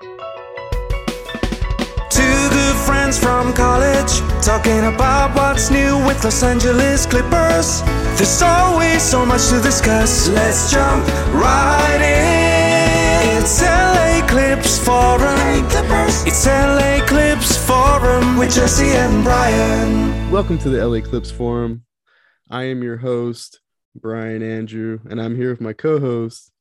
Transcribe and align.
Two 0.00 0.10
good 2.50 2.76
friends 2.86 3.18
from 3.18 3.52
college 3.52 4.20
talking 4.44 4.84
about 4.94 5.34
what's 5.34 5.72
new 5.72 5.98
with 6.06 6.22
Los 6.22 6.44
Angeles 6.44 7.04
Clippers. 7.04 7.82
There's 8.16 8.40
always 8.40 9.02
so 9.02 9.26
much 9.26 9.48
to 9.48 9.60
discuss. 9.60 10.28
Let's 10.28 10.70
jump 10.70 11.04
right 11.34 12.00
in. 12.00 13.42
It's 13.42 13.60
LA 13.60 14.24
Clips 14.28 14.78
Forum. 14.78 15.66
It's 16.26 16.46
LA 16.46 17.04
Clips 17.04 17.56
Forum 17.66 18.38
with 18.38 18.54
Jesse 18.54 18.84
and 18.84 19.24
Brian. 19.24 20.30
Welcome 20.30 20.58
to 20.58 20.68
the 20.68 20.86
LA 20.86 21.00
Clips 21.00 21.32
Forum. 21.32 21.82
I 22.48 22.64
am 22.64 22.84
your 22.84 22.98
host, 22.98 23.58
Brian 23.96 24.44
Andrew, 24.44 25.00
and 25.10 25.20
I'm 25.20 25.34
here 25.34 25.50
with 25.50 25.60
my 25.60 25.72
co-host, 25.72 26.52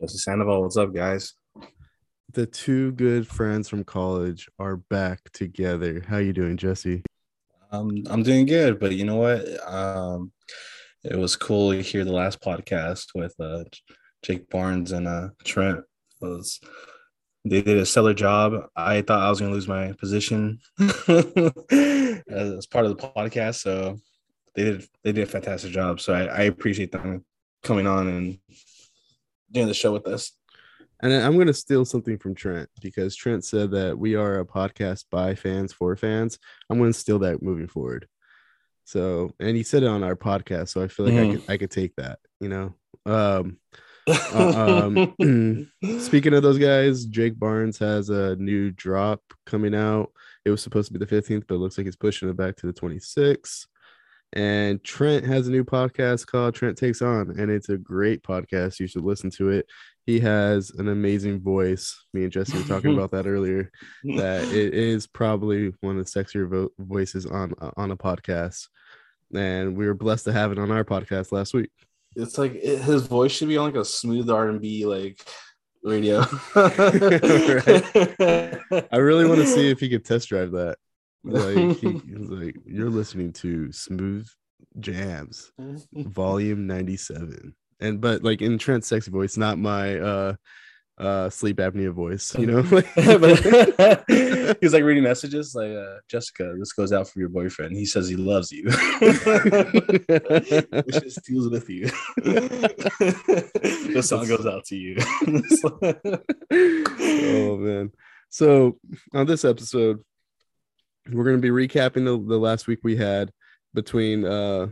Jesse 0.00 0.18
Sandoval, 0.18 0.62
what's 0.62 0.76
up, 0.76 0.94
guys? 0.94 1.34
The 2.34 2.46
two 2.46 2.92
good 2.92 3.26
friends 3.26 3.68
from 3.68 3.84
college 3.84 4.48
are 4.58 4.76
back 4.76 5.20
together. 5.32 6.04
How 6.06 6.18
you 6.18 6.32
doing, 6.32 6.56
Jesse? 6.56 7.02
Um, 7.70 8.02
I'm 8.10 8.22
doing 8.22 8.44
good, 8.44 8.80
but 8.80 8.92
you 8.92 9.04
know 9.04 9.16
what? 9.16 9.46
Um, 9.66 10.32
it 11.04 11.16
was 11.16 11.36
cool 11.36 11.72
to 11.72 11.80
hear 11.80 12.04
the 12.04 12.12
last 12.12 12.40
podcast 12.40 13.06
with 13.14 13.34
uh, 13.38 13.64
Jake 14.22 14.50
Barnes 14.50 14.90
and 14.92 15.06
uh, 15.06 15.28
Trent. 15.44 15.78
It 15.78 16.26
was 16.26 16.60
they 17.44 17.62
did 17.62 17.76
a 17.76 17.86
stellar 17.86 18.14
job. 18.14 18.68
I 18.74 19.02
thought 19.02 19.22
I 19.22 19.30
was 19.30 19.38
going 19.38 19.50
to 19.50 19.54
lose 19.54 19.68
my 19.68 19.92
position 19.92 20.58
as 20.78 22.66
part 22.66 22.86
of 22.86 22.96
the 22.96 23.12
podcast, 23.14 23.56
so 23.56 23.98
they 24.54 24.64
did 24.64 24.88
they 25.04 25.12
did 25.12 25.24
a 25.24 25.30
fantastic 25.30 25.70
job. 25.70 26.00
So 26.00 26.14
I, 26.14 26.24
I 26.24 26.40
appreciate 26.42 26.90
them 26.90 27.24
coming 27.62 27.86
on 27.86 28.08
and 28.08 28.38
doing 29.52 29.68
the 29.68 29.74
show 29.74 29.92
with 29.92 30.06
us. 30.08 30.32
And 31.04 31.12
I'm 31.12 31.34
going 31.34 31.48
to 31.48 31.54
steal 31.54 31.84
something 31.84 32.16
from 32.18 32.34
Trent 32.34 32.68
because 32.80 33.14
Trent 33.14 33.44
said 33.44 33.70
that 33.72 33.98
we 33.98 34.14
are 34.14 34.40
a 34.40 34.46
podcast 34.46 35.04
by 35.10 35.34
fans 35.34 35.70
for 35.70 35.94
fans. 35.96 36.38
I'm 36.70 36.78
going 36.78 36.92
to 36.92 36.98
steal 36.98 37.18
that 37.18 37.42
moving 37.42 37.68
forward. 37.68 38.08
So, 38.84 39.30
and 39.38 39.54
he 39.54 39.62
said 39.62 39.82
it 39.82 39.88
on 39.88 40.02
our 40.02 40.16
podcast, 40.16 40.70
so 40.70 40.82
I 40.82 40.88
feel 40.88 41.04
like 41.06 41.14
I 41.14 41.26
Mhm. 41.26 41.30
could 41.32 41.42
I 41.48 41.56
could 41.58 41.70
take 41.70 41.94
that. 41.96 42.20
You 42.40 42.48
know. 42.48 42.74
Um, 43.04 43.58
uh, 44.08 44.86
um, 45.20 45.70
speaking 46.00 46.32
of 46.32 46.42
those 46.42 46.58
guys, 46.58 47.04
Jake 47.04 47.38
Barnes 47.38 47.78
has 47.78 48.08
a 48.08 48.36
new 48.36 48.70
drop 48.70 49.20
coming 49.44 49.74
out. 49.74 50.10
It 50.46 50.50
was 50.50 50.62
supposed 50.62 50.90
to 50.90 50.98
be 50.98 51.04
the 51.04 51.06
15th, 51.14 51.44
but 51.46 51.56
it 51.56 51.58
looks 51.58 51.76
like 51.76 51.86
he's 51.86 51.96
pushing 51.96 52.28
it 52.30 52.36
back 52.36 52.56
to 52.56 52.66
the 52.66 52.72
26th. 52.72 53.66
And 54.34 54.82
Trent 54.82 55.24
has 55.26 55.46
a 55.46 55.50
new 55.52 55.62
podcast 55.62 56.26
called 56.26 56.56
Trent 56.56 56.76
Takes 56.76 57.02
On, 57.02 57.38
and 57.38 57.52
it's 57.52 57.68
a 57.68 57.78
great 57.78 58.24
podcast. 58.24 58.80
You 58.80 58.88
should 58.88 59.04
listen 59.04 59.30
to 59.30 59.50
it. 59.50 59.66
He 60.06 60.18
has 60.20 60.70
an 60.70 60.88
amazing 60.88 61.40
voice. 61.40 61.96
Me 62.12 62.24
and 62.24 62.32
Jesse 62.32 62.58
were 62.58 62.64
talking 62.64 62.94
about 62.98 63.12
that 63.12 63.28
earlier. 63.28 63.70
That 64.16 64.42
it 64.52 64.74
is 64.74 65.06
probably 65.06 65.72
one 65.82 65.98
of 65.98 66.04
the 66.04 66.10
sexier 66.10 66.48
vo- 66.50 66.72
voices 66.80 67.26
on 67.26 67.54
on 67.76 67.92
a 67.92 67.96
podcast, 67.96 68.66
and 69.34 69.76
we 69.76 69.86
were 69.86 69.94
blessed 69.94 70.24
to 70.24 70.32
have 70.32 70.50
it 70.50 70.58
on 70.58 70.72
our 70.72 70.84
podcast 70.84 71.30
last 71.30 71.54
week. 71.54 71.70
it's 72.16 72.36
like 72.36 72.56
it, 72.56 72.82
his 72.82 73.06
voice 73.06 73.30
should 73.30 73.48
be 73.48 73.56
on 73.56 73.66
like 73.66 73.76
a 73.80 73.84
smooth 73.84 74.28
R 74.28 74.48
and 74.48 74.60
B 74.60 74.84
like 74.84 75.24
radio. 75.84 76.20
I 76.56 78.58
really 78.96 79.26
want 79.26 79.40
to 79.40 79.46
see 79.46 79.70
if 79.70 79.78
he 79.78 79.88
could 79.88 80.04
test 80.04 80.28
drive 80.28 80.50
that. 80.52 80.76
Like 81.24 81.78
he, 81.78 81.92
he's 81.92 82.02
like, 82.30 82.56
you're 82.66 82.90
listening 82.90 83.32
to 83.34 83.72
Smooth 83.72 84.28
Jams, 84.78 85.52
Volume 85.92 86.66
97. 86.66 87.54
And 87.80 88.00
but 88.00 88.22
like 88.22 88.40
in 88.42 88.58
Trent's 88.58 88.86
sexy 88.88 89.10
voice, 89.10 89.36
not 89.36 89.58
my 89.58 89.98
uh 89.98 90.34
uh 90.96 91.28
sleep 91.28 91.56
apnea 91.56 91.92
voice, 91.92 92.32
you 92.38 92.46
know? 92.46 92.62
he's 94.60 94.72
like 94.72 94.84
reading 94.84 95.02
messages 95.02 95.52
like 95.52 95.72
uh, 95.72 95.96
Jessica, 96.08 96.54
this 96.56 96.72
goes 96.72 96.92
out 96.92 97.08
for 97.08 97.18
your 97.18 97.30
boyfriend. 97.30 97.76
He 97.76 97.84
says 97.84 98.08
he 98.08 98.14
loves 98.14 98.52
you. 98.52 98.66
Wishes 100.86 101.18
deals 101.26 101.50
with 101.50 101.68
you. 101.68 101.86
the 103.92 104.02
song 104.04 104.28
goes 104.28 104.46
out 104.46 104.64
to 104.66 104.76
you. 104.76 104.96
oh 107.00 107.56
man. 107.56 107.90
So 108.30 108.78
on 109.12 109.26
this 109.26 109.44
episode, 109.44 109.98
we're 111.10 111.24
gonna 111.24 111.38
be 111.38 111.50
recapping 111.50 112.04
the, 112.04 112.22
the 112.26 112.38
last 112.38 112.66
week 112.66 112.80
we 112.82 112.96
had 112.96 113.32
between 113.74 114.24
uh 114.24 114.68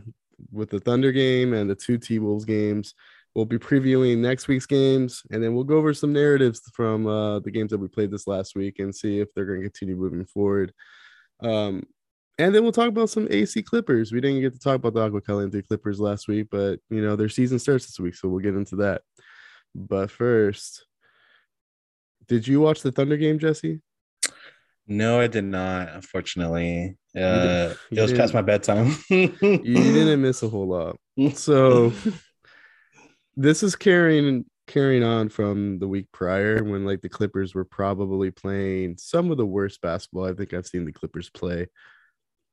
with 0.51 0.69
the 0.69 0.79
Thunder 0.79 1.11
game 1.11 1.53
and 1.53 1.69
the 1.69 1.75
two 1.75 1.97
T 1.97 2.19
Wolves 2.19 2.45
games. 2.45 2.93
We'll 3.35 3.45
be 3.45 3.57
previewing 3.57 4.19
next 4.19 4.47
week's 4.47 4.67
games, 4.67 5.23
and 5.31 5.43
then 5.43 5.55
we'll 5.55 5.63
go 5.63 5.77
over 5.77 5.93
some 5.93 6.13
narratives 6.13 6.61
from 6.73 7.07
uh, 7.07 7.39
the 7.39 7.49
games 7.49 7.71
that 7.71 7.79
we 7.79 7.87
played 7.87 8.11
this 8.11 8.27
last 8.27 8.55
week 8.55 8.77
and 8.77 8.93
see 8.93 9.19
if 9.19 9.33
they're 9.33 9.45
going 9.45 9.59
to 9.59 9.69
continue 9.69 9.95
moving 9.95 10.25
forward. 10.25 10.71
Um, 11.41 11.83
and 12.37 12.53
then 12.53 12.61
we'll 12.61 12.71
talk 12.71 12.89
about 12.89 13.09
some 13.09 13.27
AC 13.31 13.63
Clippers. 13.63 14.11
We 14.11 14.21
didn't 14.21 14.41
get 14.41 14.53
to 14.53 14.59
talk 14.59 14.75
about 14.75 14.93
the 14.93 15.01
Agua 15.01 15.21
Caliente 15.21 15.63
Clippers 15.63 15.99
last 15.99 16.27
week, 16.27 16.47
but 16.51 16.79
you 16.89 17.01
know 17.01 17.15
their 17.15 17.29
season 17.29 17.57
starts 17.57 17.87
this 17.87 17.99
week, 17.99 18.15
so 18.15 18.27
we'll 18.27 18.39
get 18.39 18.55
into 18.55 18.75
that. 18.77 19.01
But 19.73 20.11
first, 20.11 20.85
did 22.27 22.47
you 22.47 22.59
watch 22.61 22.81
the 22.81 22.91
Thunder 22.91 23.17
game, 23.17 23.39
Jesse? 23.39 23.81
No, 24.87 25.19
I 25.19 25.27
did 25.27 25.45
not, 25.45 25.89
unfortunately. 25.89 26.97
Uh, 27.15 27.73
it 27.91 28.01
was 28.01 28.13
past 28.13 28.33
my 28.33 28.41
bedtime. 28.41 28.95
You 29.09 29.29
didn't 29.59 30.21
miss 30.21 30.43
a 30.43 30.49
whole 30.49 30.67
lot. 30.67 30.97
So 31.35 31.93
this 33.35 33.63
is 33.63 33.75
carrying 33.75 34.45
carrying 34.65 35.03
on 35.03 35.27
from 35.27 35.77
the 35.79 35.87
week 35.87 36.07
prior 36.13 36.63
when 36.63 36.85
like 36.85 37.01
the 37.01 37.09
Clippers 37.09 37.53
were 37.53 37.65
probably 37.65 38.31
playing 38.31 38.95
some 38.97 39.29
of 39.29 39.35
the 39.35 39.45
worst 39.45 39.81
basketball 39.81 40.25
I 40.25 40.33
think 40.33 40.53
I've 40.53 40.65
seen 40.65 40.85
the 40.85 40.93
Clippers 40.93 41.29
play 41.29 41.67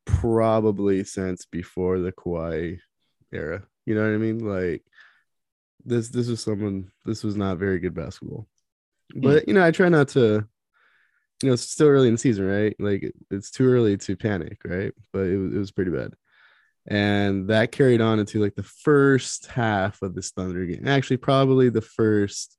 probably 0.07 1.05
since 1.05 1.47
before 1.47 2.01
the 2.01 2.11
Kawhi 2.11 2.81
era. 3.33 3.63
You 3.87 3.95
know 3.95 4.03
what 4.03 4.15
I 4.15 4.19
mean? 4.19 4.41
Like 4.41 4.83
this 5.85 6.09
this 6.09 6.29
was 6.29 6.43
someone 6.43 6.91
this 7.05 7.23
was 7.23 7.37
not 7.37 7.59
very 7.59 7.79
good 7.79 7.95
basketball. 7.95 8.47
But 9.15 9.49
you 9.49 9.55
know, 9.55 9.65
I 9.65 9.71
try 9.71 9.89
not 9.89 10.09
to 10.09 10.47
you 11.43 11.49
know, 11.49 11.55
it's 11.55 11.69
still 11.69 11.89
early 11.89 12.09
in 12.09 12.15
the 12.15 12.19
season, 12.19 12.47
right? 12.47 12.77
Like 12.79 13.13
it's 13.31 13.51
too 13.51 13.67
early 13.67 13.97
to 13.97 14.17
panic, 14.17 14.59
right? 14.65 14.93
But 15.13 15.27
it 15.27 15.37
was 15.37 15.53
it 15.55 15.59
was 15.59 15.73
pretty 15.73 15.91
bad 15.91 16.15
and 16.87 17.49
that 17.49 17.73
carried 17.73 18.01
on 18.01 18.19
into 18.19 18.41
like 18.41 18.55
the 18.55 18.63
first 18.63 19.47
half 19.47 20.03
of 20.03 20.15
this 20.15 20.31
Thunder 20.31 20.65
game. 20.67 20.87
Actually, 20.87 21.19
probably 21.19 21.69
the 21.69 21.81
first. 21.81 22.57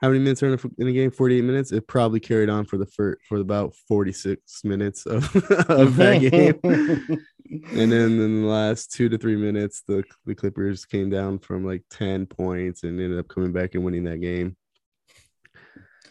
How 0.00 0.08
many 0.08 0.20
minutes 0.20 0.42
are 0.42 0.52
in 0.52 0.54
a, 0.54 0.82
in 0.82 0.88
a 0.88 0.92
game? 0.92 1.10
Forty-eight 1.10 1.44
minutes. 1.44 1.72
It 1.72 1.86
probably 1.86 2.20
carried 2.20 2.50
on 2.50 2.66
for 2.66 2.76
the 2.76 2.86
first 2.86 3.20
for 3.26 3.38
about 3.38 3.74
forty-six 3.88 4.64
minutes 4.64 5.06
of, 5.06 5.24
of 5.70 5.96
that 5.96 6.18
game, 6.30 6.60
and 7.72 7.92
then 7.92 8.20
in 8.20 8.42
the 8.42 8.48
last 8.48 8.92
two 8.92 9.08
to 9.08 9.16
three 9.16 9.36
minutes, 9.36 9.82
the 9.86 10.04
the 10.26 10.34
Clippers 10.34 10.84
came 10.84 11.08
down 11.08 11.38
from 11.38 11.64
like 11.64 11.84
ten 11.90 12.26
points 12.26 12.82
and 12.82 13.00
ended 13.00 13.18
up 13.18 13.28
coming 13.28 13.52
back 13.52 13.74
and 13.74 13.84
winning 13.84 14.04
that 14.04 14.20
game. 14.20 14.56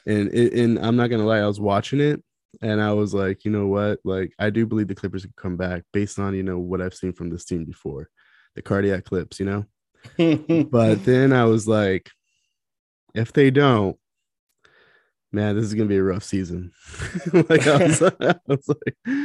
And 0.06 0.34
it, 0.34 0.54
and 0.54 0.80
I'm 0.80 0.96
not 0.96 1.10
gonna 1.10 1.26
lie, 1.26 1.40
I 1.40 1.48
was 1.48 1.60
watching 1.60 2.00
it 2.00 2.22
and 2.62 2.82
I 2.82 2.94
was 2.94 3.14
like, 3.14 3.46
you 3.46 3.52
know 3.52 3.68
what? 3.68 4.00
Like, 4.04 4.34
I 4.38 4.50
do 4.50 4.66
believe 4.66 4.88
the 4.88 4.96
Clippers 4.96 5.24
can 5.24 5.34
come 5.36 5.58
back 5.58 5.84
based 5.92 6.20
on 6.20 6.36
you 6.36 6.44
know 6.44 6.60
what 6.60 6.82
I've 6.82 6.94
seen 6.94 7.14
from 7.14 7.30
this 7.30 7.46
team 7.46 7.66
before, 7.66 8.10
the 8.56 8.62
cardiac 8.62 9.06
clips, 9.06 9.40
you 9.40 9.46
know. 9.46 9.66
But 10.70 11.06
then 11.06 11.34
I 11.34 11.46
was 11.46 11.68
like, 11.68 12.10
if 13.16 13.32
they 13.34 13.52
don't, 13.52 13.98
man, 15.32 15.56
this 15.56 15.66
is 15.66 15.74
gonna 15.74 15.90
be 15.90 15.98
a 15.98 16.04
rough 16.04 16.24
season. 16.24 16.72
like 17.34 17.68
I 17.68 17.88
was, 17.88 18.02
I 18.20 18.36
was 18.48 18.68
like, 18.68 19.18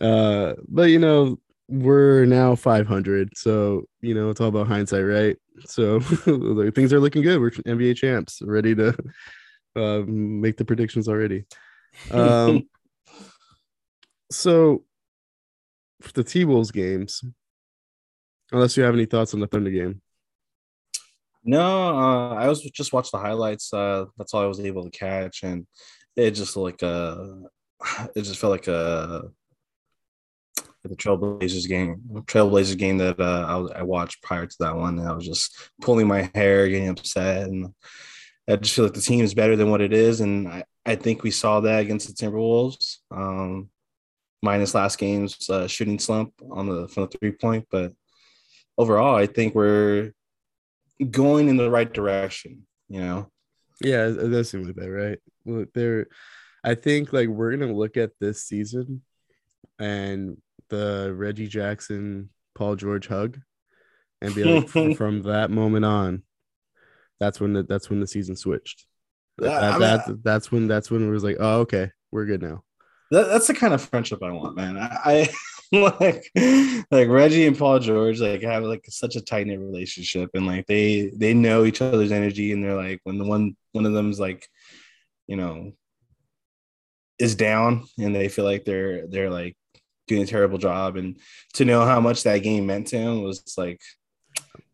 uh, 0.00 0.54
but 0.68 0.90
you 0.90 0.98
know, 0.98 1.38
we're 1.68 2.24
now 2.26 2.54
500, 2.54 3.36
so 3.36 3.84
you 4.00 4.14
know 4.14 4.30
it's 4.30 4.40
all 4.40 4.48
about 4.48 4.66
hindsight, 4.66 5.04
right? 5.04 5.36
So 5.66 6.00
things 6.00 6.92
are 6.92 7.00
looking 7.00 7.22
good. 7.22 7.40
We're 7.40 7.50
NBA 7.50 7.96
champs, 7.96 8.42
ready 8.42 8.74
to 8.74 8.96
uh, 9.76 10.02
make 10.06 10.56
the 10.56 10.64
predictions 10.64 11.08
already. 11.08 11.44
Um, 12.10 12.68
so 14.28 14.82
for 16.02 16.12
the 16.12 16.24
T 16.24 16.44
Wolves 16.44 16.72
games, 16.72 17.22
unless 18.50 18.76
you 18.76 18.82
have 18.82 18.94
any 18.94 19.06
thoughts 19.06 19.32
on 19.32 19.38
the 19.38 19.46
Thunder 19.46 19.70
game. 19.70 20.02
No, 21.44 21.96
uh, 21.96 22.34
I 22.34 22.48
was 22.48 22.62
just 22.62 22.92
watched 22.92 23.12
the 23.12 23.18
highlights. 23.18 23.72
Uh, 23.72 24.06
that's 24.18 24.34
all 24.34 24.42
I 24.42 24.46
was 24.46 24.58
able 24.58 24.82
to 24.82 24.90
catch, 24.90 25.44
and 25.44 25.68
it 26.16 26.32
just 26.32 26.56
like 26.56 26.82
a, 26.82 27.42
it 28.16 28.22
just 28.22 28.40
felt 28.40 28.50
like 28.50 28.66
a, 28.66 29.30
the 30.84 30.96
Trailblazers 30.96 31.68
game, 31.68 32.02
Trailblazers 32.26 32.76
game 32.76 32.98
that 32.98 33.18
uh, 33.18 33.46
I, 33.48 33.56
was, 33.56 33.70
I 33.72 33.82
watched 33.82 34.22
prior 34.22 34.46
to 34.46 34.56
that 34.60 34.76
one. 34.76 34.98
And 34.98 35.08
I 35.08 35.12
was 35.12 35.26
just 35.26 35.70
pulling 35.80 36.06
my 36.06 36.30
hair, 36.34 36.68
getting 36.68 36.88
upset, 36.88 37.48
and 37.48 37.74
I 38.48 38.56
just 38.56 38.74
feel 38.74 38.84
like 38.84 38.94
the 38.94 39.00
team 39.00 39.24
is 39.24 39.34
better 39.34 39.56
than 39.56 39.70
what 39.70 39.80
it 39.80 39.92
is, 39.92 40.20
and 40.20 40.48
I, 40.48 40.64
I 40.84 40.96
think 40.96 41.22
we 41.22 41.30
saw 41.30 41.60
that 41.60 41.80
against 41.80 42.08
the 42.08 42.14
Timberwolves. 42.14 42.98
Um, 43.10 43.70
minus 44.42 44.74
last 44.74 44.98
game's 44.98 45.48
uh, 45.48 45.66
shooting 45.66 45.98
slump 45.98 46.34
on 46.50 46.66
the 46.66 46.88
from 46.88 47.04
the 47.04 47.18
three 47.18 47.32
point, 47.32 47.66
but 47.70 47.92
overall, 48.76 49.16
I 49.16 49.26
think 49.26 49.54
we're 49.54 50.12
going 51.10 51.48
in 51.48 51.56
the 51.56 51.70
right 51.70 51.90
direction. 51.90 52.66
You 52.88 53.00
know, 53.00 53.30
Yeah, 53.80 54.06
it 54.08 54.30
does 54.30 54.50
seem 54.50 54.64
like 54.64 54.76
that, 54.76 54.90
right? 54.90 55.18
look, 55.46 55.72
there. 55.72 56.08
I 56.62 56.74
think 56.74 57.12
like 57.12 57.28
we're 57.28 57.56
gonna 57.56 57.72
look 57.72 57.96
at 57.96 58.12
this 58.20 58.44
season, 58.44 59.02
and 59.78 60.36
the 60.68 61.12
Reggie 61.16 61.48
Jackson 61.48 62.30
Paul 62.54 62.76
George 62.76 63.06
hug, 63.08 63.40
and 64.20 64.34
be 64.34 64.44
like, 64.44 64.68
from 64.96 65.22
that 65.22 65.50
moment 65.50 65.84
on, 65.84 66.22
that's 67.20 67.40
when 67.40 67.52
the 67.52 67.62
that's 67.62 67.90
when 67.90 68.00
the 68.00 68.06
season 68.06 68.36
switched. 68.36 68.86
That, 69.38 69.50
Yeah, 69.50 69.68
I 69.68 69.70
mean, 69.72 69.80
that- 69.80 70.24
that's 70.24 70.52
when 70.52 70.68
that's 70.68 70.90
when 70.90 71.06
it 71.06 71.10
was 71.10 71.24
like, 71.24 71.36
oh 71.40 71.60
okay, 71.60 71.90
we're 72.12 72.26
good 72.26 72.42
now. 72.42 72.62
That, 73.10 73.28
that's 73.28 73.46
the 73.46 73.54
kind 73.54 73.74
of 73.74 73.82
friendship 73.82 74.22
I 74.22 74.32
want, 74.32 74.56
man. 74.56 74.76
I, 74.78 74.98
I 75.04 75.28
like 75.72 76.24
like 76.90 77.08
Reggie 77.08 77.46
and 77.46 77.56
Paul 77.58 77.78
George 77.78 78.20
like 78.20 78.42
have 78.42 78.64
like 78.64 78.84
such 78.88 79.16
a 79.16 79.20
tight 79.20 79.46
knit 79.46 79.60
relationship, 79.60 80.30
and 80.34 80.46
like 80.46 80.66
they 80.66 81.10
they 81.14 81.34
know 81.34 81.64
each 81.64 81.80
other's 81.82 82.12
energy, 82.12 82.52
and 82.52 82.62
they're 82.62 82.76
like 82.76 83.00
when 83.04 83.18
the 83.18 83.24
one 83.24 83.56
one 83.72 83.86
of 83.86 83.92
them's 83.92 84.20
like, 84.20 84.46
you 85.26 85.36
know, 85.36 85.72
is 87.18 87.34
down, 87.34 87.84
and 87.98 88.14
they 88.14 88.28
feel 88.28 88.44
like 88.44 88.64
they're 88.64 89.06
they're 89.06 89.30
like 89.30 89.56
doing 90.06 90.22
a 90.22 90.26
terrible 90.26 90.58
job, 90.58 90.96
and 90.96 91.18
to 91.54 91.64
know 91.64 91.84
how 91.84 92.00
much 92.00 92.22
that 92.22 92.38
game 92.38 92.66
meant 92.66 92.88
to 92.88 92.96
him 92.98 93.22
was 93.22 93.54
like 93.56 93.80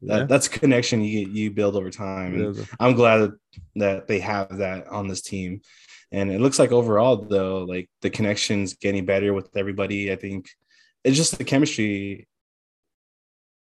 that, 0.02 0.18
Yeah. 0.18 0.24
that's 0.24 0.46
a 0.46 0.50
connection 0.50 1.02
you 1.02 1.28
you 1.28 1.50
build 1.50 1.76
over 1.76 1.90
time. 1.90 2.34
And 2.34 2.56
Yeah. 2.56 2.64
I'm 2.78 2.94
glad 2.94 3.18
that, 3.18 3.32
that 3.76 4.08
they 4.08 4.20
have 4.20 4.58
that 4.58 4.88
on 4.88 5.08
this 5.08 5.22
team. 5.22 5.60
And 6.12 6.30
it 6.32 6.40
looks 6.40 6.58
like 6.58 6.72
overall, 6.72 7.16
though, 7.16 7.64
like 7.64 7.88
the 8.02 8.10
connection's 8.10 8.74
getting 8.74 9.04
better 9.04 9.32
with 9.32 9.56
everybody. 9.56 10.10
I 10.10 10.16
think 10.16 10.48
it's 11.04 11.16
just 11.16 11.38
the 11.38 11.44
chemistry. 11.44 12.26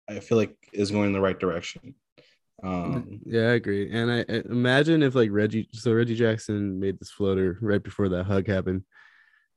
I 0.09 0.19
feel 0.19 0.37
like 0.37 0.55
is 0.73 0.91
going 0.91 1.07
in 1.07 1.13
the 1.13 1.21
right 1.21 1.39
direction. 1.39 1.95
Um, 2.61 3.21
Yeah, 3.25 3.49
I 3.49 3.53
agree. 3.53 3.91
And 3.91 4.11
I, 4.11 4.19
I 4.27 4.41
imagine 4.49 5.03
if 5.03 5.15
like 5.15 5.29
Reggie, 5.31 5.69
so 5.73 5.93
Reggie 5.93 6.15
Jackson 6.15 6.79
made 6.79 6.99
this 6.99 7.11
floater 7.11 7.57
right 7.61 7.81
before 7.81 8.09
that 8.09 8.25
hug 8.25 8.47
happened, 8.47 8.83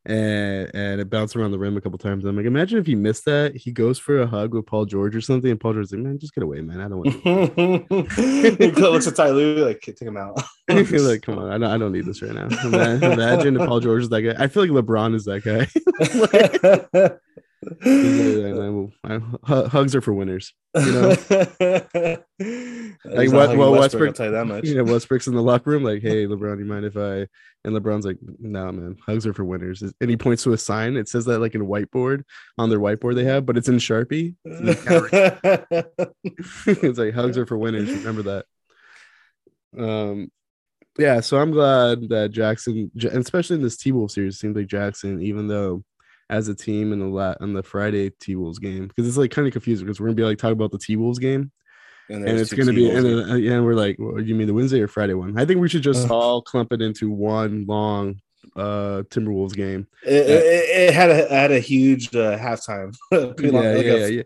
and 0.06 0.70
and 0.74 1.00
it 1.00 1.10
bounced 1.10 1.34
around 1.36 1.50
the 1.50 1.58
rim 1.58 1.76
a 1.76 1.80
couple 1.80 1.98
times. 1.98 2.24
I'm 2.24 2.36
like, 2.36 2.46
imagine 2.46 2.78
if 2.78 2.86
he 2.86 2.94
missed 2.94 3.24
that, 3.24 3.56
he 3.56 3.72
goes 3.72 3.98
for 3.98 4.20
a 4.20 4.26
hug 4.26 4.54
with 4.54 4.66
Paul 4.66 4.84
George 4.84 5.16
or 5.16 5.20
something, 5.20 5.50
and 5.50 5.60
Paul 5.60 5.74
George's 5.74 5.92
like, 5.92 6.00
man, 6.00 6.18
just 6.18 6.34
get 6.34 6.44
away, 6.44 6.60
man. 6.60 6.80
I 6.80 6.88
don't 6.88 6.98
want. 6.98 8.12
he 8.14 8.70
looks 8.70 9.06
at 9.06 9.16
Ty 9.16 9.30
Lue 9.30 9.64
like 9.64 9.80
take 9.80 10.00
him 10.00 10.16
out. 10.16 10.40
to 10.70 10.84
feel 10.84 11.02
like, 11.02 11.22
come 11.22 11.38
on, 11.38 11.50
I 11.50 11.58
don't, 11.58 11.70
I 11.70 11.78
don't 11.78 11.92
need 11.92 12.06
this 12.06 12.22
right 12.22 12.32
now. 12.32 12.46
Imagine 12.46 13.60
if 13.60 13.68
Paul 13.68 13.80
George 13.80 14.04
is 14.04 14.08
that 14.10 14.22
guy. 14.22 14.34
I 14.42 14.46
feel 14.46 14.64
like 14.64 14.84
LeBron 14.84 15.14
is 15.14 15.24
that 15.24 15.42
guy. 15.42 17.18
He's 17.82 18.36
like, 18.36 18.54
"Yeah, 18.54 18.70
man, 18.70 18.92
I- 19.04 19.18
hu- 19.18 19.64
hugs 19.68 19.94
are 19.96 20.00
for 20.00 20.12
winners. 20.12 20.52
You 20.76 20.92
know, 20.92 21.08
like 23.04 23.32
what- 23.32 23.56
well, 23.56 23.72
Westbrook, 23.72 24.08
I'll 24.08 24.12
tell 24.14 24.26
you 24.26 24.32
that 24.32 24.46
much. 24.46 24.64
you 24.66 24.74
know, 24.76 24.84
Westbrook's 24.84 25.26
in 25.26 25.34
the 25.34 25.42
locker 25.42 25.70
room, 25.70 25.82
like, 25.82 26.02
hey, 26.02 26.26
LeBron, 26.26 26.58
you 26.58 26.64
mind 26.64 26.84
if 26.84 26.96
I? 26.96 27.26
And 27.64 27.74
LeBron's 27.74 28.06
like, 28.06 28.18
no, 28.38 28.70
man, 28.70 28.96
hugs 29.04 29.26
are 29.26 29.34
for 29.34 29.44
winners. 29.44 29.82
And 29.82 30.08
he 30.10 30.16
points 30.16 30.44
to 30.44 30.52
a 30.52 30.58
sign. 30.58 30.96
It 30.96 31.08
says 31.08 31.24
that 31.24 31.40
like 31.40 31.54
in 31.56 31.62
a 31.62 31.64
whiteboard 31.64 32.22
on 32.58 32.70
their 32.70 32.78
whiteboard 32.78 33.16
they 33.16 33.24
have, 33.24 33.44
but 33.46 33.56
it's 33.56 33.68
in 33.68 33.78
Sharpie. 33.78 34.36
it's 34.44 34.86
like 37.00 37.14
hugs 37.14 37.36
are 37.38 37.46
for 37.46 37.58
winners. 37.58 37.90
Remember 37.90 38.22
that. 38.22 38.44
Um, 39.82 40.30
yeah. 40.98 41.20
So 41.20 41.38
I'm 41.38 41.50
glad 41.50 42.08
that 42.10 42.30
Jackson, 42.30 42.90
and 42.94 43.04
especially 43.16 43.56
in 43.56 43.62
this 43.62 43.76
T 43.76 43.90
Wolf 43.92 44.12
series, 44.12 44.36
it 44.36 44.38
seems 44.38 44.56
like 44.56 44.66
Jackson, 44.68 45.20
even 45.22 45.48
though 45.48 45.82
as 46.28 46.48
a 46.48 46.54
team 46.54 46.92
in 46.92 46.98
the 46.98 47.06
lat 47.06 47.38
on 47.40 47.52
the 47.52 47.62
Friday 47.62 48.10
T 48.10 48.34
Wolves 48.36 48.58
game, 48.58 48.88
because 48.88 49.06
it's 49.06 49.16
like 49.16 49.30
kind 49.30 49.46
of 49.46 49.52
confusing 49.52 49.86
because 49.86 50.00
we're 50.00 50.06
gonna 50.08 50.16
be 50.16 50.24
like 50.24 50.38
talking 50.38 50.52
about 50.52 50.72
the 50.72 50.78
T 50.78 50.96
Wolves 50.96 51.18
game, 51.18 51.50
and 52.08 52.26
there's 52.26 52.40
it's 52.40 52.52
gonna 52.52 52.72
be, 52.72 52.88
T-Wolves. 52.88 53.04
and 53.04 53.18
then, 53.20 53.30
uh, 53.30 53.34
yeah, 53.34 53.60
we're 53.60 53.74
like, 53.74 53.96
well, 53.98 54.20
you 54.20 54.34
mean 54.34 54.46
the 54.46 54.54
Wednesday 54.54 54.80
or 54.80 54.88
Friday 54.88 55.14
one? 55.14 55.38
I 55.38 55.44
think 55.44 55.60
we 55.60 55.68
should 55.68 55.82
just 55.82 56.06
Ugh. 56.06 56.10
all 56.12 56.42
clump 56.42 56.72
it 56.72 56.82
into 56.82 57.10
one 57.10 57.64
long 57.66 58.20
uh 58.54 59.02
Timberwolves 59.10 59.54
game. 59.54 59.86
it, 60.04 60.12
it, 60.28 60.88
it 60.90 60.94
had 60.94 61.10
a 61.10 61.28
had 61.28 61.50
a 61.52 61.58
huge 61.60 62.14
uh, 62.14 62.38
halftime. 62.38 62.94
Yeah, 63.12 63.50
like 63.50 63.84
yeah, 63.84 64.06
yeah, 64.06 64.22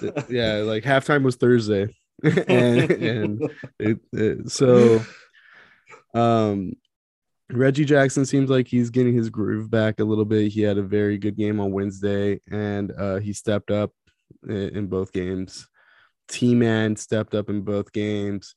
yeah. 0.00 0.22
yeah, 0.28 0.54
like 0.62 0.82
halftime 0.84 1.22
was 1.22 1.36
Thursday, 1.36 1.94
and, 2.22 2.90
and 2.90 3.50
it, 3.78 3.98
it- 4.12 4.50
so 4.50 5.02
um 6.14 6.72
Reggie 7.52 7.84
Jackson 7.84 8.24
seems 8.24 8.50
like 8.50 8.66
he's 8.68 8.90
getting 8.90 9.14
his 9.14 9.28
groove 9.30 9.70
back 9.70 10.00
a 10.00 10.04
little 10.04 10.24
bit. 10.24 10.52
He 10.52 10.60
had 10.62 10.78
a 10.78 10.82
very 10.82 11.18
good 11.18 11.36
game 11.36 11.60
on 11.60 11.72
Wednesday, 11.72 12.40
and 12.50 12.92
uh, 12.98 13.16
he 13.18 13.32
stepped 13.32 13.70
up 13.70 13.92
in, 14.48 14.52
in 14.76 14.86
both 14.86 15.12
games. 15.12 15.68
T 16.28 16.54
Man 16.54 16.96
stepped 16.96 17.34
up 17.34 17.48
in 17.50 17.62
both 17.62 17.92
games. 17.92 18.54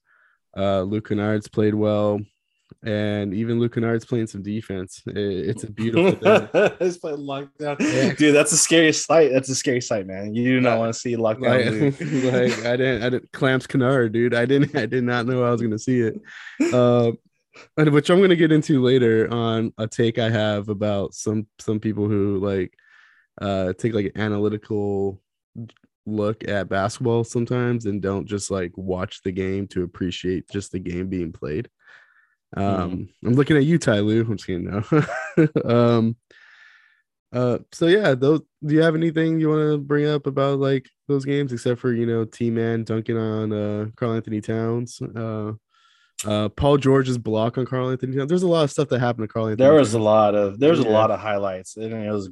Uh, 0.55 0.81
Luke 0.81 1.09
Kennard's 1.09 1.47
played 1.47 1.73
well, 1.73 2.19
and 2.85 3.33
even 3.33 3.59
Luke 3.59 3.73
Kennard's 3.73 4.05
playing 4.05 4.27
some 4.27 4.43
defense. 4.43 5.01
It- 5.07 5.17
it's 5.49 5.63
a 5.63 5.71
beautiful 5.71 6.11
thing. 6.11 6.49
it's 6.79 6.97
playing 6.97 7.17
lockdown, 7.17 7.77
Yeah. 7.79 8.13
dude. 8.13 8.35
That's 8.35 8.51
a 8.51 8.57
scary 8.57 8.93
sight. 8.93 9.31
That's 9.33 9.49
a 9.49 9.55
scary 9.55 9.81
sight, 9.81 10.05
man. 10.05 10.35
You 10.35 10.43
do 10.43 10.61
not 10.61 10.71
Like- 10.71 10.79
want 10.79 10.93
to 10.93 10.99
see 10.99 11.15
lockdown. 11.15 12.33
like, 12.33 12.53
like 12.59 12.65
I 12.67 12.77
didn't 12.77 13.03
I 13.03 13.09
didn't 13.09 13.31
clamps 13.31 13.65
Kennard, 13.65 14.11
dude. 14.13 14.35
I 14.35 14.45
didn't 14.45 14.75
I 14.75 14.85
did 14.85 15.03
not 15.03 15.25
know 15.25 15.43
I 15.43 15.49
was 15.49 15.61
gonna 15.61 15.79
see 15.79 16.01
it. 16.01 16.21
Uh, 16.73 17.11
which 17.77 18.09
I'm 18.09 18.21
gonna 18.21 18.35
get 18.35 18.51
into 18.51 18.81
later 18.81 19.31
on 19.31 19.73
a 19.77 19.87
take 19.87 20.19
I 20.19 20.29
have 20.29 20.69
about 20.69 21.13
some 21.13 21.47
some 21.59 21.79
people 21.79 22.07
who 22.07 22.39
like 22.39 22.73
uh 23.41 23.73
take 23.73 23.93
like 23.93 24.05
an 24.07 24.21
analytical 24.21 25.21
look 26.05 26.47
at 26.47 26.69
basketball 26.69 27.23
sometimes 27.23 27.85
and 27.85 28.01
don't 28.01 28.25
just 28.25 28.51
like 28.51 28.71
watch 28.75 29.21
the 29.23 29.31
game 29.31 29.67
to 29.67 29.83
appreciate 29.83 30.49
just 30.49 30.71
the 30.71 30.79
game 30.79 31.07
being 31.07 31.31
played. 31.31 31.69
Um 32.55 33.09
I'm 33.25 33.33
looking 33.33 33.57
at 33.57 33.65
you, 33.65 33.77
Ty 33.77 33.99
Lue. 33.99 34.21
I'm 34.21 34.37
just 34.37 34.47
kidding 34.47 34.65
now. 34.65 35.05
um 35.65 36.15
uh, 37.33 37.57
so 37.71 37.87
yeah, 37.87 38.13
those. 38.13 38.41
Do 38.63 38.75
you 38.75 38.81
have 38.83 38.95
anything 38.95 39.39
you 39.39 39.49
want 39.49 39.71
to 39.71 39.77
bring 39.79 40.05
up 40.05 40.27
about 40.27 40.59
like 40.59 40.87
those 41.07 41.25
games, 41.25 41.51
except 41.51 41.81
for 41.81 41.91
you 41.91 42.05
know 42.05 42.25
T 42.25 42.51
Man 42.51 42.83
dunking 42.83 43.17
on 43.17 43.51
uh 43.51 43.87
Karl 43.95 44.13
Anthony 44.13 44.39
Towns, 44.39 45.01
uh, 45.01 45.53
uh 46.25 46.49
Paul 46.49 46.77
George's 46.77 47.17
block 47.17 47.57
on 47.57 47.65
Karl 47.65 47.89
Anthony 47.89 48.15
Towns. 48.15 48.29
There's 48.29 48.43
a 48.43 48.47
lot 48.47 48.63
of 48.63 48.71
stuff 48.71 48.89
that 48.89 48.99
happened 48.99 49.27
to 49.27 49.33
Karl 49.33 49.47
Anthony. 49.47 49.65
there 49.65 49.73
was 49.73 49.93
a 49.93 49.99
lot 49.99 50.35
of 50.35 50.59
there's 50.59 50.79
a 50.79 50.87
lot 50.87 51.11
of 51.11 51.19
highlights 51.19 51.77
and 51.77 51.93
it 51.93 52.11
was 52.11 52.29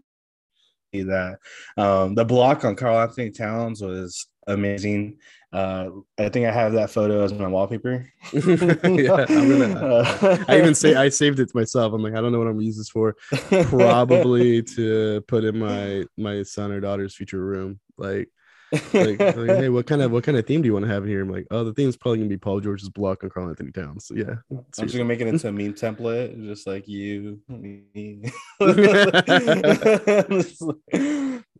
that 0.93 1.37
um 1.77 2.15
the 2.15 2.25
block 2.25 2.65
on 2.65 2.75
Karl 2.75 2.99
Anthony 2.99 3.31
Towns 3.31 3.81
was 3.81 4.27
amazing 4.47 5.17
uh 5.53 5.89
I 6.17 6.29
think 6.29 6.45
I 6.47 6.51
have 6.51 6.73
that 6.73 6.89
photo 6.89 7.23
as 7.23 7.33
my 7.33 7.47
wallpaper 7.47 8.11
yeah, 8.33 9.25
I'm 9.29 9.49
gonna. 9.49 9.79
Uh, 9.79 10.45
I 10.47 10.57
even 10.57 10.73
say 10.73 10.95
I 10.95 11.09
saved 11.09 11.39
it 11.39 11.49
to 11.49 11.57
myself. 11.57 11.93
I'm 11.93 12.01
like, 12.01 12.13
I 12.13 12.21
don't 12.21 12.31
know 12.31 12.39
what 12.39 12.47
I'm 12.47 12.53
gonna 12.53 12.65
use 12.65 12.77
this 12.77 12.89
for. 12.89 13.17
Probably 13.63 14.63
to 14.63 15.21
put 15.27 15.43
in 15.43 15.59
my 15.59 16.05
my 16.17 16.43
son 16.43 16.71
or 16.71 16.79
daughter's 16.79 17.13
future 17.13 17.43
room. 17.43 17.79
Like, 17.97 18.29
like, 18.71 19.19
like, 19.19 19.35
hey, 19.35 19.69
what 19.69 19.85
kind 19.85 20.01
of 20.01 20.11
what 20.13 20.23
kind 20.23 20.37
of 20.37 20.45
theme 20.45 20.61
do 20.61 20.67
you 20.67 20.73
want 20.73 20.85
to 20.85 20.91
have 20.91 21.03
in 21.03 21.09
here? 21.09 21.21
I'm 21.21 21.29
like, 21.29 21.47
oh, 21.51 21.63
the 21.63 21.73
theme's 21.73 21.97
probably 21.97 22.19
gonna 22.19 22.29
be 22.29 22.37
Paul 22.37 22.59
George's 22.59 22.89
block 22.89 23.23
on 23.23 23.29
Karl 23.29 23.49
Anthony 23.49 23.71
Towns. 23.71 24.05
So 24.05 24.15
yeah, 24.15 24.35
I'm 24.49 24.65
just 24.83 24.93
gonna 24.93 25.05
make 25.05 25.21
it 25.21 25.27
into 25.27 25.47
a 25.47 25.51
meme 25.51 25.73
template, 25.73 26.41
just 26.45 26.67
like 26.67 26.87
you. 26.87 27.41
me. 27.47 28.23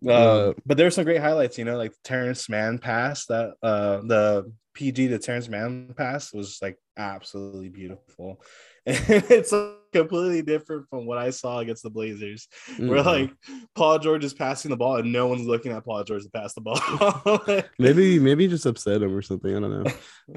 uh, 0.09 0.53
but 0.65 0.77
there 0.77 0.85
were 0.85 0.91
some 0.91 1.05
great 1.05 1.21
highlights, 1.21 1.57
you 1.57 1.65
know, 1.65 1.77
like 1.77 1.93
Terrence 2.03 2.49
Mann 2.49 2.77
pass 2.77 3.25
that 3.25 3.55
uh 3.61 3.97
the 4.03 4.51
PG 4.73 5.09
to 5.09 5.19
Terrence 5.19 5.49
Mann 5.49 5.93
pass 5.97 6.33
was 6.33 6.59
like 6.61 6.77
absolutely 6.97 7.69
beautiful. 7.69 8.41
And 8.85 8.97
it's 9.09 9.53
completely 9.93 10.41
different 10.41 10.87
from 10.89 11.05
what 11.05 11.17
I 11.17 11.29
saw 11.29 11.59
against 11.59 11.83
the 11.83 11.89
Blazers, 11.89 12.47
where 12.77 13.03
Mhm. 13.03 13.05
like 13.05 13.31
Paul 13.75 13.99
George 13.99 14.23
is 14.23 14.33
passing 14.33 14.71
the 14.71 14.77
ball 14.77 14.97
and 14.97 15.11
no 15.11 15.27
one's 15.27 15.45
looking 15.47 15.71
at 15.71 15.85
Paul 15.85 16.03
George 16.03 16.23
to 16.23 16.29
pass 16.29 16.53
the 16.53 16.61
ball. 16.61 17.61
maybe 17.79 18.19
maybe 18.19 18.47
just 18.47 18.65
upset 18.65 19.01
him 19.01 19.15
or 19.15 19.21
something. 19.21 19.55
I 19.55 19.59
don't 19.59 19.83
know. 19.83 19.91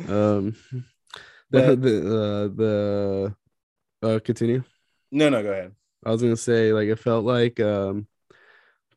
Um, 0.39 0.57
the 1.51 1.61
But- 1.77 1.83
the 1.83 1.99
uh, 1.99 2.49
the 2.55 3.35
uh, 4.03 4.19
continue. 4.21 4.63
no, 5.13 5.29
no, 5.31 5.43
go 5.43 5.51
ahead. 5.53 5.73
I 6.05 6.11
was 6.11 6.21
gonna 6.21 6.37
say 6.37 6.73
like 6.73 6.89
it 6.89 6.99
felt 6.99 7.25
like 7.25 7.61
um 7.61 8.07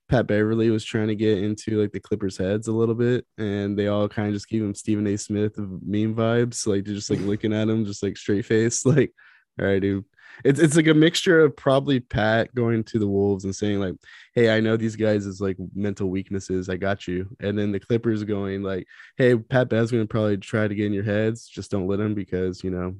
Pat 0.09 0.25
Beverley 0.27 0.69
was 0.69 0.83
trying 0.85 1.07
to 1.09 1.15
get 1.15 1.37
into 1.37 1.79
like 1.81 1.91
the 1.91 1.99
Clippers 1.99 2.37
heads 2.37 2.67
a 2.67 2.71
little 2.73 2.95
bit, 2.95 3.25
and 3.37 3.77
they 3.77 3.87
all 3.87 4.07
kind 4.09 4.27
of 4.29 4.33
just 4.33 4.47
gave 4.49 4.61
him 4.63 4.73
Stephen 4.73 5.05
A. 5.07 5.17
Smith 5.17 5.57
of 5.57 5.69
meme 5.85 6.15
vibes, 6.15 6.65
like 6.65 6.85
just 6.85 7.09
like 7.09 7.19
looking 7.19 7.53
at 7.53 7.67
him, 7.69 7.83
just 7.85 8.01
like 8.03 8.15
straight 8.17 8.45
face, 8.45 8.85
like, 8.85 9.13
all 9.59 9.65
right, 9.65 9.81
dude. 9.81 10.05
It's 10.43 10.59
it's 10.59 10.75
like 10.75 10.87
a 10.87 10.93
mixture 10.93 11.41
of 11.41 11.55
probably 11.55 11.99
Pat 11.99 12.53
going 12.53 12.83
to 12.85 12.99
the 12.99 13.07
Wolves 13.07 13.45
and 13.45 13.55
saying 13.55 13.79
like, 13.79 13.95
"Hey, 14.33 14.55
I 14.55 14.59
know 14.59 14.77
these 14.77 14.95
guys 14.95 15.25
is 15.25 15.41
like 15.41 15.57
mental 15.73 16.09
weaknesses. 16.09 16.69
I 16.69 16.77
got 16.77 17.07
you," 17.07 17.27
and 17.39 17.57
then 17.57 17.71
the 17.71 17.79
Clippers 17.79 18.23
going 18.23 18.61
like, 18.61 18.85
"Hey, 19.17 19.35
Pat 19.35 19.69
Bev's 19.69 19.91
gonna 19.91 20.05
probably 20.05 20.37
try 20.37 20.67
to 20.67 20.75
get 20.75 20.85
in 20.85 20.93
your 20.93 21.03
heads. 21.03 21.47
Just 21.47 21.71
don't 21.71 21.87
let 21.87 21.99
him 21.99 22.13
because 22.13 22.63
you 22.63 22.69
know 22.69 22.95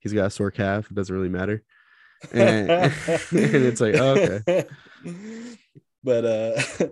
he's 0.00 0.12
got 0.12 0.26
a 0.26 0.30
sore 0.30 0.50
calf. 0.50 0.90
It 0.90 0.94
doesn't 0.94 1.14
really 1.14 1.28
matter." 1.28 1.62
and, 2.32 2.70
and 2.70 2.92
it's 3.32 3.80
like 3.80 3.94
oh, 3.96 4.14
okay 4.14 4.64
but 6.04 6.24
uh 6.24 6.62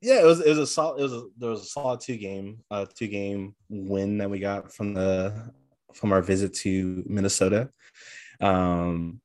yeah 0.00 0.20
it 0.20 0.24
was 0.24 0.40
it 0.40 0.48
was 0.48 0.58
a 0.58 0.66
solid 0.66 1.00
it 1.00 1.02
was 1.02 1.12
a, 1.12 1.22
there 1.36 1.50
was 1.50 1.62
a 1.62 1.66
solid 1.66 2.00
two 2.00 2.16
game 2.16 2.58
uh 2.70 2.86
two 2.94 3.08
game 3.08 3.54
win 3.68 4.18
that 4.18 4.30
we 4.30 4.38
got 4.38 4.72
from 4.72 4.94
the 4.94 5.52
from 5.98 6.12
our 6.12 6.22
visit 6.22 6.54
to 6.54 7.02
minnesota 7.06 7.70
Um, 8.40 9.20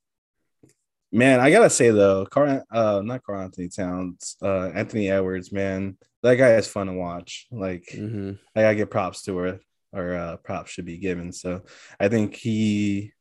man, 1.11 1.39
I 1.39 1.51
gotta 1.51 1.69
say 1.69 1.91
though, 1.91 2.25
Car, 2.25 2.63
uh, 2.71 3.01
not 3.05 3.23
Karl 3.23 3.41
Anthony 3.43 3.69
Towns, 3.69 4.35
uh, 4.41 4.69
Anthony 4.73 5.09
Edwards, 5.11 5.51
man, 5.51 5.97
that 6.23 6.35
guy 6.35 6.53
is 6.55 6.67
fun 6.67 6.87
to 6.87 6.93
watch. 6.93 7.45
Like, 7.51 7.85
Mhm. 7.93 8.39
I 8.55 8.61
gotta 8.61 8.75
give 8.75 8.89
props 8.89 9.21
to 9.23 9.37
her, 9.37 9.59
or 9.91 10.15
uh, 10.15 10.37
props 10.37 10.71
should 10.71 10.85
be 10.85 10.97
given. 10.97 11.31
So 11.31 11.61
I 11.99 12.07
think 12.09 12.33
he 12.35 13.13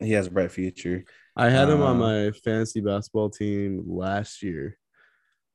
he 0.00 0.12
has 0.12 0.26
a 0.26 0.30
bright 0.30 0.52
future. 0.52 1.04
I 1.36 1.48
had 1.50 1.68
him 1.68 1.80
on 1.82 1.96
Uh, 1.96 1.98
my 2.08 2.30
fantasy 2.44 2.80
basketball 2.80 3.30
team 3.30 3.82
last 3.86 4.42
year, 4.42 4.78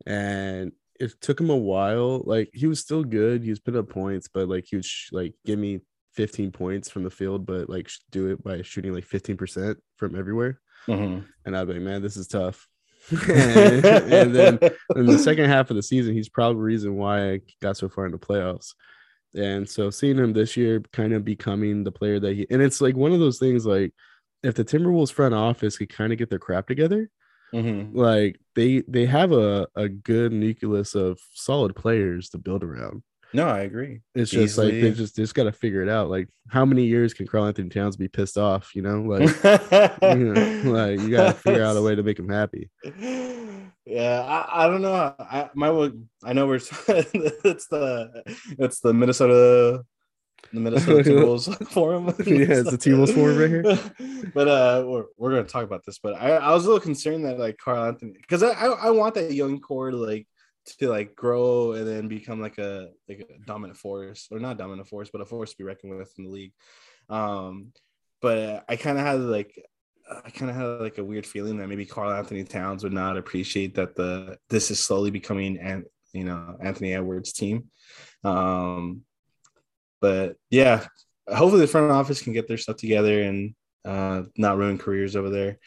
and 0.05 0.71
it 0.99 1.13
took 1.21 1.39
him 1.39 1.49
a 1.49 1.55
while. 1.71 2.21
Like 2.25 2.49
he 2.53 2.67
was 2.67 2.79
still 2.81 3.03
good. 3.05 3.43
He 3.43 3.49
was 3.51 3.59
putting 3.59 3.79
up 3.79 3.89
points, 3.89 4.27
but 4.27 4.49
like 4.49 4.65
he 4.67 4.75
would 4.77 4.85
sh- 4.85 5.11
like 5.13 5.33
give 5.45 5.59
me 5.59 5.81
15 6.19 6.51
points 6.51 6.89
from 6.89 7.03
the 7.03 7.09
field, 7.09 7.45
but 7.45 7.69
like 7.69 7.89
do 8.11 8.27
it 8.27 8.43
by 8.43 8.61
shooting 8.61 8.93
like 8.93 9.05
15% 9.07 9.77
from 9.95 10.17
everywhere. 10.17 10.59
Mhm. 10.85 11.23
And 11.45 11.55
I'd 11.55 11.65
be 11.65 11.75
like, 11.75 11.81
man, 11.81 12.01
this 12.01 12.17
is 12.17 12.27
tough. 12.27 12.67
and, 13.09 13.85
and 13.85 14.35
then 14.35 14.59
in 14.97 15.05
the 15.05 15.17
second 15.17 15.45
half 15.45 15.69
of 15.69 15.77
the 15.77 15.81
season, 15.81 16.13
he's 16.13 16.27
probably 16.27 16.55
the 16.55 16.63
reason 16.65 16.95
why 16.97 17.31
I 17.31 17.39
got 17.61 17.77
so 17.77 17.87
far 17.87 18.05
in 18.05 18.11
the 18.11 18.17
playoffs. 18.17 18.73
And 19.33 19.69
so 19.69 19.89
seeing 19.91 20.17
him 20.17 20.33
this 20.33 20.57
year 20.57 20.81
kind 20.91 21.13
of 21.13 21.23
becoming 21.23 21.85
the 21.85 21.91
player 21.91 22.19
that 22.19 22.33
he 22.33 22.45
and 22.49 22.61
it's 22.61 22.81
like 22.81 22.97
one 22.97 23.13
of 23.13 23.19
those 23.19 23.39
things 23.39 23.65
like 23.65 23.93
if 24.43 24.55
the 24.55 24.65
Timberwolves 24.65 25.13
front 25.13 25.33
office 25.33 25.77
could 25.77 25.89
kind 25.89 26.11
of 26.11 26.17
get 26.19 26.29
their 26.29 26.39
crap 26.39 26.67
together, 26.67 27.09
Mhm. 27.53 27.95
like 27.95 28.41
they 28.55 28.81
they 28.89 29.05
have 29.05 29.31
a, 29.31 29.67
a 29.75 29.87
good 29.87 30.33
nucleus 30.33 30.95
of 30.95 31.17
solid 31.33 31.75
players 31.77 32.29
to 32.31 32.37
build 32.37 32.63
around. 32.63 33.03
No, 33.33 33.47
I 33.47 33.59
agree. 33.59 34.01
It's 34.15 34.31
just 34.31 34.57
like 34.57 34.71
they 34.71 34.91
just 34.91 35.15
they 35.15 35.23
just 35.23 35.35
got 35.35 35.43
to 35.43 35.51
figure 35.51 35.83
it 35.83 35.89
out. 35.89 36.09
Like 36.09 36.27
how 36.47 36.65
many 36.65 36.85
years 36.85 37.13
can 37.13 37.27
Karl 37.27 37.45
Anthony 37.45 37.69
Towns 37.69 37.95
be 37.95 38.07
pissed 38.07 38.37
off? 38.37 38.75
You 38.75 38.81
know, 38.81 39.01
like 39.01 39.29
you 40.01 40.33
know, 40.33 40.61
like 40.71 40.99
you 40.99 41.11
got 41.11 41.27
to 41.27 41.33
figure 41.33 41.63
out 41.63 41.77
a 41.77 41.81
way 41.81 41.95
to 41.95 42.03
make 42.03 42.19
him 42.19 42.29
happy. 42.29 42.69
Yeah, 43.85 44.21
I, 44.21 44.65
I 44.65 44.67
don't 44.67 44.83
know. 44.83 45.15
I 45.19 45.49
my 45.55 45.91
I 46.23 46.33
know 46.33 46.45
we're 46.45 46.57
it's 46.57 46.69
the 46.69 48.23
it's 48.59 48.81
the 48.81 48.93
Minnesota 48.93 49.83
the 50.53 50.59
Minnesota 50.59 51.09
Timberwolves 51.09 51.67
forum. 51.69 52.05
Yeah, 52.19 52.59
it's 52.59 52.71
the 52.71 52.77
T-Wolves 52.77 53.11
forum 53.11 53.37
right 53.37 53.49
here. 53.49 54.31
But 54.33 54.47
uh, 54.47 54.83
we're, 54.85 55.05
we're 55.17 55.31
gonna 55.31 55.43
talk 55.43 55.63
about 55.63 55.85
this. 55.85 55.99
But 55.99 56.21
I, 56.21 56.31
I 56.31 56.53
was 56.53 56.65
a 56.65 56.67
little 56.67 56.81
concerned 56.81 57.25
that 57.25 57.39
like 57.39 57.57
Karl 57.57 57.83
Anthony 57.83 58.13
because 58.13 58.43
I, 58.43 58.51
I 58.51 58.67
I 58.67 58.89
want 58.91 59.15
that 59.15 59.33
young 59.33 59.59
core 59.59 59.91
to 59.91 59.97
like 59.97 60.27
to 60.77 60.89
like 60.89 61.15
grow 61.15 61.73
and 61.73 61.87
then 61.87 62.07
become 62.07 62.41
like 62.41 62.57
a 62.57 62.89
like 63.07 63.29
a 63.29 63.45
dominant 63.45 63.77
force 63.77 64.27
or 64.31 64.39
not 64.39 64.57
dominant 64.57 64.87
force, 64.87 65.09
but 65.11 65.21
a 65.21 65.25
force 65.25 65.51
to 65.51 65.57
be 65.57 65.63
reckoned 65.63 65.97
with 65.97 66.13
in 66.17 66.25
the 66.25 66.31
league. 66.31 66.53
Um, 67.09 67.71
but 68.21 68.65
I 68.67 68.75
kind 68.75 68.97
of 68.97 69.05
had 69.05 69.19
like 69.19 69.53
I 70.25 70.29
kind 70.31 70.49
of 70.49 70.57
had 70.57 70.65
like 70.81 70.97
a 70.97 71.03
weird 71.03 71.25
feeling 71.25 71.57
that 71.57 71.67
maybe 71.67 71.85
Karl 71.85 72.11
Anthony 72.11 72.43
Towns 72.43 72.83
would 72.83 72.93
not 72.93 73.17
appreciate 73.17 73.75
that 73.75 73.95
the 73.95 74.37
this 74.49 74.71
is 74.71 74.79
slowly 74.79 75.11
becoming 75.11 75.57
and 75.59 75.85
you 76.13 76.23
know 76.23 76.57
Anthony 76.61 76.93
Edwards' 76.93 77.33
team. 77.33 77.69
Um, 78.23 79.01
but 80.01 80.35
yeah, 80.49 80.85
hopefully 81.27 81.61
the 81.61 81.67
front 81.67 81.91
office 81.91 82.21
can 82.21 82.33
get 82.33 82.47
their 82.47 82.57
stuff 82.57 82.77
together 82.77 83.21
and 83.21 83.53
uh, 83.85 84.23
not 84.37 84.57
ruin 84.57 84.77
careers 84.77 85.15
over 85.15 85.29
there. 85.29 85.59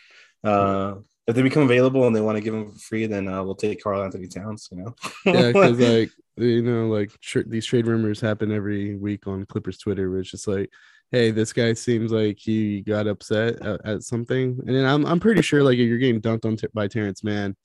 Uh, 0.44 0.97
if 1.32 1.36
they 1.36 1.42
become 1.42 1.62
available 1.62 2.06
and 2.06 2.14
they 2.14 2.20
want 2.20 2.36
to 2.36 2.42
give 2.42 2.52
them 2.52 2.70
for 2.70 2.78
free, 2.78 3.06
then 3.06 3.26
uh, 3.26 3.42
we'll 3.42 3.54
take 3.54 3.82
Karl 3.82 4.02
Anthony 4.02 4.28
Towns. 4.28 4.68
You 4.70 4.78
know, 4.78 4.94
Yeah, 5.24 5.48
because 5.48 5.78
like 5.80 6.10
you 6.36 6.62
know, 6.62 6.88
like 6.88 7.10
tr- 7.20 7.40
these 7.46 7.64
trade 7.64 7.86
rumors 7.86 8.20
happen 8.20 8.52
every 8.52 8.96
week 8.96 9.26
on 9.26 9.46
Clippers 9.46 9.78
Twitter, 9.78 10.10
where 10.10 10.20
it's 10.20 10.30
just 10.30 10.46
like, 10.46 10.70
hey, 11.10 11.30
this 11.30 11.52
guy 11.52 11.72
seems 11.72 12.12
like 12.12 12.38
he 12.38 12.82
got 12.82 13.06
upset 13.06 13.60
at, 13.62 13.80
at 13.86 14.02
something, 14.02 14.60
and 14.66 14.76
then 14.76 14.84
I'm 14.84 15.06
I'm 15.06 15.20
pretty 15.20 15.40
sure 15.40 15.62
like 15.62 15.78
if 15.78 15.88
you're 15.88 15.98
getting 15.98 16.20
dunked 16.20 16.44
on 16.44 16.56
t- 16.56 16.68
by 16.74 16.86
Terrence 16.86 17.24
Mann, 17.24 17.56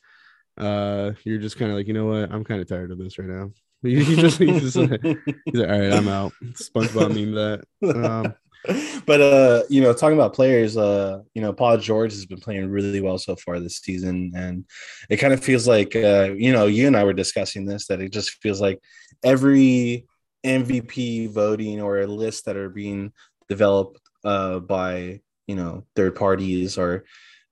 uh, 0.57 1.12
you're 1.25 1.39
just 1.39 1.57
kind 1.57 1.69
of 1.69 1.77
like, 1.77 1.88
you 1.88 1.93
know 1.93 2.05
what, 2.05 2.31
I'm 2.31 2.45
kind 2.45 2.62
of 2.62 2.67
tired 2.67 2.91
of 2.91 2.97
this 2.97 3.19
right 3.19 3.29
now. 3.29 3.51
He, 3.83 4.03
he 4.03 4.15
just 4.15 4.39
he's 4.39 4.74
just 4.74 4.75
like, 4.75 5.01
he's 5.03 5.53
like, 5.53 5.69
all 5.69 5.79
right, 5.79 5.93
I'm 5.93 6.07
out. 6.07 6.33
SpongeBob 6.53 7.13
meme 7.13 7.33
that. 7.33 7.63
Um, 7.95 8.33
but 9.06 9.22
uh, 9.22 9.64
you 9.70 9.82
know, 9.82 9.94
talking 9.94 10.18
about 10.18 10.34
players, 10.34 10.78
uh, 10.78 11.20
you 11.34 11.42
know, 11.42 11.54
Paul 11.54 11.78
George 11.78 12.12
has 12.12 12.26
been 12.26 12.40
playing 12.40 12.70
really 12.70 13.02
well 13.02 13.18
so 13.18 13.36
far 13.36 13.60
this 13.60 13.78
season, 13.78 14.32
and 14.36 14.66
it 15.10 15.18
kind 15.18 15.34
of 15.34 15.44
feels 15.44 15.68
like, 15.68 15.96
uh, 15.96 16.34
you 16.36 16.52
know, 16.52 16.66
you 16.66 16.88
and 16.88 16.98
I 16.98 17.04
were 17.04 17.14
discussing 17.14 17.66
this 17.66 17.88
that 17.88 18.02
it 18.02 18.12
just 18.12 18.32
feels 18.42 18.60
like 18.62 18.80
every 19.24 20.06
MVP 20.46 21.30
voting 21.30 21.82
or 21.82 22.02
a 22.02 22.08
list 22.08 22.46
that 22.46 22.58
are 22.58 22.70
being 22.70 23.12
developed 23.50 24.00
uh 24.24 24.60
by 24.60 25.22
you 25.48 25.56
know 25.56 25.86
third 25.96 26.16
parties 26.16 26.78
or 26.78 27.06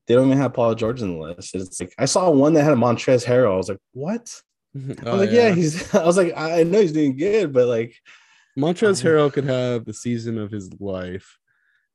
they 0.08 0.14
don't 0.14 0.28
even 0.28 0.38
have 0.38 0.54
Paul 0.54 0.76
George 0.76 1.02
in 1.02 1.14
the 1.14 1.20
list. 1.20 1.56
It's 1.56 1.80
like 1.80 1.94
I 1.98 2.06
saw 2.06 2.30
one 2.30 2.54
that 2.54 2.64
had 2.64 2.74
a 2.74 2.76
Montrezl 2.76 3.26
Harrell. 3.26 3.54
I 3.54 3.58
was 3.58 3.70
like, 3.70 3.80
what? 3.94 4.42
I 4.76 4.80
oh, 5.06 5.18
was 5.18 5.22
like, 5.22 5.32
yeah. 5.32 5.52
he's. 5.52 5.96
I 5.96 6.06
was 6.06 6.18
like, 6.18 6.34
I 6.36 6.64
know 6.64 6.82
he's 6.82 6.92
doing 6.92 7.18
good, 7.18 7.54
but 7.54 7.68
like, 7.68 7.96
Montrezl 8.58 9.06
Um, 9.06 9.12
Harrell 9.12 9.34
could 9.34 9.44
have 9.46 9.86
the 9.86 9.94
season 9.94 10.38
of 10.38 10.52
his 10.52 10.70
life, 10.80 11.38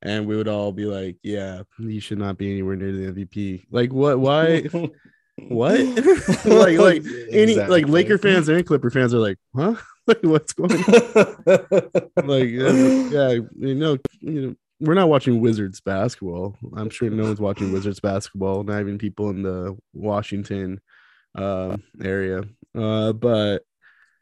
and 0.02 0.26
we 0.26 0.36
would 0.36 0.48
all 0.48 0.72
be 0.72 0.84
like, 0.84 1.16
"Yeah, 1.22 1.62
he 1.78 2.00
should 2.00 2.18
not 2.18 2.38
be 2.38 2.50
anywhere 2.50 2.76
near 2.76 2.92
the 2.92 3.06
MVP." 3.12 3.66
Like, 3.70 3.92
what? 3.92 4.18
Why? 4.18 4.62
what? 5.48 5.80
like, 6.44 6.78
like 6.78 7.02
any 7.30 7.56
like 7.56 7.88
Laker 7.88 8.18
fans 8.18 8.48
and 8.48 8.66
Clipper 8.66 8.90
fans 8.90 9.14
are 9.14 9.18
like, 9.18 9.38
"Huh? 9.54 9.74
like, 10.06 10.22
what's 10.22 10.52
going 10.52 10.72
on?" 10.72 10.86
Like, 12.26 12.48
yeah, 12.50 12.72
yeah, 13.08 13.30
you 13.58 13.74
know, 13.74 13.98
you 14.20 14.40
know, 14.42 14.54
we're 14.80 14.94
not 14.94 15.08
watching 15.08 15.40
Wizards 15.40 15.80
basketball. 15.80 16.56
I'm 16.76 16.90
sure 16.90 17.10
no 17.10 17.24
one's 17.24 17.40
watching 17.40 17.72
Wizards 17.72 18.00
basketball. 18.00 18.64
Not 18.64 18.80
even 18.80 18.98
people 18.98 19.30
in 19.30 19.42
the 19.42 19.76
Washington 19.92 20.80
uh, 21.34 21.76
area. 22.02 22.44
Uh, 22.74 23.12
but 23.12 23.62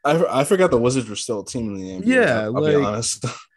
I, 0.09 0.41
I 0.41 0.43
forgot 0.43 0.71
the 0.71 0.79
Wizards 0.79 1.09
were 1.09 1.15
still 1.15 1.41
a 1.41 1.45
team 1.45 1.75
in 1.75 1.81
the 1.81 1.89
NBA. 1.99 2.05
Yeah, 2.05 2.41
I'll, 2.43 2.57
I'll 2.57 2.65
be 2.65 2.75
honest. 2.75 3.25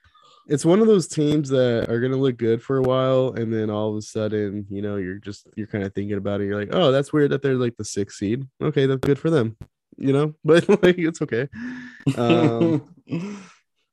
it's 0.48 0.64
one 0.64 0.80
of 0.80 0.86
those 0.86 1.08
teams 1.08 1.48
that 1.50 1.88
are 1.88 2.00
gonna 2.00 2.16
look 2.16 2.36
good 2.36 2.62
for 2.62 2.78
a 2.78 2.82
while, 2.82 3.32
and 3.36 3.52
then 3.52 3.70
all 3.70 3.90
of 3.90 3.96
a 3.96 4.02
sudden, 4.02 4.66
you 4.68 4.82
know, 4.82 4.96
you're 4.96 5.18
just 5.18 5.46
you're 5.56 5.66
kind 5.66 5.84
of 5.84 5.94
thinking 5.94 6.16
about 6.16 6.40
it. 6.40 6.46
You're 6.46 6.58
like, 6.58 6.74
oh, 6.74 6.92
that's 6.92 7.12
weird 7.12 7.30
that 7.30 7.42
they're 7.42 7.54
like 7.54 7.76
the 7.76 7.84
sixth 7.84 8.18
seed. 8.18 8.46
Okay, 8.62 8.86
that's 8.86 9.00
good 9.00 9.18
for 9.18 9.30
them, 9.30 9.56
you 9.96 10.12
know. 10.12 10.34
But 10.44 10.68
like, 10.82 10.98
it's 10.98 11.22
okay. 11.22 11.48
Um, 12.16 12.94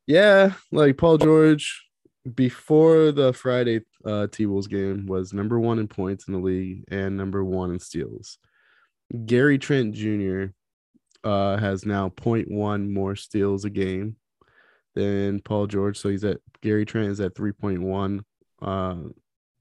yeah, 0.07 0.53
like 0.71 0.97
Paul 0.97 1.17
George 1.17 1.85
before 2.35 3.11
the 3.11 3.33
Friday 3.33 3.81
uh, 4.05 4.27
T 4.27 4.45
Wolves 4.45 4.67
game 4.67 5.05
was 5.05 5.33
number 5.33 5.59
one 5.59 5.79
in 5.79 5.87
points 5.87 6.27
in 6.27 6.33
the 6.33 6.39
league 6.39 6.83
and 6.89 7.15
number 7.15 7.43
one 7.43 7.71
in 7.71 7.79
steals. 7.79 8.37
Gary 9.25 9.57
Trent 9.57 9.93
Jr. 9.95 10.47
Uh, 11.23 11.57
has 11.57 11.85
now 11.85 12.09
0.1 12.09 12.89
more 12.89 13.15
steals 13.15 13.65
a 13.65 13.69
game 13.69 14.15
than 14.95 15.41
Paul 15.41 15.67
George. 15.67 15.97
So 15.97 16.09
he's 16.09 16.23
at 16.23 16.37
Gary 16.61 16.85
Trent 16.85 17.09
is 17.09 17.19
at 17.19 17.35
3.1 17.35 18.21
uh, 18.61 19.09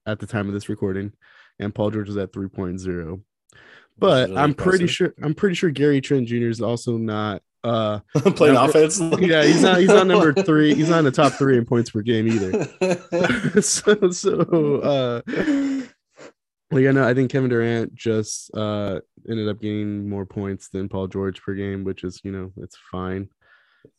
at 0.07 0.19
the 0.21 0.27
time 0.27 0.47
of 0.47 0.55
this 0.55 0.69
recording, 0.69 1.13
and 1.59 1.75
Paul 1.75 1.91
George 1.91 2.09
is 2.09 2.17
at 2.17 2.33
3.0. 2.33 3.21
But 3.99 4.29
really 4.29 4.41
I'm 4.41 4.55
pretty 4.55 4.87
sure 4.87 5.13
I'm 5.23 5.35
pretty 5.35 5.57
sure 5.57 5.71
Gary 5.71 6.01
Trent 6.01 6.29
Jr. 6.29 6.47
is 6.49 6.61
also 6.61 6.97
not 6.97 7.43
uh 7.65 7.99
playing 8.15 8.55
Number- 8.55 8.71
offense. 8.71 9.01
yeah 9.19 9.43
he's 9.43 9.63
not 9.63 9.79
he's 9.81 9.89
not 9.89 10.07
number 10.07 10.33
three 10.33 10.75
he's 10.77 10.89
not 10.89 11.01
in 11.01 11.05
the 11.07 11.11
top 11.11 11.33
three 11.33 11.59
in 11.59 11.65
points 11.67 11.91
per 11.91 12.03
game 12.03 12.29
either 12.29 13.61
so 13.61 14.11
so 14.13 14.77
uh 14.77 15.21
well 16.71 16.81
yeah 16.81 16.91
no 16.91 17.07
i 17.07 17.15
think 17.15 17.31
kevin 17.31 17.51
durant 17.51 17.95
just 17.95 18.55
uh 18.55 19.01
ended 19.29 19.49
up 19.49 19.61
getting 19.61 20.09
more 20.09 20.27
points 20.27 20.69
than 20.69 20.89
paul 20.89 21.07
george 21.07 21.41
per 21.43 21.55
game 21.55 21.85
which 21.85 22.05
is 22.05 22.21
you 22.25 22.33
know 22.33 22.53
it's 22.59 22.77
fine. 22.91 23.29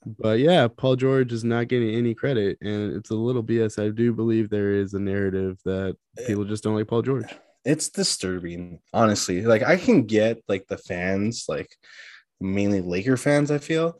But 0.05 0.39
yeah 0.39 0.67
paul 0.67 0.95
george 0.95 1.31
is 1.31 1.43
not 1.43 1.67
getting 1.67 1.95
any 1.95 2.13
credit 2.13 2.57
and 2.61 2.95
it's 2.95 3.09
a 3.09 3.15
little 3.15 3.43
bs 3.43 3.83
i 3.83 3.89
do 3.89 4.13
believe 4.13 4.49
there 4.49 4.73
is 4.73 4.93
a 4.93 4.99
narrative 4.99 5.57
that 5.65 5.95
people 6.27 6.45
just 6.45 6.63
don't 6.63 6.75
like 6.75 6.87
paul 6.87 7.01
george. 7.01 7.25
it's 7.65 7.89
disturbing, 7.89 8.79
honestly. 8.93 9.41
Like 9.41 9.63
I 9.63 9.77
can 9.77 10.03
get 10.03 10.41
like 10.47 10.67
the 10.67 10.77
fans, 10.77 11.45
like 11.47 11.69
mainly 12.39 12.81
Laker 12.81 13.17
fans, 13.17 13.51
I 13.51 13.57
feel 13.57 13.99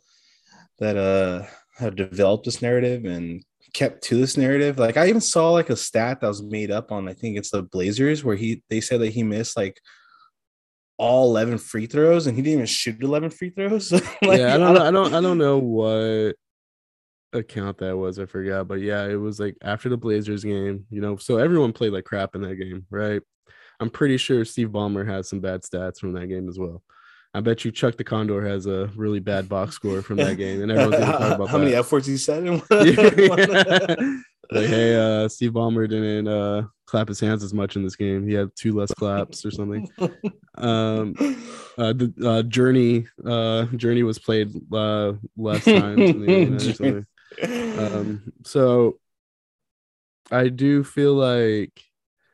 that 0.79 0.97
uh 0.97 1.45
have 1.77 1.95
developed 1.95 2.45
this 2.45 2.61
narrative 2.61 3.05
and 3.05 3.43
kept 3.73 4.03
to 4.05 4.17
this 4.19 4.37
narrative. 4.37 4.79
Like 4.79 4.97
I 4.97 5.07
even 5.07 5.21
saw 5.21 5.51
like 5.51 5.69
a 5.69 5.75
stat 5.75 6.21
that 6.21 6.27
was 6.27 6.41
made 6.41 6.71
up 6.71 6.91
on 6.91 7.07
I 7.07 7.13
think 7.13 7.37
it's 7.37 7.51
the 7.51 7.63
Blazers 7.63 8.23
where 8.23 8.35
he 8.35 8.63
they 8.69 8.81
said 8.81 9.01
that 9.01 9.11
he 9.11 9.23
missed 9.23 9.57
like 9.57 9.79
all 10.99 11.29
11 11.29 11.57
free 11.57 11.87
throws 11.87 12.27
and 12.27 12.35
he 12.35 12.43
didn't 12.43 12.55
even 12.55 12.65
shoot 12.65 13.01
11 13.01 13.29
free 13.31 13.49
throws. 13.49 13.91
Like, 14.21 14.39
yeah 14.39 14.53
i 14.53 14.57
don't 14.57 14.73
know 14.73 14.85
i 14.85 14.91
don't 14.91 15.13
i 15.13 15.21
don't 15.21 15.37
know 15.37 15.57
what 15.59 16.35
account 17.31 17.77
that 17.77 17.95
was 17.95 18.19
i 18.19 18.25
forgot 18.25 18.67
but 18.67 18.81
yeah 18.81 19.05
it 19.05 19.15
was 19.15 19.39
like 19.39 19.55
after 19.63 19.87
the 19.87 19.97
blazers 19.97 20.43
game 20.43 20.85
you 20.89 20.99
know 20.99 21.15
so 21.15 21.37
everyone 21.37 21.71
played 21.71 21.93
like 21.93 22.03
crap 22.03 22.35
in 22.35 22.41
that 22.41 22.55
game 22.55 22.85
right 22.89 23.21
i'm 23.79 23.89
pretty 23.89 24.17
sure 24.17 24.43
steve 24.43 24.69
ballmer 24.69 25.07
has 25.07 25.29
some 25.29 25.39
bad 25.39 25.61
stats 25.61 25.99
from 25.99 26.11
that 26.13 26.27
game 26.27 26.49
as 26.49 26.59
well 26.59 26.83
i 27.33 27.39
bet 27.39 27.63
you 27.63 27.71
chuck 27.71 27.95
the 27.97 28.03
condor 28.03 28.45
has 28.45 28.65
a 28.65 28.87
really 28.95 29.19
bad 29.19 29.47
box 29.47 29.75
score 29.75 30.01
from 30.01 30.17
that 30.17 30.35
game 30.35 30.61
and 30.61 30.71
everyone's 30.71 30.97
gonna 30.97 31.17
talk 31.17 31.31
about 31.35 31.49
how 31.49 31.57
many 31.57 31.71
that. 31.71 31.79
F 31.79 31.91
words 31.91 32.07
he 32.07 32.17
said 32.17 32.45
in 32.45 32.59
one? 33.27 34.23
Like, 34.51 34.65
hey, 34.65 34.95
uh, 34.95 35.29
Steve 35.29 35.51
Ballmer 35.51 35.87
didn't 35.87 36.27
uh 36.27 36.63
clap 36.87 37.07
his 37.07 37.19
hands 37.19 37.43
as 37.43 37.53
much 37.53 37.75
in 37.75 37.83
this 37.83 37.95
game. 37.95 38.27
He 38.27 38.33
had 38.33 38.49
two 38.55 38.73
less 38.73 38.91
claps 38.91 39.45
or 39.45 39.51
something. 39.51 39.87
Um, 40.55 41.13
uh, 41.77 41.93
the 41.93 42.11
uh, 42.25 42.41
Journey, 42.41 43.05
uh, 43.23 43.65
Journey 43.65 44.01
was 44.01 44.17
played 44.17 44.49
uh 44.73 45.13
less 45.37 45.65
times. 45.65 45.99
in 45.99 46.25
the 46.25 46.33
arena 46.33 46.55
or 46.55 46.59
something. 46.59 47.05
Um, 47.77 48.33
so 48.43 48.97
I 50.31 50.49
do 50.49 50.83
feel 50.83 51.13
like, 51.13 51.79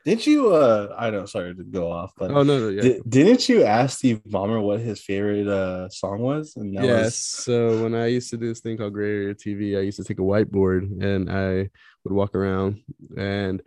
Didn't 0.05 0.27
you? 0.27 0.53
Uh, 0.53 0.95
I 0.95 1.09
know. 1.09 1.25
Sorry 1.25 1.55
to 1.55 1.63
go 1.63 1.91
off, 1.91 2.13
but 2.15 2.29
oh 2.29 2.43
no, 2.43 2.59
no, 2.59 2.69
yeah. 2.69 2.81
di- 2.81 3.01
didn't 3.09 3.49
you 3.49 3.63
ask 3.63 3.97
Steve 3.97 4.21
Ballmer 4.27 4.61
what 4.61 4.79
his 4.79 5.01
favorite 5.01 5.47
uh 5.47 5.89
song 5.89 6.19
was? 6.19 6.55
And 6.55 6.77
that 6.77 6.85
yes. 6.85 7.03
was- 7.05 7.15
So 7.15 7.81
when 7.81 7.95
I 7.95 8.05
used 8.07 8.29
to 8.29 8.37
do 8.37 8.47
this 8.47 8.59
thing 8.59 8.77
called 8.77 8.93
Gray 8.93 9.09
Area 9.09 9.33
TV, 9.33 9.77
I 9.77 9.81
used 9.81 9.97
to 9.97 10.03
take 10.03 10.19
a 10.19 10.21
whiteboard 10.21 11.03
and 11.03 11.29
I 11.31 11.69
would 12.03 12.13
walk 12.13 12.35
around 12.35 12.83
and 13.17 13.63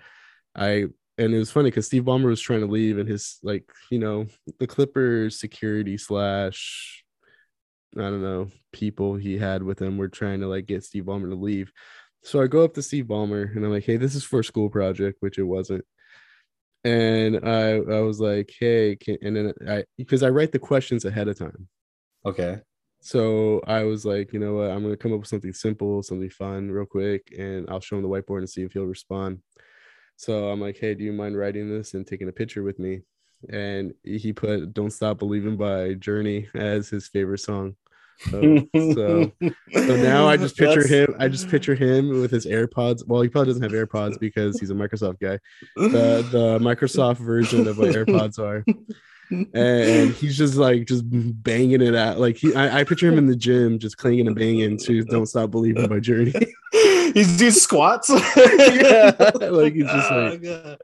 I 0.54 0.86
and 1.18 1.34
it 1.34 1.38
was 1.38 1.50
funny 1.50 1.70
because 1.70 1.86
Steve 1.86 2.04
Ballmer 2.04 2.26
was 2.26 2.40
trying 2.40 2.60
to 2.60 2.66
leave 2.66 2.98
and 2.98 3.08
his 3.08 3.38
like 3.42 3.64
you 3.90 3.98
know 3.98 4.26
the 4.60 4.68
Clippers 4.68 5.40
security 5.40 5.98
slash 5.98 7.04
I 7.96 8.02
don't 8.02 8.22
know 8.22 8.48
people 8.72 9.16
he 9.16 9.38
had 9.38 9.64
with 9.64 9.82
him 9.82 9.98
were 9.98 10.08
trying 10.08 10.40
to 10.40 10.46
like 10.46 10.66
get 10.66 10.84
Steve 10.84 11.04
Ballmer 11.04 11.30
to 11.30 11.34
leave. 11.34 11.72
So 12.22 12.40
I 12.40 12.46
go 12.46 12.62
up 12.62 12.74
to 12.74 12.82
Steve 12.82 13.06
Ballmer 13.06 13.54
and 13.56 13.64
I'm 13.64 13.72
like, 13.72 13.84
hey, 13.84 13.96
this 13.96 14.14
is 14.14 14.22
for 14.22 14.40
a 14.40 14.44
school 14.44 14.68
project, 14.68 15.16
which 15.20 15.38
it 15.38 15.44
wasn't. 15.44 15.84
And 16.84 17.40
I 17.48 17.76
I 17.76 18.00
was 18.00 18.20
like, 18.20 18.52
hey, 18.58 18.96
can, 18.96 19.18
and 19.22 19.36
then 19.36 19.52
I 19.68 19.84
because 19.96 20.22
I 20.22 20.30
write 20.30 20.52
the 20.52 20.58
questions 20.58 21.04
ahead 21.04 21.28
of 21.28 21.38
time. 21.38 21.68
okay. 22.24 22.60
So 23.00 23.60
I 23.66 23.84
was 23.84 24.04
like, 24.04 24.32
you 24.32 24.40
know 24.40 24.54
what? 24.54 24.70
I'm 24.70 24.82
gonna 24.82 24.96
come 24.96 25.12
up 25.12 25.20
with 25.20 25.28
something 25.28 25.52
simple, 25.52 26.02
something 26.02 26.30
fun, 26.30 26.70
real 26.70 26.86
quick, 26.86 27.32
and 27.38 27.68
I'll 27.70 27.80
show 27.80 27.96
him 27.96 28.02
the 28.02 28.08
whiteboard 28.08 28.38
and 28.38 28.50
see 28.50 28.62
if 28.62 28.72
he'll 28.72 28.84
respond. 28.86 29.40
So 30.16 30.48
I'm 30.50 30.60
like, 30.60 30.78
hey, 30.78 30.94
do 30.94 31.04
you 31.04 31.12
mind 31.12 31.36
writing 31.38 31.70
this 31.70 31.94
and 31.94 32.06
taking 32.06 32.28
a 32.28 32.32
picture 32.32 32.62
with 32.64 32.78
me? 32.78 33.02
And 33.50 33.94
he 34.04 34.32
put 34.32 34.74
"Don't 34.74 34.90
Stop 34.92 35.18
Believing" 35.18 35.56
by 35.56 35.94
Journey 35.94 36.48
as 36.54 36.88
his 36.90 37.08
favorite 37.08 37.38
song. 37.40 37.76
So, 38.20 38.66
so, 38.74 39.32
so 39.72 39.96
now 39.96 40.26
I 40.26 40.36
just 40.36 40.56
picture 40.56 40.82
That's- 40.82 41.08
him. 41.08 41.14
I 41.18 41.28
just 41.28 41.48
picture 41.48 41.74
him 41.74 42.20
with 42.20 42.30
his 42.30 42.46
AirPods. 42.46 43.06
Well, 43.06 43.22
he 43.22 43.28
probably 43.28 43.46
doesn't 43.52 43.62
have 43.62 43.72
AirPods 43.72 44.18
because 44.18 44.58
he's 44.58 44.70
a 44.70 44.74
Microsoft 44.74 45.20
guy. 45.20 45.38
The 45.76 46.26
the 46.30 46.58
Microsoft 46.60 47.18
version 47.18 47.66
of 47.68 47.78
what 47.78 47.90
AirPods 47.90 48.38
are 48.38 48.64
and 49.52 50.14
he's 50.14 50.38
just 50.38 50.54
like 50.54 50.86
just 50.86 51.04
banging 51.06 51.82
it 51.82 51.94
out. 51.94 52.18
Like 52.18 52.36
he, 52.38 52.54
I, 52.54 52.80
I 52.80 52.84
picture 52.84 53.08
him 53.08 53.18
in 53.18 53.26
the 53.26 53.36
gym 53.36 53.78
just 53.78 53.98
clanging 53.98 54.26
and 54.26 54.34
banging 54.34 54.78
to 54.78 55.04
"Don't 55.04 55.26
Stop 55.26 55.50
Believing" 55.50 55.86
by 55.86 56.00
Journey. 56.00 56.32
he's 56.72 57.36
doing 57.36 57.50
squats. 57.52 58.10
Yeah, 58.36 59.12
like 59.50 59.74
he's 59.74 59.84
just 59.84 60.10
Oh, 60.10 60.28
like- 60.30 60.42
God. 60.42 60.78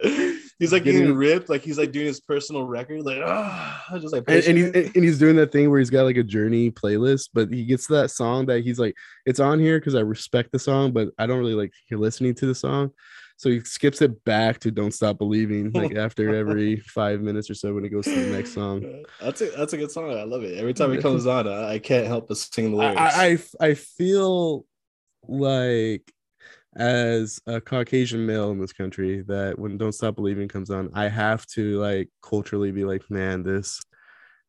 He's 0.58 0.72
like 0.72 0.84
Getting- 0.84 1.00
getting 1.02 1.16
ripped, 1.16 1.48
like 1.48 1.62
he's 1.62 1.78
like 1.78 1.92
doing 1.92 2.06
his 2.06 2.20
personal 2.20 2.66
record, 2.66 3.02
like 3.02 3.18
ah, 3.24 3.84
just 4.00 4.12
like 4.12 4.24
and, 4.28 4.44
and, 4.44 4.58
he, 4.58 4.64
and 4.64 5.04
he's 5.04 5.18
doing 5.18 5.36
that 5.36 5.52
thing 5.52 5.70
where 5.70 5.78
he's 5.78 5.90
got 5.90 6.04
like 6.04 6.16
a 6.16 6.22
Journey 6.22 6.70
playlist, 6.70 7.30
but 7.32 7.52
he 7.52 7.64
gets 7.64 7.86
to 7.88 7.94
that 7.94 8.10
song 8.10 8.46
that 8.46 8.64
he's 8.64 8.78
like, 8.78 8.94
it's 9.26 9.40
on 9.40 9.58
here 9.58 9.78
because 9.78 9.94
I 9.94 10.00
respect 10.00 10.52
the 10.52 10.58
song, 10.58 10.92
but 10.92 11.08
I 11.18 11.26
don't 11.26 11.38
really 11.38 11.54
like 11.54 11.72
listening 11.90 12.34
to 12.36 12.46
the 12.46 12.54
song. 12.54 12.92
So 13.36 13.50
he 13.50 13.60
skips 13.60 14.00
it 14.00 14.24
back 14.24 14.60
to 14.60 14.70
"Don't 14.70 14.94
Stop 14.94 15.18
Believing" 15.18 15.72
like 15.72 15.96
after 15.96 16.34
every 16.34 16.76
five 16.76 17.20
minutes 17.20 17.50
or 17.50 17.54
so 17.54 17.74
when 17.74 17.84
it 17.84 17.88
goes 17.88 18.04
to 18.04 18.14
the 18.14 18.30
next 18.30 18.52
song. 18.54 19.04
That's 19.20 19.40
a 19.40 19.50
that's 19.50 19.72
a 19.72 19.76
good 19.76 19.90
song. 19.90 20.16
I 20.16 20.22
love 20.22 20.44
it. 20.44 20.56
Every 20.56 20.72
time 20.72 20.92
it 20.92 21.02
comes 21.02 21.26
on, 21.26 21.48
I, 21.48 21.72
I 21.74 21.78
can't 21.80 22.06
help 22.06 22.28
but 22.28 22.36
sing 22.36 22.70
the 22.70 22.76
lyrics. 22.76 23.00
I, 23.00 23.38
I 23.60 23.68
I 23.68 23.74
feel 23.74 24.64
like 25.26 26.13
as 26.76 27.40
a 27.46 27.60
Caucasian 27.60 28.26
male 28.26 28.50
in 28.50 28.60
this 28.60 28.72
country 28.72 29.22
that 29.22 29.58
when 29.58 29.78
Don't 29.78 29.92
Stop 29.92 30.16
Believing 30.16 30.48
comes 30.48 30.70
on, 30.70 30.90
I 30.94 31.08
have 31.08 31.46
to 31.48 31.78
like 31.80 32.10
culturally 32.22 32.72
be 32.72 32.84
like, 32.84 33.08
man, 33.10 33.42
this 33.42 33.82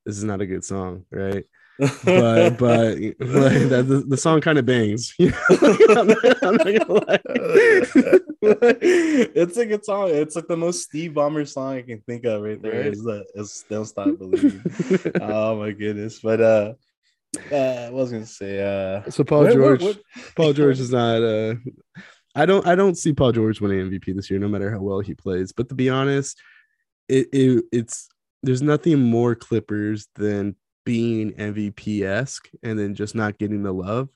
this 0.06 0.18
is 0.18 0.24
not 0.24 0.42
a 0.42 0.46
good 0.46 0.64
song, 0.64 1.06
right? 1.12 1.46
But 1.78 2.52
but, 2.58 2.98
like, 2.98 3.18
that, 3.20 3.86
the, 3.88 4.04
the 4.08 4.18
song 4.18 4.42
kind 4.42 4.58
of 4.58 4.66
bangs. 4.66 5.14
I'm, 5.20 6.08
not, 6.08 6.44
I'm 6.44 6.56
not 6.56 6.66
gonna 6.66 6.94
lie. 6.94 7.20
it's 8.42 9.58
a 9.58 9.66
good 9.66 9.84
song. 9.84 10.10
It's 10.10 10.36
like 10.36 10.48
the 10.48 10.58
most 10.58 10.84
Steve 10.84 11.12
Ballmer 11.12 11.48
song 11.48 11.76
I 11.76 11.82
can 11.82 12.02
think 12.02 12.26
of 12.26 12.42
right 12.42 12.62
there. 12.62 12.84
Right. 12.84 12.94
Is 12.94 13.04
that 13.04 13.26
is 13.36 13.66
Don't 13.70 13.86
Stop 13.86 14.18
Believing. 14.18 14.62
oh 15.22 15.58
my 15.60 15.72
goodness. 15.72 16.20
But 16.20 16.42
uh 16.42 16.74
uh 17.52 17.56
I 17.56 17.90
was 17.90 18.12
gonna 18.12 18.26
say 18.26 18.62
uh 18.62 19.10
so 19.10 19.24
Paul 19.24 19.44
what- 19.44 19.54
George, 19.54 19.82
what- 19.82 20.02
Paul 20.36 20.54
George 20.54 20.80
is 20.80 20.92
not. 20.92 21.22
Uh, 21.22 21.56
I 22.36 22.46
don't. 22.46 22.66
I 22.68 22.76
don't 22.76 22.98
see 22.98 23.14
Paul 23.14 23.32
George 23.32 23.62
winning 23.62 23.90
MVP 23.90 24.16
this 24.16 24.30
year, 24.30 24.40
no 24.40 24.48
matter 24.48 24.72
how 24.72 24.80
well 24.80 25.00
he 25.00 25.14
plays. 25.14 25.52
But 25.52 25.70
to 25.70 25.76
be 25.76 25.90
honest, 25.90 26.38
it, 27.08 27.28
it 27.32 27.64
it's 27.72 28.10
there's 28.44 28.62
nothing 28.62 29.00
more 29.00 29.36
Clippers 29.36 30.08
than 30.16 30.56
being 30.86 31.32
MVP 31.34 32.04
esque 32.04 32.50
and 32.62 32.78
then 32.78 32.94
just 32.94 33.16
not 33.16 33.40
getting 33.40 33.64
the 33.64 33.74
love 33.74 34.10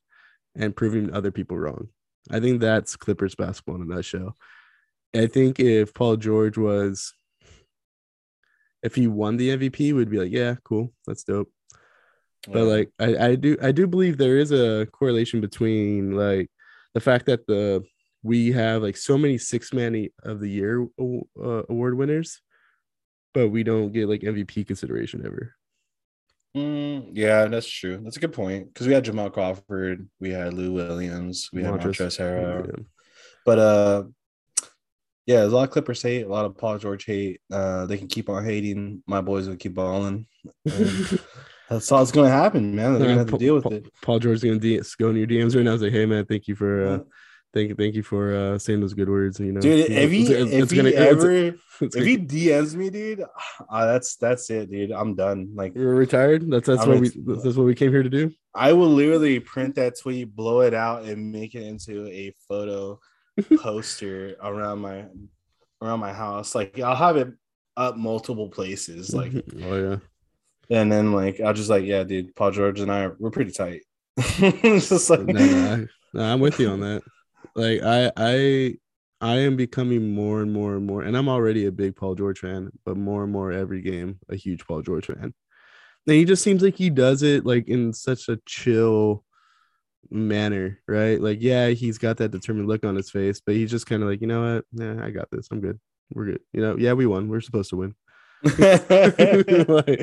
and 0.56 0.76
proving 0.76 1.14
other 1.14 1.32
people 1.32 1.58
wrong. 1.58 1.88
I 2.30 2.40
think 2.40 2.62
that's 2.62 2.96
Clippers 2.96 3.36
basketball 3.36 3.76
in 3.76 3.82
a 3.84 3.86
nutshell. 3.86 4.36
I 5.16 5.26
think 5.26 5.60
if 5.60 5.94
Paul 5.94 6.18
George 6.18 6.58
was, 6.58 7.14
if 8.84 8.94
he 8.94 9.08
won 9.08 9.38
the 9.38 9.58
MVP, 9.58 9.94
we'd 9.94 10.12
be 10.12 10.20
like, 10.20 10.32
yeah, 10.32 10.56
cool, 10.64 10.94
that's 11.08 11.24
dope 11.24 11.52
but 12.48 12.64
like 12.64 12.90
I, 13.00 13.18
I 13.18 13.36
do 13.36 13.58
i 13.62 13.72
do 13.72 13.88
believe 13.88 14.18
there 14.18 14.38
is 14.38 14.52
a 14.52 14.88
correlation 14.92 15.42
between 15.42 16.12
like 16.12 16.50
the 16.94 17.02
fact 17.02 17.26
that 17.26 17.46
the 17.48 17.84
we 18.24 18.52
have 18.52 18.82
like 18.82 18.98
so 18.98 19.18
many 19.18 19.38
six 19.38 19.74
man 19.74 20.08
of 20.24 20.40
the 20.40 20.50
year 20.50 20.88
uh, 21.00 21.64
award 21.70 21.96
winners 21.96 22.42
but 23.34 23.50
we 23.50 23.64
don't 23.64 23.92
get 23.92 24.10
like 24.10 24.22
mvp 24.22 24.68
consideration 24.68 25.26
ever 25.26 25.56
Mm, 26.58 27.12
yeah, 27.14 27.46
that's 27.46 27.68
true. 27.68 28.02
That's 28.04 28.18
a 28.18 28.20
good 28.20 28.34
point. 28.34 28.74
Because 28.74 28.88
we 28.88 28.94
had 28.94 29.06
Jamal 29.06 29.30
Crawford, 29.30 30.10
we 30.20 30.32
had 30.32 30.54
Lou 30.54 30.74
Williams, 30.74 31.50
we 31.54 31.64
had 31.64 31.74
Montrezl- 31.74 32.20
Harrell. 32.20 32.68
Yeah. 32.68 32.84
But 33.46 33.60
uh 33.60 34.04
yeah, 35.26 35.42
there's 35.42 35.54
a 35.54 35.56
lot 35.56 35.66
of 35.66 35.70
Clippers 35.70 36.02
hate, 36.02 36.24
a 36.24 36.28
lot 36.28 36.46
of 36.46 36.58
Paul 36.58 36.80
George 36.80 37.06
hate. 37.06 37.40
Uh 37.52 37.86
they 37.86 37.98
can 37.98 38.08
keep 38.08 38.30
on 38.30 38.44
hating. 38.44 39.04
My 39.06 39.22
boys 39.22 39.48
will 39.48 39.58
keep 39.58 39.76
balling. 39.76 40.26
That's 41.70 41.92
all 41.92 42.00
that's 42.00 42.12
gonna 42.12 42.30
happen, 42.30 42.76
man. 42.76 42.94
They're 42.94 43.10
gonna 43.10 43.20
have 43.20 43.30
to 43.30 43.38
deal 43.38 43.54
with 43.54 43.64
Paul, 43.64 43.74
it. 43.74 43.94
Paul 44.02 44.18
George 44.18 44.38
is 44.38 44.44
gonna 44.44 44.58
go 44.58 45.10
in 45.12 45.18
your 45.18 45.28
DMs 45.28 45.56
right 45.56 45.64
now. 45.64 45.74
and 45.74 45.80
Say, 45.80 45.92
hey 45.92 46.08
man, 46.08 46.26
thank 46.26 46.48
you 46.48 46.56
for 46.56 46.84
uh. 46.84 47.00
Thank 47.54 47.70
you, 47.70 47.76
thank 47.76 47.96
you 47.96 48.04
for 48.04 48.36
uh, 48.36 48.58
saying 48.58 48.82
those 48.82 48.94
good 48.94 49.10
words. 49.10 49.40
You 49.40 49.52
know, 49.54 49.62
Dude, 49.62 49.90
if 49.92 50.12
he 50.12 50.22
it's- 50.24 50.30
it's- 50.42 50.54
if 50.54 50.64
it's 50.64 50.72
he 50.72 50.78
gonna- 50.78 50.90
it's- 50.90 51.08
ever 51.12 51.32
it's 51.32 51.56
if 51.82 51.92
gonna- 51.94 52.06
he 52.06 52.18
DMs 52.18 52.76
me, 52.76 52.90
dude, 52.90 53.22
uh, 53.70 53.86
that's 53.86 54.16
that's 54.18 54.50
it, 54.50 54.70
dude. 54.72 54.92
I'm 54.92 55.16
done. 55.16 55.52
Like 55.56 55.74
we're 55.76 55.96
retired. 55.96 56.50
That's 56.50 56.68
that's 56.68 56.82
I'm 56.84 56.90
what 56.90 57.00
we 57.02 57.10
that's 57.10 57.56
what 57.56 57.66
we 57.66 57.76
came 57.76 57.92
here 57.92 58.04
to 58.04 58.10
do. 58.10 58.32
I 58.56 58.74
will 58.74 58.90
literally 58.90 59.40
print 59.40 59.76
that 59.76 59.98
tweet, 60.00 60.36
blow 60.36 60.62
it 60.62 60.74
out, 60.74 61.04
and 61.04 61.32
make 61.32 61.56
it 61.56 61.64
into 61.64 62.08
a 62.08 62.34
photo 62.48 63.00
poster 63.62 64.36
around 64.42 64.80
my 64.80 65.06
around 65.82 66.00
my 66.00 66.14
house. 66.14 66.56
Like 66.56 66.80
I'll 66.80 66.96
have 66.96 67.16
it 67.18 67.30
up 67.78 67.96
multiple 67.96 68.50
places. 68.50 69.14
Like 69.14 69.32
oh 69.64 69.76
yeah. 69.90 69.98
and 70.70 70.92
then 70.92 71.14
like 71.14 71.40
I'll 71.40 71.54
just 71.54 71.70
like, 71.70 71.86
yeah, 71.86 72.04
dude, 72.04 72.36
Paul 72.36 72.52
George 72.52 72.80
and 72.82 72.92
I 72.92 73.08
we're 73.20 73.32
pretty 73.32 73.52
tight. 73.52 73.84
It's 74.18 74.90
just 74.90 75.10
like 75.10 75.22
no, 75.26 75.40
I, 75.40 75.86
no, 76.18 76.24
I'm 76.34 76.40
with 76.42 76.60
you 76.60 76.70
on 76.70 76.82
that. 76.82 77.02
Like 77.56 77.82
I 77.84 78.12
I 78.18 78.76
I 79.22 79.38
am 79.40 79.56
becoming 79.58 80.14
more 80.14 80.42
and 80.42 80.54
more 80.54 80.76
and 80.76 80.86
more, 80.86 81.02
and 81.02 81.16
I'm 81.18 81.28
already 81.30 81.66
a 81.66 81.72
big 81.72 81.96
Paul 81.96 82.16
George 82.16 82.40
fan, 82.40 82.72
but 82.86 82.98
more 82.98 83.24
and 83.24 83.32
more 83.32 83.52
every 83.52 83.82
game, 83.82 84.20
a 84.30 84.36
huge 84.36 84.66
Paul 84.66 84.82
George 84.82 85.08
fan. 85.08 85.34
And 86.08 86.16
he 86.16 86.26
just 86.26 86.44
seems 86.44 86.64
like 86.64 86.76
he 86.76 86.90
does 86.90 87.22
it 87.24 87.46
like 87.46 87.68
in 87.68 87.94
such 87.94 88.30
a 88.30 88.40
chill 88.46 89.24
manner, 90.10 90.80
right? 90.88 91.20
Like, 91.22 91.40
yeah, 91.42 91.68
he's 91.70 91.98
got 91.98 92.18
that 92.18 92.32
determined 92.32 92.68
look 92.68 92.86
on 92.86 92.96
his 92.96 93.12
face, 93.12 93.42
but 93.46 93.56
he's 93.56 93.72
just 93.72 93.86
kind 93.86 94.02
of 94.04 94.10
like, 94.10 94.22
you 94.22 94.28
know 94.28 94.56
what? 94.56 94.66
Yeah, 94.74 95.04
I 95.04 95.12
got 95.12 95.30
this. 95.32 95.48
I'm 95.52 95.62
good. 95.62 95.80
We're 96.14 96.26
good. 96.26 96.42
You 96.54 96.62
know, 96.62 96.78
yeah, 96.78 96.94
we 96.94 97.06
won. 97.06 97.28
We're 97.30 97.42
supposed 97.42 97.70
to 97.72 97.76
win. 97.78 97.96
Like- 99.68 100.00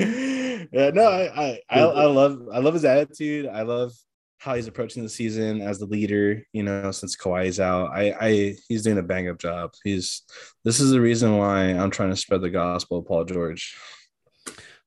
yeah, 0.71 0.89
no, 0.91 1.03
I, 1.03 1.23
I 1.35 1.61
I 1.69 1.79
I 1.79 2.05
love 2.05 2.41
I 2.53 2.59
love 2.59 2.73
his 2.73 2.83
attitude. 2.85 3.47
I 3.47 3.61
love 3.61 3.93
how 4.39 4.55
he's 4.55 4.67
approaching 4.67 5.03
the 5.03 5.09
season 5.09 5.61
as 5.61 5.79
the 5.79 5.85
leader, 5.85 6.43
you 6.53 6.63
know, 6.63 6.91
since 6.91 7.15
Kawhi's 7.15 7.59
out. 7.59 7.91
I 7.91 8.15
I 8.19 8.55
he's 8.67 8.83
doing 8.83 8.97
a 8.97 9.03
bang 9.03 9.29
up 9.29 9.39
job. 9.39 9.73
He's 9.83 10.23
this 10.63 10.79
is 10.79 10.91
the 10.91 11.01
reason 11.01 11.37
why 11.37 11.65
I'm 11.65 11.91
trying 11.91 12.11
to 12.11 12.15
spread 12.15 12.41
the 12.41 12.49
gospel 12.49 12.99
of 12.99 13.07
Paul 13.07 13.25
George. 13.25 13.75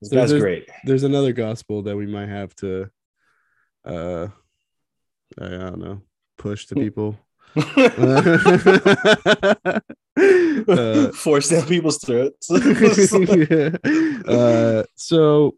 This 0.00 0.10
guy's 0.10 0.30
there's- 0.30 0.40
great. 0.40 0.68
There's 0.84 1.02
another 1.02 1.32
gospel 1.32 1.82
that 1.82 1.96
we 1.96 2.06
might 2.06 2.28
have 2.28 2.54
to, 2.56 2.88
uh, 3.84 4.28
I 5.38 5.48
don't 5.48 5.78
know, 5.78 6.02
push 6.38 6.66
to 6.66 6.74
people. 6.74 7.18
uh, 10.16 11.12
Force 11.12 11.48
down 11.48 11.66
people's 11.66 11.98
throats. 11.98 12.48
yeah. 12.50 13.70
uh, 14.26 14.82
so 14.94 15.56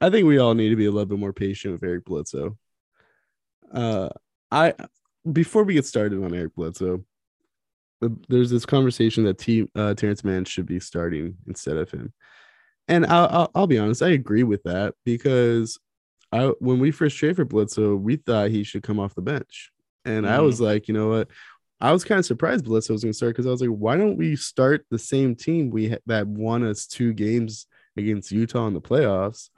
I 0.00 0.10
think 0.10 0.26
we 0.26 0.38
all 0.38 0.54
need 0.54 0.70
to 0.70 0.76
be 0.76 0.86
a 0.86 0.90
little 0.90 1.06
bit 1.06 1.18
more 1.18 1.32
patient 1.32 1.72
with 1.72 1.84
Eric 1.84 2.04
Bledsoe. 2.04 2.56
Uh, 3.72 4.08
I 4.50 4.74
before 5.30 5.64
we 5.64 5.74
get 5.74 5.86
started 5.86 6.22
on 6.22 6.34
Eric 6.34 6.54
Bledsoe, 6.54 7.04
there's 8.28 8.50
this 8.50 8.66
conversation 8.66 9.24
that 9.24 9.38
T, 9.38 9.68
uh, 9.74 9.94
Terrence 9.94 10.24
Mann 10.24 10.44
should 10.44 10.66
be 10.66 10.80
starting 10.80 11.36
instead 11.46 11.76
of 11.76 11.90
him, 11.90 12.12
and 12.88 13.06
I'll, 13.06 13.28
I'll 13.30 13.50
I'll 13.54 13.66
be 13.66 13.78
honest, 13.78 14.02
I 14.02 14.10
agree 14.10 14.42
with 14.42 14.62
that 14.64 14.94
because 15.04 15.78
I 16.32 16.52
when 16.58 16.78
we 16.78 16.90
first 16.90 17.16
traded 17.16 17.36
for 17.36 17.44
Bledsoe, 17.44 17.96
we 17.96 18.16
thought 18.16 18.50
he 18.50 18.64
should 18.64 18.82
come 18.82 18.98
off 18.98 19.14
the 19.14 19.22
bench, 19.22 19.70
and 20.04 20.28
I 20.28 20.40
was 20.40 20.60
like, 20.60 20.88
you 20.88 20.94
know 20.94 21.08
what, 21.08 21.28
I 21.80 21.92
was 21.92 22.04
kind 22.04 22.18
of 22.20 22.26
surprised 22.26 22.64
Bledsoe 22.64 22.92
was 22.92 23.02
going 23.02 23.12
to 23.12 23.16
start 23.16 23.34
because 23.34 23.46
I 23.46 23.50
was 23.50 23.60
like, 23.60 23.70
why 23.70 23.96
don't 23.96 24.16
we 24.16 24.36
start 24.36 24.86
the 24.90 24.98
same 24.98 25.34
team 25.34 25.70
we 25.70 25.90
ha- 25.90 25.98
that 26.06 26.28
won 26.28 26.64
us 26.64 26.86
two 26.86 27.12
games 27.12 27.66
against 27.96 28.30
Utah 28.30 28.68
in 28.68 28.74
the 28.74 28.80
playoffs 28.80 29.50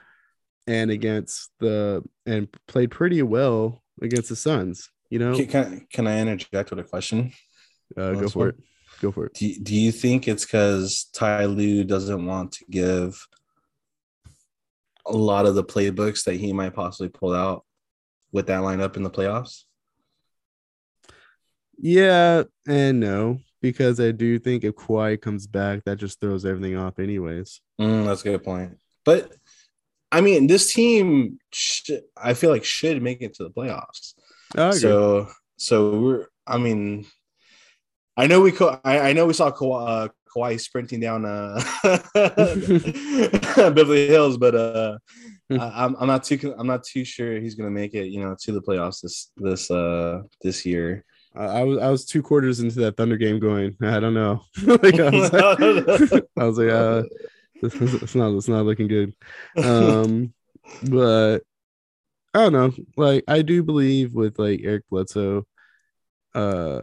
and 0.66 0.90
against 0.90 1.50
the 1.60 2.02
and 2.26 2.48
played 2.66 2.90
pretty 2.90 3.22
well 3.22 3.83
against 4.02 4.28
the 4.28 4.36
Suns. 4.36 4.90
You 5.10 5.18
know, 5.18 5.36
Can, 5.36 5.46
can, 5.46 5.86
can 5.92 6.06
I 6.06 6.20
interject 6.20 6.70
with 6.70 6.78
a 6.80 6.84
question? 6.84 7.32
uh, 7.96 8.12
go 8.14 8.28
for 8.28 8.38
one. 8.38 8.48
it. 8.48 8.56
Go 9.00 9.12
for 9.12 9.26
it. 9.26 9.34
Do, 9.34 9.54
do 9.60 9.74
you 9.74 9.92
think 9.92 10.28
it's 10.28 10.44
because 10.44 11.08
Ty 11.12 11.46
Lue 11.46 11.84
doesn't 11.84 12.26
want 12.26 12.52
to 12.52 12.64
give 12.70 13.26
a 15.06 15.12
lot 15.12 15.46
of 15.46 15.54
the 15.54 15.64
playbooks 15.64 16.24
that 16.24 16.36
he 16.36 16.52
might 16.52 16.74
possibly 16.74 17.08
pull 17.08 17.34
out 17.34 17.64
with 18.32 18.46
that 18.46 18.62
lineup 18.62 18.96
in 18.96 19.02
the 19.02 19.10
playoffs? 19.10 19.64
Yeah 21.76 22.44
and 22.66 23.00
no, 23.00 23.38
because 23.60 24.00
I 24.00 24.12
do 24.12 24.38
think 24.38 24.64
if 24.64 24.74
Kawhi 24.74 25.20
comes 25.20 25.46
back, 25.46 25.84
that 25.84 25.96
just 25.98 26.20
throws 26.20 26.44
everything 26.44 26.76
off, 26.76 26.98
anyways. 26.98 27.60
Mm, 27.80 28.06
that's 28.06 28.22
a 28.22 28.24
good 28.24 28.44
point. 28.44 28.78
But 29.04 29.32
I 30.14 30.20
mean, 30.20 30.46
this 30.46 30.72
team, 30.72 31.40
sh- 31.52 31.90
I 32.16 32.34
feel 32.34 32.50
like 32.50 32.64
should 32.64 33.02
make 33.02 33.20
it 33.20 33.34
to 33.34 33.42
the 33.42 33.50
playoffs. 33.50 34.14
So, 34.78 35.28
so 35.56 35.98
we're. 35.98 36.26
I 36.46 36.58
mean, 36.58 37.06
I 38.16 38.28
know 38.28 38.40
we. 38.40 38.52
Co- 38.52 38.80
I, 38.84 39.10
I 39.10 39.12
know 39.12 39.26
we 39.26 39.32
saw 39.32 39.50
Kawhi, 39.50 39.88
uh, 39.88 40.08
Kawhi 40.32 40.60
sprinting 40.60 41.00
down 41.00 41.24
uh, 41.24 41.60
Beverly 43.72 44.06
Hills, 44.06 44.36
but 44.36 44.54
uh, 44.54 44.98
I, 45.50 45.84
I'm 45.84 45.96
I'm 45.96 46.06
not 46.06 46.22
too 46.22 46.54
I'm 46.56 46.68
not 46.68 46.84
too 46.84 47.04
sure 47.04 47.40
he's 47.40 47.56
gonna 47.56 47.70
make 47.70 47.94
it. 47.94 48.06
You 48.06 48.20
know, 48.20 48.36
to 48.42 48.52
the 48.52 48.62
playoffs 48.62 49.00
this 49.00 49.32
this 49.36 49.68
uh 49.68 50.22
this 50.42 50.64
year. 50.64 51.04
I, 51.34 51.44
I 51.44 51.62
was 51.64 51.78
I 51.78 51.90
was 51.90 52.04
two 52.04 52.22
quarters 52.22 52.60
into 52.60 52.78
that 52.80 52.96
Thunder 52.96 53.16
game, 53.16 53.40
going, 53.40 53.76
I 53.82 53.98
don't 53.98 54.14
know. 54.14 54.44
like, 54.62 55.00
I 55.00 55.10
was 55.10 55.32
like, 55.32 56.24
I 56.38 56.44
was 56.44 56.58
like, 56.58 56.70
uh, 56.70 57.02
is- 57.72 58.02
it's 58.02 58.14
not 58.14 58.34
it's 58.34 58.48
not 58.48 58.64
looking 58.66 58.88
good. 58.88 59.14
Um, 59.56 60.32
but 60.90 61.38
I 62.34 62.40
don't 62.48 62.52
know. 62.52 62.72
Like 62.96 63.24
I 63.28 63.42
do 63.42 63.62
believe 63.62 64.12
with 64.12 64.38
like 64.38 64.60
Eric 64.64 64.84
Bledsoe, 64.90 65.46
uh, 66.34 66.82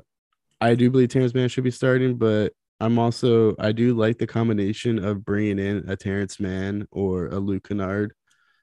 I 0.60 0.76
do 0.76 0.90
believe 0.90 1.10
Terrence 1.10 1.34
Mann 1.34 1.50
should 1.50 1.64
be 1.64 1.72
starting, 1.72 2.16
but 2.18 2.54
I'm 2.80 2.98
also 2.98 3.56
I 3.60 3.72
do 3.74 3.94
like 3.94 4.18
the 4.18 4.28
combination 4.28 5.04
of 5.04 5.26
bringing 5.26 5.60
in 5.60 5.90
a 5.90 5.96
Terrence 5.96 6.40
Mann 6.40 6.88
or 6.92 7.28
a 7.28 7.38
Luke 7.38 7.68
Kennard, 7.68 8.14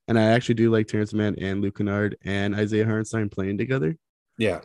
and 0.09 0.19
I 0.19 0.25
actually 0.33 0.55
do 0.57 0.71
like 0.71 0.87
Terrence 0.87 1.13
Mann 1.13 1.37
and 1.39 1.61
Luke 1.61 1.77
Kennard 1.77 2.17
and 2.25 2.55
Isaiah 2.55 2.85
Hartenstein 2.87 3.29
playing 3.29 3.59
together. 3.59 3.97
yeah, 4.39 4.61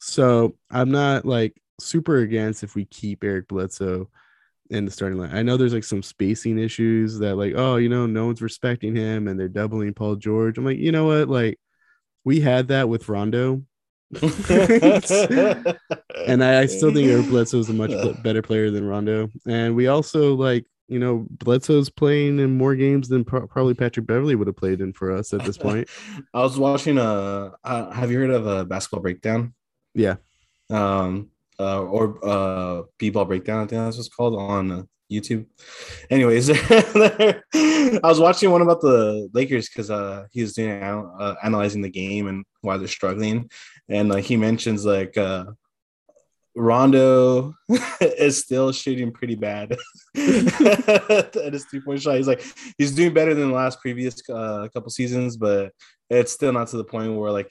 So 0.00 0.56
I'm 0.70 0.90
not 0.90 1.24
like 1.24 1.60
super 1.80 2.18
against 2.18 2.62
if 2.62 2.74
we 2.74 2.84
keep 2.84 3.24
Eric 3.24 3.48
Bledsoe 3.48 4.08
in 4.72 4.86
the 4.86 4.90
starting 4.90 5.18
line. 5.18 5.30
I 5.32 5.42
know 5.42 5.56
there's 5.56 5.74
like 5.74 5.84
some 5.84 6.02
spacing 6.02 6.58
issues 6.58 7.18
that 7.18 7.36
like, 7.36 7.52
oh, 7.54 7.76
you 7.76 7.88
know, 7.88 8.06
no 8.06 8.26
one's 8.26 8.42
respecting 8.42 8.96
him 8.96 9.28
and 9.28 9.38
they're 9.38 9.48
doubling 9.48 9.92
Paul 9.92 10.16
George. 10.16 10.56
I'm 10.58 10.64
like, 10.64 10.78
you 10.78 10.90
know 10.92 11.04
what? 11.04 11.28
Like 11.28 11.58
we 12.24 12.40
had 12.40 12.68
that 12.68 12.88
with 12.88 13.08
Rondo. 13.08 13.62
and 14.22 14.32
I, 16.44 16.60
I 16.60 16.66
still 16.66 16.92
think 16.92 17.08
Eric 17.08 17.28
Bledsoe 17.28 17.58
is 17.58 17.68
a 17.68 17.74
much 17.74 17.92
better 18.22 18.42
player 18.42 18.70
than 18.70 18.86
Rondo. 18.86 19.28
And 19.46 19.76
we 19.76 19.88
also 19.88 20.34
like, 20.34 20.66
you 20.88 20.98
know, 20.98 21.26
Bledsoe's 21.30 21.88
playing 21.88 22.38
in 22.38 22.56
more 22.56 22.74
games 22.74 23.08
than 23.08 23.24
pro- 23.24 23.46
probably 23.46 23.74
Patrick 23.74 24.06
Beverley 24.06 24.34
would 24.34 24.46
have 24.46 24.56
played 24.56 24.80
in 24.80 24.92
for 24.92 25.12
us 25.12 25.32
at 25.32 25.44
this 25.44 25.56
point. 25.66 25.88
I 26.34 26.40
was 26.40 26.58
watching. 26.58 26.98
a. 26.98 27.52
uh, 27.64 27.90
have 27.90 28.10
you 28.10 28.18
heard 28.18 28.30
of 28.30 28.46
a 28.46 28.64
basketball 28.64 29.00
breakdown? 29.00 29.54
Yeah. 29.94 30.16
um 30.70 31.31
uh 31.58 31.82
or 31.82 32.18
uh 32.26 32.82
b-ball 32.98 33.24
breakdown 33.24 33.58
i 33.58 33.66
think 33.66 33.82
that's 33.82 33.96
what's 33.96 34.08
called 34.08 34.34
on 34.34 34.70
uh, 34.70 34.82
youtube 35.10 35.46
anyways 36.10 36.50
i 37.54 38.00
was 38.02 38.20
watching 38.20 38.50
one 38.50 38.62
about 38.62 38.80
the 38.80 39.28
lakers 39.34 39.68
because 39.68 39.90
uh 39.90 40.24
he 40.32 40.40
was 40.40 40.54
doing 40.54 40.82
uh, 40.82 41.34
analyzing 41.42 41.82
the 41.82 41.90
game 41.90 42.26
and 42.28 42.44
why 42.62 42.76
they're 42.76 42.88
struggling 42.88 43.50
and 43.88 44.12
uh, 44.12 44.16
he 44.16 44.36
mentions 44.36 44.84
like 44.84 45.16
uh 45.18 45.44
Rondo 46.54 47.54
is 48.00 48.38
still 48.38 48.72
shooting 48.72 49.10
pretty 49.10 49.34
bad 49.34 49.72
at 50.16 51.34
his 51.52 51.64
three-point 51.64 52.02
shot. 52.02 52.16
He's 52.16 52.28
like 52.28 52.44
he's 52.76 52.94
doing 52.94 53.14
better 53.14 53.34
than 53.34 53.48
the 53.48 53.54
last 53.54 53.80
previous 53.80 54.20
uh, 54.28 54.68
couple 54.72 54.90
seasons, 54.90 55.36
but 55.36 55.72
it's 56.10 56.32
still 56.32 56.52
not 56.52 56.68
to 56.68 56.76
the 56.76 56.84
point 56.84 57.14
where 57.14 57.32
like 57.32 57.50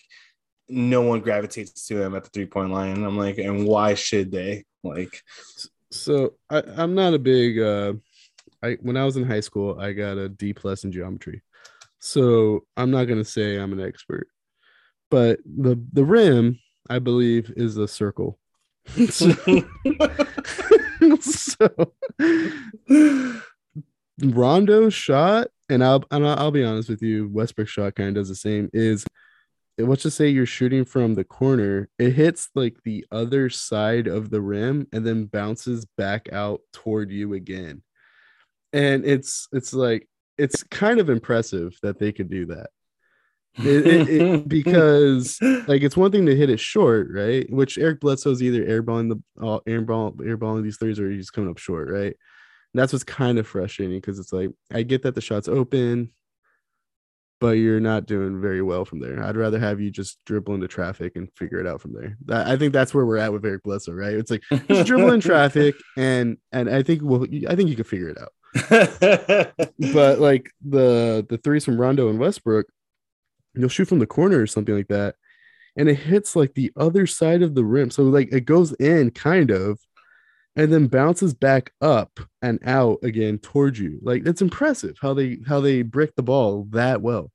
no 0.72 1.02
one 1.02 1.20
gravitates 1.20 1.88
to 1.88 2.02
him 2.02 2.16
at 2.16 2.24
the 2.24 2.30
three 2.30 2.46
point 2.46 2.72
line. 2.72 2.96
And 2.96 3.06
I'm 3.06 3.18
like, 3.18 3.38
and 3.38 3.66
why 3.66 3.94
should 3.94 4.32
they? 4.32 4.66
Like, 4.84 5.22
So 5.92 6.34
I, 6.50 6.64
I'm 6.78 6.96
not 6.96 7.14
a 7.14 7.20
big 7.20 7.60
uh 7.60 7.94
I 8.64 8.78
when 8.82 8.98
I 8.98 9.06
was 9.06 9.18
in 9.18 9.26
high 9.26 9.40
school, 9.40 9.80
I 9.80 9.94
got 9.94 10.18
a 10.18 10.30
D 10.30 10.54
plus 10.54 10.84
in 10.84 10.92
geometry. 10.92 11.42
So 12.00 12.66
I'm 12.78 12.92
not 12.92 13.06
gonna 13.06 13.26
say 13.26 13.58
I'm 13.58 13.74
an 13.74 13.82
expert, 13.82 14.28
but 15.10 15.40
the 15.46 15.82
the 15.94 16.06
rim, 16.06 16.60
I 16.90 17.00
believe, 17.00 17.52
is 17.56 17.78
a 17.78 17.88
circle. 17.88 18.40
so, 19.10 19.32
so 21.22 21.94
Rondo's 24.24 24.94
shot, 24.94 25.48
and 25.70 25.84
I'll 25.84 26.04
and 26.12 26.26
I'll, 26.26 26.40
I'll 26.40 26.52
be 26.52 26.64
honest 26.64 26.90
with 26.90 27.02
you, 27.02 27.30
Westbrook 27.32 27.68
shot 27.68 27.96
kind 27.96 28.10
of 28.10 28.16
does 28.16 28.30
the 28.30 28.36
same. 28.36 28.70
Is 28.74 29.06
let's 29.88 30.04
just 30.04 30.18
say 30.18 30.30
you're 30.30 30.46
shooting 30.46 30.86
from 30.86 31.16
the 31.16 31.24
corner, 31.24 31.90
it 32.00 32.12
hits 32.12 32.50
like 32.56 32.78
the 32.84 33.06
other 33.12 33.50
side 33.50 34.08
of 34.08 34.30
the 34.30 34.42
rim 34.42 34.88
and 34.94 35.06
then 35.06 35.26
bounces 35.26 35.86
back 35.98 36.32
out 36.32 36.62
toward 36.74 37.12
you 37.12 37.34
again. 37.34 37.84
And 38.74 39.06
it's 39.06 39.48
it's 39.52 39.74
like 39.74 40.08
it's 40.38 40.64
kind 40.64 41.00
of 41.00 41.10
impressive 41.10 41.78
that 41.84 42.00
they 42.00 42.12
could 42.12 42.30
do 42.30 42.46
that. 42.48 42.70
It- 43.58 43.86
it- 43.88 44.10
it- 44.10 44.48
because 44.48 45.38
like 45.68 45.82
it's 45.84 45.98
one 45.98 46.12
thing 46.12 46.26
to 46.28 46.36
hit 46.36 46.50
it 46.50 46.60
short, 46.60 47.10
right? 47.12 47.50
Which 47.52 47.78
Eric 47.78 48.00
Bledsoe's 48.00 48.42
either 48.42 48.64
airballing 48.66 49.10
the 49.10 49.46
uh, 49.46 49.60
airball 49.68 50.16
airballing 50.18 50.64
these 50.64 50.78
threes 50.78 51.00
or 51.00 51.10
he's 51.12 51.30
coming 51.32 51.50
up 51.50 51.58
short, 51.58 51.90
right? 51.90 52.16
And 52.74 52.80
that's 52.80 52.94
what's 52.94 53.04
kind 53.04 53.38
of 53.38 53.48
frustrating 53.48 53.98
because 54.00 54.20
it's 54.20 54.32
like 54.32 54.50
I 54.72 54.84
get 54.84 55.04
that 55.04 55.16
the 55.16 55.22
shot's 55.22 55.50
open, 55.50 56.12
but 57.42 57.58
you're 57.58 57.80
not 57.80 58.06
doing 58.06 58.40
very 58.40 58.62
well 58.62 58.86
from 58.86 59.00
there. 59.00 59.22
I'd 59.24 59.36
rather 59.36 59.58
have 59.58 59.82
you 59.82 59.90
just 59.90 60.20
dribble 60.26 60.54
into 60.54 60.68
traffic 60.68 61.14
and 61.16 61.28
figure 61.36 61.60
it 61.60 61.66
out 61.66 61.82
from 61.82 61.92
there. 61.92 62.16
That, 62.26 62.48
I 62.48 62.56
think 62.56 62.72
that's 62.72 62.94
where 62.94 63.04
we're 63.04 63.18
at 63.18 63.34
with 63.34 63.44
Eric 63.44 63.64
Bledsoe, 63.64 63.94
right? 63.94 64.14
It's 64.14 64.30
like 64.30 64.44
just 64.68 64.86
dribble 64.86 65.12
in 65.12 65.20
traffic, 65.22 65.76
and 65.98 66.38
and 66.52 66.70
I 66.70 66.84
think 66.84 67.02
well, 67.04 67.26
I 67.50 67.56
think 67.56 67.70
you 67.70 67.76
can 67.76 67.84
figure 67.84 68.10
it 68.10 68.20
out. 68.22 68.32
But 69.94 70.20
like 70.20 70.52
the 70.64 71.26
the 71.28 71.40
threes 71.44 71.66
from 71.66 71.82
Rondo 71.82 72.10
and 72.10 72.20
Westbrook, 72.20 72.68
you'll 73.56 73.70
shoot 73.70 73.88
from 73.88 74.00
the 74.00 74.06
corner 74.06 74.40
or 74.40 74.48
something 74.48 74.76
like 74.76 74.90
that, 74.90 75.16
and 75.76 75.90
it 75.90 75.96
hits 75.96 76.36
like 76.36 76.54
the 76.54 76.72
other 76.78 77.08
side 77.08 77.42
of 77.42 77.56
the 77.56 77.66
rim. 77.66 77.90
So 77.90 78.04
like 78.04 78.32
it 78.32 78.46
goes 78.46 78.72
in 78.74 79.10
kind 79.10 79.50
of, 79.50 79.80
and 80.56 80.72
then 80.72 80.86
bounces 80.86 81.34
back 81.34 81.74
up 81.82 82.20
and 82.44 82.60
out 82.68 83.00
again 83.02 83.40
towards 83.40 83.80
you. 83.80 84.00
Like 84.04 84.28
it's 84.28 84.44
impressive 84.44 84.98
how 85.02 85.16
they 85.16 85.40
how 85.48 85.60
they 85.60 85.82
brick 85.82 86.16
the 86.16 86.22
ball 86.22 86.68
that 86.70 87.02
well. 87.02 87.31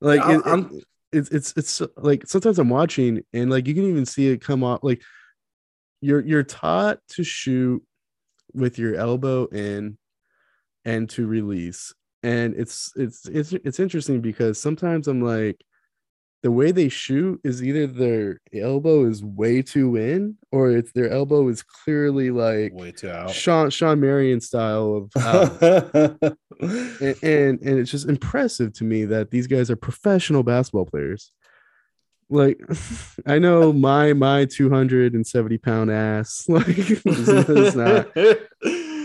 Like 0.00 0.20
it- 0.20 0.46
I'm- 0.46 0.70
it- 0.72 0.84
it's 1.12 1.28
it's 1.30 1.52
it's 1.56 1.82
like 1.96 2.26
sometimes 2.28 2.58
I'm 2.60 2.68
watching 2.68 3.22
and 3.32 3.50
like 3.50 3.66
you 3.66 3.74
can 3.74 3.84
even 3.84 4.06
see 4.06 4.28
it 4.28 4.40
come 4.40 4.62
off 4.62 4.80
like 4.84 5.02
you're 6.00 6.24
you're 6.24 6.44
taught 6.44 6.98
to 7.10 7.24
shoot 7.24 7.82
with 8.54 8.78
your 8.78 8.94
elbow 8.94 9.46
in 9.46 9.98
and 10.84 11.08
to 11.10 11.26
release. 11.26 11.92
And 12.22 12.54
it's 12.56 12.92
it's 12.96 13.26
it's 13.26 13.52
it's 13.52 13.80
interesting 13.80 14.20
because 14.20 14.60
sometimes 14.60 15.08
i'm 15.08 15.22
like 15.22 15.60
the 16.42 16.50
way 16.50 16.72
they 16.72 16.88
shoot 16.88 17.40
is 17.44 17.62
either 17.62 17.86
their 17.86 18.40
elbow 18.54 19.04
is 19.04 19.22
way 19.22 19.62
too 19.62 19.96
in 19.96 20.36
or 20.50 20.70
it's 20.70 20.92
their 20.92 21.10
elbow 21.10 21.48
is 21.48 21.62
clearly 21.62 22.30
like 22.30 22.72
way 22.72 22.92
too 22.92 23.10
out. 23.10 23.30
shawn 23.30 23.70
shawn 23.70 24.00
marion 24.00 24.40
style 24.40 25.08
of 25.14 25.24
um, 25.24 26.18
and, 26.60 27.16
and 27.22 27.60
and 27.60 27.78
it's 27.78 27.90
just 27.90 28.08
impressive 28.08 28.72
to 28.72 28.84
me 28.84 29.04
that 29.04 29.30
these 29.30 29.46
guys 29.46 29.70
are 29.70 29.76
professional 29.76 30.42
basketball 30.42 30.86
players 30.86 31.32
like 32.30 32.60
i 33.26 33.38
know 33.38 33.72
my 33.72 34.12
my 34.12 34.46
270 34.46 35.58
pound 35.58 35.90
ass 35.90 36.44
like 36.48 36.68
is, 36.68 37.04
is 37.06 37.76
not 37.76 38.08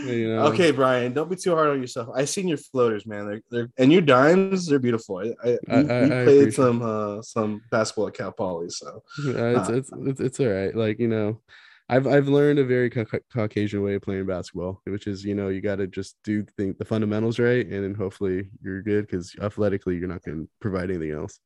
you 0.07 0.35
know. 0.35 0.47
Okay, 0.47 0.71
Brian, 0.71 1.13
don't 1.13 1.29
be 1.29 1.35
too 1.35 1.53
hard 1.55 1.69
on 1.69 1.81
yourself. 1.81 2.09
I 2.15 2.25
seen 2.25 2.47
your 2.47 2.57
floaters, 2.57 3.05
man. 3.05 3.27
They're, 3.27 3.41
they're 3.51 3.69
and 3.77 3.91
your 3.91 4.01
dimes, 4.01 4.67
they're 4.67 4.79
beautiful. 4.79 5.17
I, 5.19 5.33
I, 5.43 5.57
I- 5.69 5.79
you- 5.79 6.13
I- 6.13 6.23
played 6.25 6.53
some 6.53 6.81
uh 6.81 7.21
some 7.21 7.61
basketball 7.71 8.07
at 8.07 8.13
Cal 8.13 8.31
Poly, 8.31 8.69
so 8.69 9.03
Uh, 9.27 9.59
it's, 9.59 9.69
it's 9.69 9.91
it's 9.93 10.19
it's 10.21 10.39
all 10.39 10.47
right. 10.47 10.75
Like 10.75 10.99
you 10.99 11.07
know, 11.07 11.41
I've 11.89 12.07
I've 12.07 12.27
learned 12.27 12.59
a 12.59 12.65
very 12.65 12.89
ca- 12.89 13.05
Caucasian 13.33 13.81
way 13.83 13.95
of 13.95 14.01
playing 14.01 14.25
basketball, 14.25 14.81
which 14.85 15.07
is 15.07 15.23
you 15.23 15.35
know 15.35 15.49
you 15.49 15.61
got 15.61 15.75
to 15.77 15.87
just 15.87 16.17
do 16.23 16.45
think 16.57 16.77
the 16.77 16.85
fundamentals 16.85 17.37
right, 17.39 17.65
and 17.65 17.83
then 17.83 17.93
hopefully 17.93 18.49
you're 18.63 18.81
good 18.81 19.05
because 19.07 19.35
athletically 19.41 19.95
you're 19.97 20.07
not 20.07 20.23
going 20.23 20.43
to 20.45 20.49
provide 20.59 20.89
anything 20.89 21.11
else. 21.11 21.39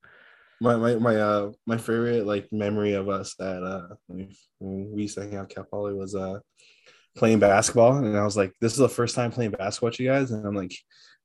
My 0.62 0.76
my 0.76 0.95
my 0.95 1.15
uh 1.15 1.52
my 1.65 1.78
favorite 1.78 2.26
like 2.26 2.52
memory 2.52 2.91
of 2.93 3.08
us 3.08 3.34
at 3.39 3.63
uh 3.63 3.88
when 4.08 4.30
we 4.60 5.04
used 5.04 5.15
to 5.15 5.22
hang 5.22 5.36
out 5.38 5.50
Cal 5.50 5.63
Poly 5.63 5.93
was 5.93 6.15
uh 6.15 6.39
playing 7.15 7.39
basketball, 7.39 7.98
and 7.98 8.17
I 8.17 8.24
was 8.24 8.38
like, 8.38 8.54
this 8.62 8.74
is 8.74 8.80
the 8.80 8.89
first 8.89 9.15
time 9.15 9.32
playing 9.32 9.52
basketball 9.52 9.89
with 9.89 10.00
you 10.00 10.08
guys, 10.08 10.32
and 10.32 10.45
I'm 10.45 10.56
like, 10.56 10.74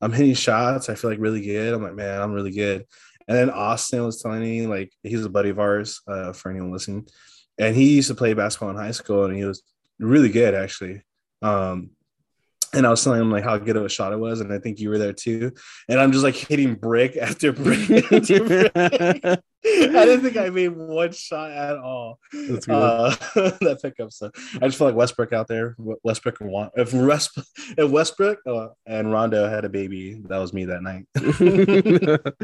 I'm 0.01 0.13
hitting 0.13 0.35
shots, 0.35 0.89
I 0.89 0.95
feel 0.95 1.11
like 1.11 1.21
really 1.21 1.41
good. 1.41 1.73
I'm 1.73 1.83
like, 1.83 1.95
man, 1.95 2.21
I'm 2.21 2.33
really 2.33 2.53
good. 2.53 2.85
And 3.27 3.39
then 3.39 3.49
Austin 3.49 4.05
was 4.05 4.21
telling 4.21 4.43
me 4.43 4.67
like 4.67 4.93
he's 5.03 5.25
a 5.25 5.31
buddy 5.31 5.49
of 5.49 5.59
ours 5.59 6.03
uh, 6.07 6.35
for 6.35 6.51
anyone 6.51 6.73
listening 6.73 7.07
and 7.59 7.77
he 7.77 7.95
used 7.97 8.09
to 8.09 8.15
play 8.15 8.35
basketball 8.35 8.71
in 8.71 8.77
high 8.77 8.91
school, 8.91 9.25
and 9.25 9.37
he 9.37 9.45
was 9.45 9.63
really 9.99 10.29
good 10.29 10.55
actually. 10.55 11.03
Um, 11.43 11.91
and 12.73 12.87
I 12.87 12.91
was 12.91 13.05
telling 13.05 13.21
him 13.21 13.31
like 13.31 13.45
how 13.45 13.57
good 13.59 13.77
of 13.77 13.85
a 13.85 13.89
shot 13.89 14.13
it 14.13 14.19
was, 14.19 14.41
and 14.41 14.53
I 14.53 14.59
think 14.59 14.81
you 14.81 14.89
were 14.89 14.99
there 14.99 15.13
too. 15.13 15.53
And 15.89 16.01
I'm 16.01 16.13
just 16.13 16.25
like 16.25 16.35
hitting 16.35 16.75
brick 16.75 17.17
after 17.21 17.53
brick 17.53 17.91
after 18.13 18.71
brick. 18.71 19.41
I 19.67 20.05
didn't 20.05 20.21
think 20.21 20.37
I 20.37 20.51
made 20.51 20.69
one 20.69 21.13
shot 21.13 21.51
at 21.51 21.79
all. 21.79 22.19
That's 22.33 22.67
good. 22.67 22.75
Uh, 22.75 23.17
that 23.35 23.79
pickup. 23.81 24.13
So 24.13 24.31
I 24.61 24.67
just 24.67 24.77
feel 24.77 24.89
like 24.89 24.97
Westbrook 24.97 25.33
out 25.33 25.49
there. 25.49 25.75
Westbrook 26.03 26.41
and 26.43 26.53
West, 26.53 26.73
if, 26.77 26.93
Westbrook, 26.93 27.47
if 27.79 27.91
Westbrook 27.91 28.41
uh, 28.47 28.69
and 28.87 29.11
Rondo 29.11 29.49
had 29.49 29.65
a 29.65 29.71
baby, 29.71 30.21
that 30.29 30.37
was 30.37 30.53
me 30.53 30.67
that 30.67 30.83
night. 30.83 31.07
that 31.15 32.35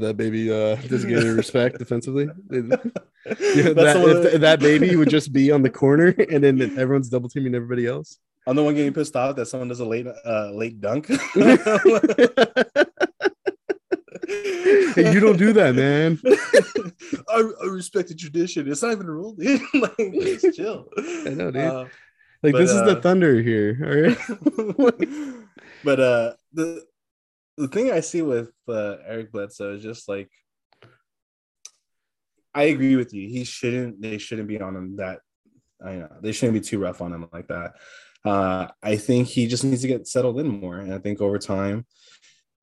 that 0.00 0.16
baby 0.16 0.50
uh, 0.50 0.76
doesn't 0.76 1.10
get 1.10 1.18
any 1.18 1.28
respect 1.30 1.78
defensively. 1.78 2.28
yeah, 2.50 2.62
that, 3.26 4.30
if, 4.32 4.40
that 4.40 4.60
baby 4.60 4.96
would 4.96 5.10
just 5.10 5.34
be 5.34 5.50
on 5.50 5.60
the 5.60 5.70
corner, 5.70 6.14
and 6.30 6.42
then 6.42 6.78
everyone's 6.78 7.10
double 7.10 7.28
teaming 7.28 7.54
everybody 7.54 7.86
else. 7.86 8.18
I'm 8.46 8.56
the 8.56 8.64
one 8.64 8.74
getting 8.74 8.94
pissed 8.94 9.16
off 9.16 9.36
that 9.36 9.46
someone 9.46 9.68
does 9.68 9.80
a 9.80 9.84
late 9.84 10.06
uh, 10.24 10.50
late 10.52 10.80
dunk 10.80 11.10
hey, 14.94 15.12
you 15.12 15.20
don't 15.20 15.36
do 15.36 15.52
that, 15.52 15.74
man. 15.74 16.18
I, 17.28 17.50
I, 17.62 17.66
respect 17.66 18.08
the 18.08 18.14
tradition. 18.14 18.70
It's 18.70 18.82
not 18.82 18.92
even 18.92 19.06
a 19.06 19.10
rule, 19.10 19.34
dude. 19.34 19.60
like, 19.74 19.96
just 19.96 20.52
chill. 20.56 20.88
I 20.98 21.30
know, 21.30 21.50
dude. 21.50 21.56
Uh, 21.56 21.84
like 22.42 22.52
but, 22.52 22.58
this 22.58 22.70
is 22.70 22.82
the 22.82 22.98
uh, 22.98 23.00
thunder 23.00 23.40
here, 23.42 23.78
all 23.82 24.92
right. 24.92 25.38
but 25.84 26.00
uh, 26.00 26.32
the 26.52 26.84
the 27.56 27.68
thing 27.68 27.90
I 27.90 28.00
see 28.00 28.22
with 28.22 28.50
uh, 28.68 28.96
Eric 29.06 29.32
Bledsoe 29.32 29.74
is 29.74 29.82
just 29.82 30.08
like 30.08 30.30
I 32.54 32.64
agree 32.64 32.96
with 32.96 33.12
you. 33.12 33.28
He 33.28 33.44
shouldn't. 33.44 34.00
They 34.00 34.18
shouldn't 34.18 34.48
be 34.48 34.60
on 34.60 34.74
him 34.74 34.96
that. 34.96 35.20
I 35.84 35.92
know 35.92 36.08
they 36.22 36.32
shouldn't 36.32 36.54
be 36.54 36.66
too 36.66 36.78
rough 36.78 37.02
on 37.02 37.12
him 37.12 37.28
like 37.32 37.48
that. 37.48 37.74
Uh, 38.24 38.68
I 38.82 38.96
think 38.96 39.28
he 39.28 39.46
just 39.46 39.62
needs 39.62 39.82
to 39.82 39.88
get 39.88 40.08
settled 40.08 40.40
in 40.40 40.48
more, 40.48 40.78
and 40.78 40.92
I 40.92 40.98
think 40.98 41.20
over 41.20 41.38
time, 41.38 41.86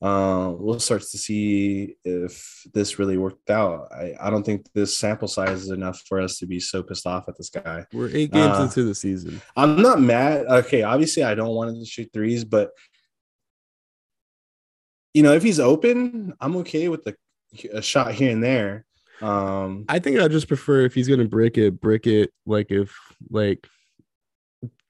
uh, 0.04 0.54
we'll 0.60 0.82
start 0.82 1.02
to 1.02 1.18
see 1.18 1.96
if 2.04 2.68
this 2.74 3.00
really 3.00 3.18
worked 3.18 3.50
out. 3.50 3.88
I, 3.90 4.14
I 4.20 4.30
don't 4.30 4.46
think 4.46 4.68
this 4.74 4.98
sample 4.98 5.30
size 5.30 5.64
is 5.64 5.70
enough 5.70 6.02
for 6.10 6.20
us 6.20 6.40
to 6.40 6.46
be 6.46 6.60
so 6.60 6.84
pissed 6.84 7.08
off 7.08 7.30
at 7.30 7.38
this 7.38 7.50
guy. 7.50 7.86
We're 7.94 8.10
eight 8.10 8.32
games 8.32 8.58
uh, 8.58 8.64
into 8.64 8.84
the 8.84 8.96
season. 8.96 9.42
I'm 9.56 9.82
not 9.82 10.02
mad. 10.02 10.46
Okay, 10.48 10.84
obviously 10.84 11.24
I 11.24 11.36
don't 11.36 11.56
want 11.56 11.70
him 11.70 11.80
to 11.80 11.86
shoot 11.86 12.10
threes, 12.12 12.44
but 12.44 12.72
you 15.14 15.24
know 15.24 15.32
if 15.32 15.42
he's 15.42 15.62
open, 15.62 16.34
I'm 16.42 16.58
okay 16.58 16.90
with 16.90 17.06
the 17.06 17.16
a 17.72 17.82
shot 17.82 18.12
here 18.12 18.32
and 18.32 18.44
there. 18.44 18.86
Um, 19.22 19.86
I 19.88 20.00
think 20.00 20.20
I 20.20 20.28
just 20.28 20.50
prefer 20.50 20.82
if 20.82 20.94
he's 20.94 21.08
gonna 21.08 21.30
brick 21.30 21.58
it, 21.58 21.80
brick 21.80 22.08
it 22.08 22.34
like 22.46 22.72
if 22.72 22.94
like 23.30 23.66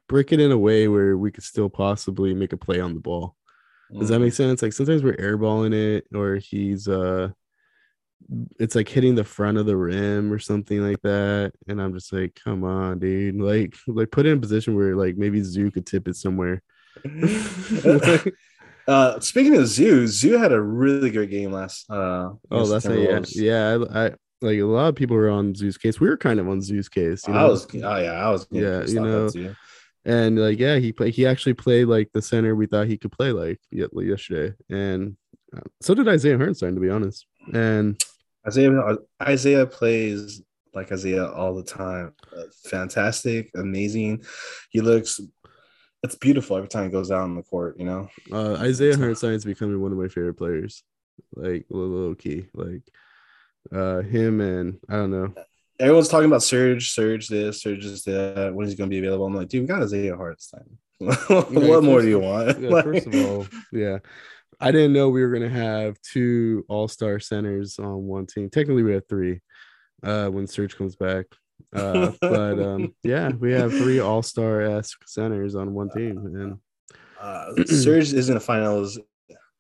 brick 0.10 0.32
it 0.32 0.40
in 0.40 0.52
a 0.52 0.58
way 0.58 0.88
where 0.88 1.16
we 1.16 1.30
could 1.30 1.44
still 1.44 1.70
possibly 1.70 2.34
make 2.34 2.52
a 2.52 2.58
play 2.58 2.80
on 2.80 2.96
the 2.96 3.00
ball. 3.00 3.36
Does 4.00 4.10
that 4.10 4.20
make 4.20 4.34
mm-hmm. 4.34 4.44
sense? 4.44 4.62
Like 4.62 4.74
sometimes 4.74 5.04
we're 5.04 5.16
airballing 5.18 5.74
it, 5.74 6.08
or 6.14 6.36
he's 6.36 6.88
uh, 6.88 7.30
it's 8.60 8.76
like 8.76 8.90
hitting 8.90 9.16
the 9.16 9.24
front 9.24 9.58
of 9.58 9.66
the 9.66 9.78
rim 9.78 10.32
or 10.32 10.40
something 10.40 10.82
like 10.82 11.02
that, 11.02 11.54
and 11.68 11.82
I'm 11.82 11.94
just 11.94 12.12
like, 12.12 12.40
come 12.44 12.64
on, 12.64 13.00
dude, 13.00 13.40
like 13.40 13.76
like 13.88 14.12
put 14.12 14.26
it 14.26 14.32
in 14.32 14.38
a 14.38 14.42
position 14.42 14.76
where 14.76 14.96
like 14.96 15.18
maybe 15.18 15.42
Zoo 15.44 15.72
could 15.72 15.86
tip 15.86 16.08
it 16.08 16.16
somewhere. 16.16 16.62
uh, 18.88 19.20
speaking 19.20 19.58
of 19.58 19.68
Zoo, 19.68 20.08
Zoo 20.08 20.38
had 20.38 20.52
a 20.52 20.62
really 20.62 21.10
good 21.10 21.30
game 21.30 21.52
last. 21.52 21.90
Uh, 21.90 22.32
oh, 22.52 22.66
that's 22.66 22.86
a, 22.86 23.00
yeah, 23.00 23.22
yeah. 23.30 23.86
I, 23.92 24.06
I 24.06 24.12
like 24.42 24.60
a 24.60 24.64
lot 24.64 24.90
of 24.90 24.96
people 24.96 25.16
were 25.16 25.30
on 25.30 25.56
Zoo's 25.56 25.78
case. 25.78 26.00
We 26.00 26.10
were 26.10 26.18
kind 26.18 26.40
of 26.40 26.48
on 26.48 26.62
Zoo's 26.62 26.90
case. 26.90 27.28
You 27.28 27.34
know? 27.34 27.40
I 27.40 27.46
was, 27.46 27.68
oh 27.74 27.98
yeah, 27.98 28.12
I 28.12 28.30
was. 28.30 28.48
Yeah, 28.52 28.84
you 28.86 29.00
know, 29.00 29.30
and 30.06 30.38
like 30.38 30.60
yeah 30.60 30.78
he 30.78 30.92
play 30.92 31.12
he 31.12 31.26
actually 31.26 31.54
played 31.54 31.86
like 31.88 32.12
the 32.14 32.22
center 32.22 32.56
we 32.56 32.66
thought 32.66 32.88
he 32.88 32.98
could 32.98 33.12
play 33.12 33.32
like 33.32 33.60
yesterday. 33.72 34.54
And 34.70 35.16
uh, 35.56 35.62
so 35.82 35.94
did 35.94 36.08
isaiah 36.08 36.38
hartenstein 36.38 36.76
to 36.76 36.82
be 36.82 36.90
honest. 36.90 37.26
And 37.54 38.02
isaiah 38.46 38.98
isaiah 39.22 39.66
plays 39.66 40.42
like 40.74 40.92
isaiah 40.92 41.28
all 41.32 41.56
the 41.56 41.64
time. 41.64 42.14
Uh, 42.36 42.44
fantastic 42.66 43.52
amazing. 43.56 44.24
He 44.70 44.82
looks 44.82 45.22
it's 46.04 46.16
beautiful 46.16 46.58
every 46.58 46.68
time 46.68 46.84
he 46.84 46.90
goes 46.90 47.12
out 47.12 47.22
on 47.22 47.36
the 47.36 47.44
court 47.44 47.80
you 47.80 47.86
know? 47.86 48.10
Uh, 48.32 48.56
isaiah 48.56 48.98
hartenstein 48.98 49.34
is 49.34 49.46
becoming 49.46 49.82
one 49.82 49.92
of 49.92 49.98
my 49.98 50.08
favorite 50.10 50.36
players 50.36 50.84
like 51.36 51.66
low 51.70 52.14
key 52.16 52.48
like 52.54 52.82
uh 53.72 54.02
him 54.02 54.42
and 54.42 54.80
i 54.90 54.94
don't 54.94 55.12
know 55.12 55.34
everyone's 55.80 56.10
talking 56.10 56.28
about 56.28 56.44
Serge, 56.44 56.92
Serge 56.92 57.28
this, 57.28 57.62
Serge 57.62 57.86
is 57.86 58.04
that. 58.04 58.52
When 58.54 58.66
he's 58.66 58.76
going 58.76 58.90
to 58.90 58.94
be 58.94 59.00
available? 59.00 59.26
I'm 59.26 59.36
like, 59.36 59.50
dude, 59.50 59.62
we 59.62 59.68
got 59.68 59.82
Isaiah 59.82 60.16
Hartenstein. 60.16 60.78
what 61.00 61.84
more 61.84 62.02
do 62.02 62.08
you 62.08 62.20
want? 62.20 62.60
Yeah, 62.60 62.82
first 62.82 63.08
of 63.08 63.16
all, 63.26 63.48
yeah. 63.72 64.00
I 64.60 64.72
didn't 64.72 64.94
know 64.94 65.10
we 65.10 65.22
were 65.22 65.32
going 65.32 65.50
to 65.50 65.50
have 65.50 66.00
two 66.02 66.66
All 66.70 66.88
Star 66.88 67.20
centers 67.20 67.80
on 67.80 68.04
one 68.04 68.26
team. 68.26 68.50
Technically, 68.50 68.84
we 68.84 68.94
have 68.94 69.08
three 69.08 69.42
uh, 70.04 70.28
when 70.28 70.48
Serge 70.48 70.78
comes 70.78 70.96
back. 70.96 71.26
Uh, 71.76 72.12
but 72.22 72.60
um, 72.60 72.94
yeah, 73.04 73.30
we 73.30 73.52
have 73.52 73.72
three 73.72 74.00
All 74.00 74.22
Star 74.22 74.62
esque 74.62 75.08
centers 75.08 75.56
on 75.56 75.74
one 75.74 75.90
team, 75.90 76.18
and 76.18 76.60
uh, 77.20 77.66
Serge 77.66 78.14
isn't 78.14 78.38
a 78.38 78.40
finals 78.40 79.00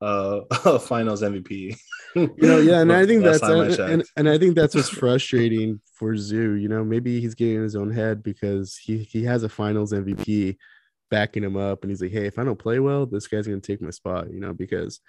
uh 0.03 0.79
finals 0.79 1.21
MVP. 1.21 1.77
you 2.15 2.33
know, 2.37 2.59
yeah, 2.59 2.81
and 2.81 2.91
I 2.91 3.05
think 3.05 3.23
that's 3.23 3.41
and, 3.41 3.71
and, 3.79 4.03
and, 4.17 4.29
I 4.29 4.37
think 4.37 4.55
that's 4.55 4.75
what's 4.75 4.89
frustrating 4.89 5.81
for 5.95 6.15
Zoo. 6.15 6.53
You 6.53 6.67
know, 6.67 6.83
maybe 6.83 7.19
he's 7.19 7.33
getting 7.33 7.55
in 7.55 7.63
his 7.63 7.75
own 7.75 7.91
head 7.91 8.21
because 8.21 8.75
he 8.75 8.99
he 8.99 9.23
has 9.23 9.43
a 9.43 9.49
finals 9.49 9.93
MVP 9.93 10.57
backing 11.09 11.43
him 11.43 11.57
up 11.57 11.83
and 11.83 11.91
he's 11.91 12.01
like, 12.01 12.11
Hey, 12.11 12.25
if 12.25 12.37
I 12.37 12.43
don't 12.43 12.59
play 12.59 12.79
well, 12.79 13.05
this 13.05 13.27
guy's 13.27 13.47
gonna 13.47 13.61
take 13.61 13.81
my 13.81 13.89
spot, 13.89 14.31
you 14.31 14.39
know, 14.39 14.53
because 14.53 14.99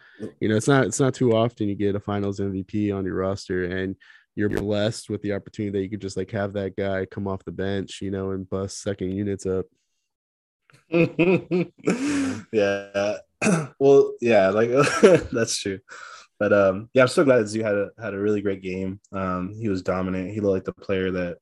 you 0.41 0.49
know 0.49 0.57
it's 0.57 0.69
not 0.69 0.87
it's 0.87 1.01
not 1.01 1.15
too 1.15 1.35
often 1.35 1.69
you 1.69 1.75
get 1.75 1.97
a 1.97 2.01
finals 2.01 2.41
MVP 2.41 2.95
on 2.95 3.05
your 3.05 3.17
roster 3.17 3.65
and 3.65 3.97
you're 4.37 4.49
blessed 4.49 5.11
with 5.11 5.23
the 5.23 5.33
opportunity 5.33 5.79
that 5.79 5.83
you 5.83 5.91
could 5.91 6.01
just 6.01 6.17
like 6.17 6.31
have 6.31 6.53
that 6.55 6.77
guy 6.77 7.07
come 7.07 7.29
off 7.29 7.45
the 7.45 7.53
bench, 7.53 8.01
you 8.03 8.11
know, 8.11 8.31
and 8.31 8.49
bust 8.49 8.83
second 8.83 9.13
units 9.13 9.47
up. 9.47 9.67
yeah. 12.53 13.17
well, 13.79 14.15
yeah, 14.21 14.51
like 14.51 14.71
that's 15.33 15.59
true. 15.59 15.81
But 16.39 16.53
um, 16.53 16.91
yeah, 16.95 17.03
I'm 17.03 17.09
so 17.09 17.25
glad 17.25 17.39
that 17.39 17.49
Zoo 17.49 17.63
had 17.63 17.75
a 17.75 17.91
had 18.01 18.15
a 18.15 18.19
really 18.19 18.43
great 18.43 18.63
game. 18.63 19.01
Um, 19.13 19.55
he 19.59 19.69
was 19.69 19.83
dominant. 19.83 20.33
He 20.33 20.41
looked 20.41 20.55
like 20.55 20.65
the 20.65 20.85
player 20.85 21.11
that 21.13 21.39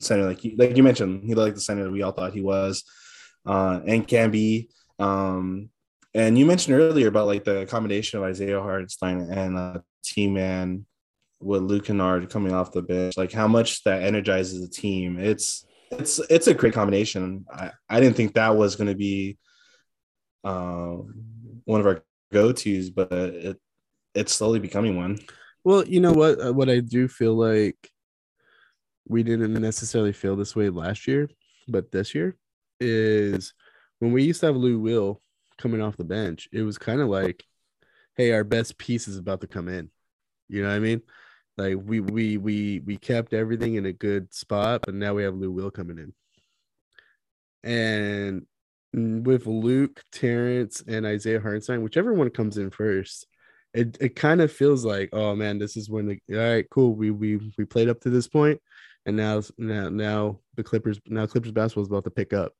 center, 0.00 0.24
like 0.24 0.44
you, 0.44 0.56
like 0.56 0.76
you 0.76 0.82
mentioned, 0.82 1.24
he 1.24 1.34
looked 1.34 1.46
like 1.46 1.54
the 1.54 1.60
center 1.60 1.84
that 1.84 1.92
we 1.92 2.02
all 2.02 2.12
thought 2.12 2.32
he 2.32 2.42
was, 2.42 2.84
uh, 3.44 3.80
and 3.86 4.06
can 4.06 4.30
be. 4.30 4.68
Um, 4.98 5.70
and 6.14 6.38
you 6.38 6.46
mentioned 6.46 6.76
earlier 6.76 7.08
about 7.08 7.26
like 7.26 7.44
the 7.44 7.66
combination 7.66 8.18
of 8.18 8.24
Isaiah 8.24 8.60
Hartenstein 8.60 9.20
and 9.30 9.56
uh, 9.56 9.78
T 10.02 10.28
Man 10.28 10.86
with 11.40 11.62
Luke 11.62 11.84
Kennard 11.84 12.30
coming 12.30 12.52
off 12.52 12.72
the 12.72 12.82
bench, 12.82 13.16
like 13.16 13.32
how 13.32 13.46
much 13.46 13.84
that 13.84 14.02
energizes 14.02 14.60
the 14.60 14.68
team. 14.68 15.18
It's 15.18 15.66
it's 15.90 16.18
it's 16.30 16.46
a 16.46 16.54
great 16.54 16.74
combination. 16.74 17.44
I, 17.52 17.70
I 17.88 18.00
didn't 18.00 18.16
think 18.16 18.34
that 18.34 18.56
was 18.56 18.76
going 18.76 18.88
to 18.88 18.96
be 18.96 19.38
um, 20.46 21.12
one 21.64 21.80
of 21.80 21.86
our 21.86 22.04
go 22.32 22.52
tos, 22.52 22.90
but 22.90 23.12
it 23.12 23.60
it's 24.14 24.32
slowly 24.32 24.60
becoming 24.60 24.96
one. 24.96 25.18
Well, 25.64 25.86
you 25.86 26.00
know 26.00 26.12
what? 26.12 26.40
Uh, 26.40 26.52
what 26.52 26.70
I 26.70 26.80
do 26.80 27.08
feel 27.08 27.34
like 27.34 27.90
we 29.08 29.22
didn't 29.22 29.52
necessarily 29.54 30.12
feel 30.12 30.36
this 30.36 30.56
way 30.56 30.70
last 30.70 31.06
year, 31.06 31.28
but 31.68 31.90
this 31.90 32.14
year 32.14 32.36
is 32.80 33.52
when 33.98 34.12
we 34.12 34.22
used 34.22 34.40
to 34.40 34.46
have 34.46 34.56
Lou 34.56 34.78
Will 34.78 35.20
coming 35.58 35.82
off 35.82 35.96
the 35.96 36.04
bench. 36.04 36.48
It 36.52 36.62
was 36.62 36.78
kind 36.78 37.00
of 37.00 37.08
like, 37.08 37.44
hey, 38.14 38.32
our 38.32 38.44
best 38.44 38.78
piece 38.78 39.08
is 39.08 39.18
about 39.18 39.40
to 39.40 39.46
come 39.48 39.68
in. 39.68 39.90
You 40.48 40.62
know 40.62 40.68
what 40.68 40.76
I 40.76 40.80
mean? 40.80 41.02
Like 41.58 41.76
we 41.82 42.00
we 42.00 42.36
we 42.38 42.80
we 42.80 42.96
kept 42.96 43.32
everything 43.32 43.74
in 43.74 43.86
a 43.86 43.92
good 43.92 44.32
spot, 44.32 44.82
but 44.84 44.94
now 44.94 45.14
we 45.14 45.24
have 45.24 45.34
Lou 45.34 45.50
Will 45.50 45.70
coming 45.70 45.98
in. 45.98 46.12
And 47.64 48.46
Mm, 48.96 49.24
with 49.24 49.46
Luke, 49.46 50.02
Terrence, 50.12 50.82
and 50.86 51.04
Isaiah 51.06 51.40
Hartenstein, 51.40 51.82
whichever 51.82 52.14
one 52.14 52.30
comes 52.30 52.56
in 52.56 52.70
first, 52.70 53.26
it, 53.74 53.96
it 54.00 54.16
kind 54.16 54.40
of 54.40 54.50
feels 54.50 54.84
like, 54.84 55.10
oh 55.12 55.34
man, 55.36 55.58
this 55.58 55.76
is 55.76 55.90
when 55.90 56.06
the 56.06 56.18
all 56.36 56.54
right, 56.54 56.66
cool. 56.70 56.94
We 56.94 57.10
we 57.10 57.52
we 57.58 57.64
played 57.64 57.88
up 57.88 58.00
to 58.00 58.10
this 58.10 58.28
and 59.06 59.16
now 59.16 59.42
now 59.58 59.88
now 59.88 60.40
the 60.56 60.64
Clippers 60.64 60.98
now 61.06 61.26
Clippers 61.26 61.52
basketball 61.52 61.82
is 61.82 61.88
about 61.88 62.04
to 62.04 62.10
pick 62.10 62.32
up. 62.32 62.52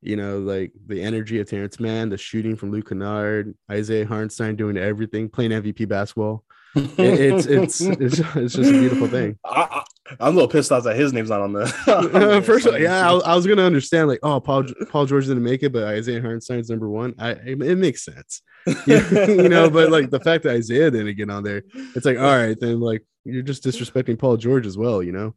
You 0.00 0.14
know, 0.16 0.38
like 0.38 0.72
the 0.86 1.02
energy 1.02 1.40
of 1.40 1.48
Terrence 1.48 1.80
Mann, 1.80 2.08
the 2.08 2.16
shooting 2.16 2.54
from 2.54 2.70
Luke 2.70 2.88
Kennard, 2.88 3.54
Isaiah 3.68 4.06
Hartenstein 4.06 4.54
doing 4.54 4.76
everything, 4.76 5.28
playing 5.28 5.50
MVP 5.50 5.88
basketball. 5.88 6.44
It- 6.76 6.98
it's, 6.98 7.46
it's 7.46 7.80
it's 8.00 8.18
it's 8.36 8.54
just 8.54 8.70
a 8.70 8.78
beautiful 8.78 9.08
thing. 9.08 9.38
I, 9.44 9.82
am 10.12 10.16
a 10.20 10.30
little 10.30 10.48
pissed 10.48 10.72
off 10.72 10.84
that 10.84 10.96
his 10.96 11.12
name's 11.12 11.30
not 11.30 11.40
on 11.40 11.52
the. 11.52 11.62
on 11.86 12.12
the 12.12 12.42
First, 12.42 12.66
of 12.66 12.74
all, 12.74 12.80
yeah, 12.80 13.08
I, 13.08 13.12
was- 13.12 13.22
I 13.26 13.34
was 13.34 13.46
gonna 13.46 13.62
understand 13.62 14.08
like, 14.08 14.20
oh, 14.22 14.40
Paul 14.40 14.64
Paul 14.90 15.06
George 15.06 15.26
didn't 15.26 15.42
make 15.42 15.62
it, 15.62 15.72
but 15.72 15.84
Isaiah 15.84 16.20
Hartenstein's 16.20 16.70
number 16.70 16.88
one. 16.88 17.14
I 17.18 17.30
it, 17.30 17.62
it 17.62 17.76
makes 17.76 18.04
sense, 18.04 18.42
you 18.86 19.48
know. 19.48 19.70
But 19.70 19.90
like 19.90 20.10
the 20.10 20.20
fact 20.20 20.44
that 20.44 20.54
Isaiah 20.54 20.90
didn't 20.90 21.16
get 21.16 21.30
on 21.30 21.42
there, 21.42 21.62
it's 21.94 22.06
like, 22.06 22.18
all 22.18 22.36
right, 22.36 22.58
then 22.58 22.80
like 22.80 23.04
you're 23.24 23.42
just 23.42 23.64
disrespecting 23.64 24.18
Paul 24.18 24.36
George 24.36 24.66
as 24.66 24.78
well, 24.78 25.02
you 25.02 25.12
know. 25.12 25.34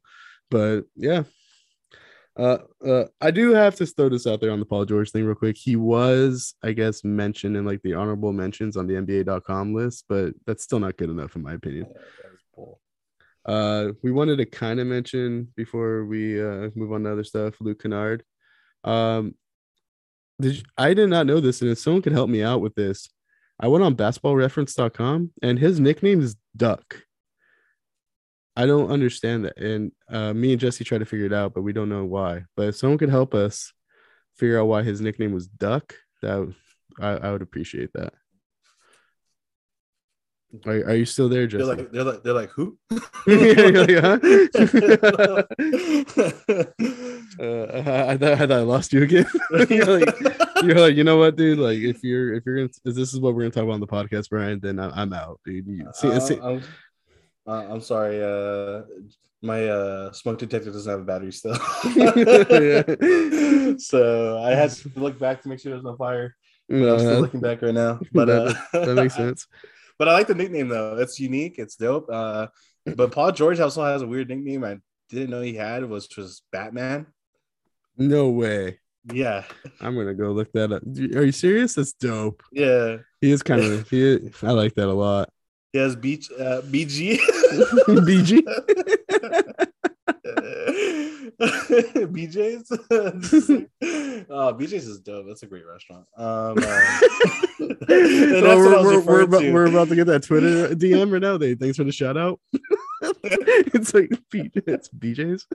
But 0.50 0.84
yeah, 0.96 1.24
uh, 2.38 2.60
uh, 2.86 3.06
I 3.20 3.32
do 3.32 3.54
have 3.54 3.76
to 3.76 3.86
throw 3.86 4.10
this 4.10 4.26
out 4.26 4.42
there 4.42 4.52
on 4.52 4.60
the 4.60 4.66
Paul 4.66 4.86
George 4.86 5.12
thing 5.12 5.26
real 5.26 5.36
quick. 5.36 5.58
He 5.58 5.76
was, 5.76 6.56
I 6.64 6.72
guess, 6.72 7.04
mentioned 7.04 7.58
in 7.58 7.66
like 7.66 7.82
the 7.82 7.94
honorable 7.94 8.32
mentions 8.32 8.78
on 8.78 8.88
the 8.88 8.96
NBA.com 8.96 9.74
list, 9.74 10.06
but 10.08 10.34
that's 10.46 10.64
still 10.64 10.80
not 10.80 10.98
good 10.98 11.10
enough 11.10 11.36
in 11.36 11.44
my 11.44 11.54
opinion. 11.54 11.88
Uh, 13.46 13.90
we 14.04 14.12
wanted 14.12 14.38
to 14.38 14.46
kind 14.46 14.80
of 14.80 14.88
mention 14.88 15.52
before 15.56 16.06
we 16.06 16.40
uh, 16.42 16.70
move 16.76 16.92
on 16.92 17.04
to 17.04 17.12
other 17.12 17.24
stuff, 17.24 17.56
Luke 17.60 17.82
Kennard. 17.82 18.24
Um, 18.84 19.36
did 20.40 20.58
you- 20.58 20.64
I 20.78 20.94
did 20.94 21.10
not 21.10 21.26
know 21.26 21.40
this, 21.40 21.62
and 21.62 21.72
if 21.72 21.80
someone 21.80 22.02
could 22.02 22.14
help 22.14 22.30
me 22.30 22.44
out 22.44 22.62
with 22.62 22.76
this, 22.76 23.10
I 23.60 23.68
went 23.68 23.84
on 23.84 23.96
basketballreference.com 23.96 25.32
and 25.44 25.60
his 25.60 25.80
nickname 25.80 26.22
is 26.22 26.36
Duck. 26.56 27.04
I 28.56 28.66
don't 28.66 28.92
understand 28.92 29.46
that, 29.46 29.58
and 29.58 29.92
uh, 30.10 30.34
me 30.34 30.52
and 30.52 30.60
Jesse 30.60 30.84
tried 30.84 30.98
to 31.00 31.06
figure 31.06 31.26
it 31.26 31.34
out, 31.34 31.54
but 31.54 31.62
we 31.62 31.74
don't 31.74 31.90
know 31.90 32.06
why. 32.06 32.44
But 32.56 32.70
if 32.70 32.76
someone 32.76 32.98
could 32.98 33.10
help 33.10 33.34
us 33.34 33.72
figure 34.36 34.60
out 34.60 34.66
why 34.68 34.84
his 34.84 35.00
nickname 35.00 35.32
was 35.32 35.48
Duck, 35.48 35.96
that 36.22 36.54
I, 37.00 37.10
I 37.12 37.32
would 37.32 37.42
appreciate 37.42 37.92
that. 37.94 38.14
Are, 40.66 40.74
are 40.74 40.96
you 40.96 41.06
still 41.06 41.30
there, 41.30 41.48
They're 41.48 41.64
like, 41.64 41.92
they're 41.92 42.04
like, 42.04 42.24
they're 42.24 42.34
like, 42.34 42.50
who? 42.50 42.78
Huh? 42.90 42.98
Uh, 47.40 47.66
I, 47.72 48.12
I 48.12 48.18
thought 48.18 48.34
I 48.34 48.38
thought 48.38 48.52
I 48.52 48.62
lost 48.62 48.92
you 48.92 49.04
again. 49.04 49.26
you're, 49.70 49.86
like, 49.86 50.20
you're 50.64 50.80
like, 50.80 50.96
you 50.96 51.04
know 51.04 51.18
what, 51.18 51.38
dude? 51.38 51.58
Like, 51.60 51.80
if 51.80 52.04
you're 52.04 52.34
if 52.34 52.46
you're 52.46 52.58
gonna 52.58 52.70
if 52.86 52.94
this 52.94 53.14
is 53.14 53.20
what 53.20 53.34
we're 53.34 53.44
gonna 53.44 53.52
talk 53.52 53.64
about 53.64 53.74
on 53.74 53.80
the 53.80 53.88
podcast, 53.88 54.30
Brian, 54.30 54.60
then 54.60 54.80
I, 54.80 54.90
I'm 55.02 55.14
out, 55.14 55.40
dude. 55.46 55.66
You, 55.66 55.88
see, 55.94 56.10
Uh, 56.10 56.20
see- 56.20 56.40
I'm, 56.40 56.62
uh, 57.48 57.66
I'm 57.70 57.82
sorry. 57.82 58.22
Uh, 58.22 58.84
my 59.42 59.68
uh, 59.68 60.12
smoke 60.12 60.38
detector 60.40 60.72
doesn't 60.72 60.92
have 60.92 61.02
a 61.02 61.04
battery 61.04 61.32
still. 61.32 61.58
Yeah. 61.96 62.84
so 63.78 64.38
I 64.44 64.52
had 64.52 64.72
to 64.72 64.92
look 64.96 65.18
back 65.18 65.42
to 65.44 65.50
make 65.50 65.60
sure 65.60 65.72
there's 65.72 65.84
no 65.84 65.96
fire. 65.96 66.36
no, 66.70 66.94
I'm 66.94 67.00
still 67.00 67.22
looking 67.22 67.40
back 67.40 67.62
right 67.62 67.74
now. 67.74 68.00
But 68.12 68.30
uh, 68.30 68.54
that 68.74 68.96
makes 68.96 69.16
sense. 69.16 69.48
But 70.02 70.10
I 70.10 70.14
like 70.14 70.26
the 70.26 70.34
nickname 70.34 70.68
though. 70.68 70.98
It's 70.98 71.20
unique. 71.20 71.60
It's 71.60 71.76
dope. 71.76 72.08
Uh, 72.12 72.48
but 72.96 73.12
Paul 73.12 73.32
George 73.34 73.60
also 73.60 73.84
has 73.84 74.02
a 74.02 74.08
weird 74.08 74.30
nickname 74.30 74.64
I 74.64 74.80
didn't 75.10 75.30
know 75.30 75.42
he 75.42 75.54
had, 75.54 75.88
which 75.88 76.18
was 76.18 76.42
Batman. 76.52 77.06
No 78.00 78.30
way. 78.30 78.80
Yeah, 79.14 79.44
I'm 79.80 79.96
gonna 79.96 80.16
go 80.16 80.32
look 80.32 80.52
that 80.54 80.72
up. 80.72 80.82
Are 81.16 81.24
you 81.24 81.32
serious? 81.32 81.76
That's 81.76 81.94
dope. 81.94 82.42
yeah. 82.52 82.98
He 83.20 83.32
is 83.32 83.44
kind 83.44 83.62
of. 83.62 83.88
He. 83.92 84.32
I 84.42 84.50
like 84.54 84.74
that 84.74 84.88
a 84.88 84.92
lot. 84.92 85.30
He 85.72 85.78
has 85.78 85.96
beach 85.96 86.32
uh, 86.32 86.62
BG. 86.62 87.20
BG. 87.88 88.42
BJ's. 91.40 92.72
oh, 94.30 94.54
BJ's 94.54 94.88
is 94.88 95.00
dope. 95.00 95.26
That's 95.28 95.44
a 95.44 95.48
great 95.48 95.66
restaurant. 95.66 96.06
Um, 96.18 96.58
uh, 96.58 97.00
So 97.60 98.42
that's 98.42 98.58
what 98.58 98.78
I 98.78 98.82
we're, 98.82 99.00
we're, 99.00 99.02
we're, 99.02 99.22
about, 99.22 99.40
to. 99.40 99.52
we're 99.54 99.66
about 99.66 99.88
to 99.90 99.96
get 99.96 100.08
that 100.08 100.24
Twitter 100.24 100.70
DM 100.76 101.12
right 101.12 101.22
now. 101.22 101.38
They 101.38 101.56
thanks 101.56 101.78
for 101.78 101.84
the 101.84 101.92
shout 101.92 102.18
out. 102.18 102.40
it's 103.02 103.94
like 103.94 104.10
it's 104.34 104.90
BJ's. 104.90 105.48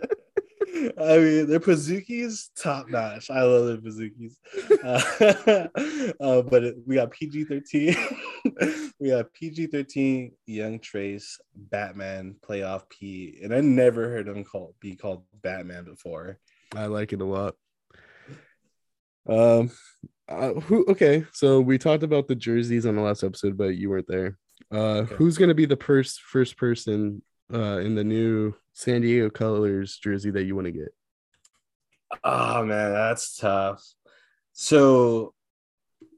I 0.99 1.19
mean, 1.19 1.47
their 1.47 1.61
Pizookies 1.61 2.51
top 2.57 2.89
notch. 2.89 3.31
I 3.31 3.43
love 3.43 3.67
their 3.67 3.77
Pizookies. 3.79 4.35
Uh, 4.85 6.13
uh, 6.21 6.43
but 6.43 6.65
it, 6.65 6.77
we 6.87 6.97
got 6.97 7.11
PG 7.11 7.45
thirteen. 7.45 7.97
we 9.01 9.11
got 9.11 9.33
PG 9.33 9.69
thirteen. 9.69 10.33
Young 10.47 10.79
Trece, 10.79 11.39
Batman, 11.55 12.37
playoff 12.47 12.89
P, 12.89 13.39
and 13.43 13.55
I 13.55 13.61
never 13.61 14.09
heard 14.09 14.29
him 14.29 14.45
called 14.45 14.75
be 14.81 14.97
called 14.97 15.25
Batman 15.43 15.85
before. 15.85 16.39
I 16.75 16.87
like 16.87 17.13
it 17.13 17.21
a 17.21 17.25
lot. 17.25 17.55
Um, 19.29 19.71
uh, 20.29 20.55
who? 20.55 20.85
Okay, 20.89 21.25
so 21.33 21.61
we 21.61 21.79
talked 21.79 22.03
about 22.03 22.29
the 22.29 22.35
jerseys 22.35 22.87
on 22.87 22.97
the 22.97 23.03
last 23.03 23.25
episode, 23.25 23.57
but 23.57 23.77
you 23.77 23.91
weren't 23.91 24.09
there. 24.09 24.39
Uh, 24.73 25.05
Okay. 25.05 25.15
who's 25.17 25.39
gonna 25.39 25.55
be 25.55 25.67
the 25.67 25.77
first 25.77 26.21
first 26.23 26.57
person 26.57 27.23
uh 27.53 27.79
in 27.79 27.95
the 27.95 28.05
new 28.05 28.55
San 28.73 29.03
Diego 29.03 29.31
Colors 29.31 29.99
jersey 30.03 30.31
that 30.31 30.45
you 30.45 30.55
want 30.55 30.67
to 30.67 30.73
get? 30.73 30.95
Oh 32.25 32.65
man, 32.65 32.93
that's 32.93 33.37
tough. 33.37 33.83
So 34.53 35.35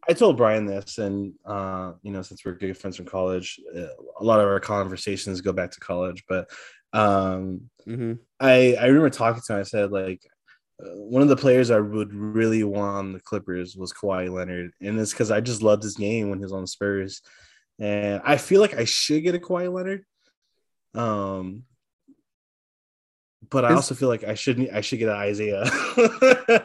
I 0.09 0.13
told 0.13 0.37
Brian 0.37 0.67
this, 0.67 0.99
and 0.99 1.35
uh, 1.45 1.93
you 2.03 2.13
know, 2.13 2.23
since 2.23 2.45
we're 2.45 2.53
good 2.53 2.77
friends 2.77 2.97
from 2.97 3.07
college, 3.07 3.61
uh, 3.77 3.89
a 4.19 4.25
lot 4.25 4.41
of 4.41 4.47
our 4.47 4.61
conversations 4.61 5.41
go 5.41 5.53
back 5.53 5.71
to 5.73 5.81
college. 5.81 6.25
But 6.29 6.51
um, 6.93 7.69
Mm-hmm. 7.89 8.15
I 8.39 8.77
I 8.79 8.87
remember 8.87 9.11
talking 9.11 9.43
to 9.47 9.55
him. 9.55 9.61
I 9.61 9.63
said 9.63 9.91
like 9.91 10.21
uh, 10.83 10.91
one 10.97 11.23
of 11.23 11.29
the 11.29 11.37
players 11.37 11.71
I 11.71 11.81
would 11.81 12.13
really 12.13 12.63
want 12.63 12.97
on 12.97 13.13
the 13.13 13.21
Clippers 13.21 13.77
was 13.77 13.93
Kawhi 13.93 14.31
Leonard, 14.31 14.73
and 14.83 14.99
it's 15.01 15.13
because 15.13 15.31
I 15.31 15.41
just 15.41 15.63
loved 15.63 15.83
his 15.83 15.97
game 15.97 16.29
when 16.29 16.39
he 16.39 16.45
was 16.45 16.53
on 16.53 16.63
the 16.63 16.67
Spurs, 16.67 17.23
and 17.79 18.21
I 18.25 18.37
feel 18.37 18.61
like 18.61 18.75
I 18.75 18.85
should 18.85 19.23
get 19.23 19.35
a 19.35 19.39
Kawhi 19.39 19.73
Leonard. 19.73 20.05
Um, 20.99 21.65
but 23.51 23.65
I 23.65 23.71
Is- 23.71 23.77
also 23.77 23.95
feel 23.95 24.09
like 24.09 24.25
I 24.25 24.35
shouldn't. 24.35 24.73
I 24.73 24.81
should 24.81 24.99
get 24.99 25.09
an 25.09 25.17
Isaiah. 25.17 25.63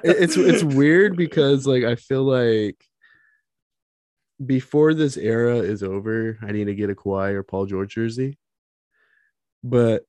it's 0.04 0.36
it's 0.38 0.64
weird 0.76 1.16
because 1.16 1.66
like 1.68 1.84
I 1.84 1.96
feel 1.96 2.24
like 2.24 2.84
before 4.44 4.94
this 4.94 5.16
era 5.16 5.58
is 5.58 5.84
over, 5.84 6.38
I 6.42 6.52
need 6.52 6.66
to 6.66 6.76
get 6.76 6.90
a 6.90 6.96
Kawhi 6.96 7.34
or 7.34 7.44
Paul 7.44 7.68
George 7.68 7.94
jersey. 7.94 8.38
But 9.64 10.04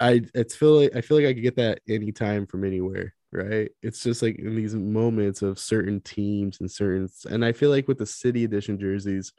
I 0.00 0.22
it's 0.34 0.56
feel 0.56 0.80
like 0.80 0.96
I 0.96 1.00
feel 1.00 1.16
like 1.16 1.26
I 1.26 1.32
could 1.34 1.42
get 1.42 1.56
that 1.56 1.80
anytime 1.88 2.46
from 2.46 2.64
anywhere, 2.64 3.14
right? 3.32 3.70
It's 3.82 4.02
just 4.02 4.20
like 4.20 4.36
in 4.38 4.56
these 4.56 4.74
moments 4.74 5.42
of 5.42 5.58
certain 5.58 6.00
teams 6.00 6.60
and 6.60 6.70
certain 6.70 7.08
and 7.30 7.44
I 7.44 7.52
feel 7.52 7.70
like 7.70 7.88
with 7.88 7.98
the 7.98 8.06
city 8.06 8.44
edition 8.44 8.78
jerseys, 8.78 9.32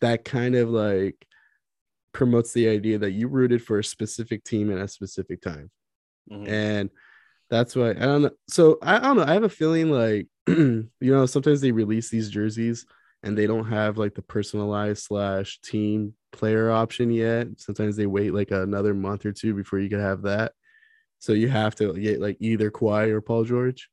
that 0.00 0.24
kind 0.24 0.56
of 0.56 0.68
like 0.68 1.24
promotes 2.18 2.52
the 2.52 2.68
idea 2.68 2.98
that 2.98 3.12
you 3.12 3.28
rooted 3.28 3.62
for 3.62 3.78
a 3.78 3.84
specific 3.84 4.42
team 4.42 4.70
at 4.72 4.78
a 4.78 4.88
specific 4.88 5.40
time 5.40 5.70
Mhm. 6.30 6.48
and 6.48 6.90
that's 7.50 7.74
why 7.74 7.90
I 7.90 7.94
don't 7.94 8.22
know. 8.22 8.30
So 8.48 8.76
I, 8.82 8.96
I 8.96 9.00
don't 9.00 9.16
know. 9.16 9.24
I 9.30 9.32
have 9.32 9.44
a 9.44 9.48
feeling 9.48 9.90
like 9.90 10.26
you 10.46 10.90
know 11.00 11.24
sometimes 11.26 11.60
they 11.62 11.72
release 11.72 12.10
these 12.10 12.28
jerseys 12.28 12.84
and 13.22 13.32
they 13.38 13.46
don't 13.46 13.68
have 13.78 13.96
like 13.96 14.14
the 14.14 14.20
personalized 14.34 15.02
slash 15.04 15.58
team 15.60 16.12
player 16.32 16.70
option 16.70 17.10
yet. 17.10 17.46
Sometimes 17.56 17.96
they 17.96 18.06
wait 18.06 18.34
like 18.34 18.50
another 18.50 18.92
month 18.94 19.24
or 19.24 19.32
two 19.32 19.54
before 19.54 19.78
you 19.78 19.88
can 19.88 20.00
have 20.00 20.22
that. 20.22 20.52
So 21.20 21.32
you 21.32 21.48
have 21.48 21.74
to 21.76 21.94
get 21.94 22.20
like 22.20 22.36
either 22.40 22.70
Kawhi 22.70 23.08
or 23.10 23.20
Paul 23.22 23.44
George. 23.44 23.88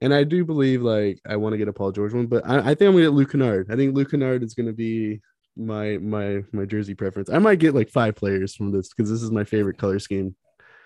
And 0.00 0.14
I 0.14 0.24
do 0.24 0.44
believe 0.44 0.80
like 0.80 1.20
I 1.28 1.36
want 1.36 1.52
to 1.54 1.58
get 1.58 1.68
a 1.68 1.72
Paul 1.74 1.92
George 1.92 2.14
one, 2.14 2.26
but 2.26 2.42
I, 2.48 2.58
I 2.70 2.74
think 2.74 2.88
I'm 2.88 2.92
gonna 2.92 3.02
get 3.04 3.12
Luke 3.18 3.32
Kennard. 3.32 3.66
I 3.70 3.76
think 3.76 3.94
Luke 3.94 4.10
Kennard 4.12 4.42
is 4.42 4.54
gonna 4.54 4.72
be 4.72 5.20
my 5.56 5.98
my 5.98 6.44
my 6.52 6.64
jersey 6.64 6.94
preference. 6.94 7.30
I 7.30 7.38
might 7.38 7.58
get 7.58 7.74
like 7.74 7.90
five 7.90 8.14
players 8.14 8.54
from 8.54 8.72
this 8.72 8.88
because 8.88 9.10
this 9.10 9.22
is 9.22 9.30
my 9.30 9.44
favorite 9.44 9.78
color 9.78 9.98
scheme. 9.98 10.34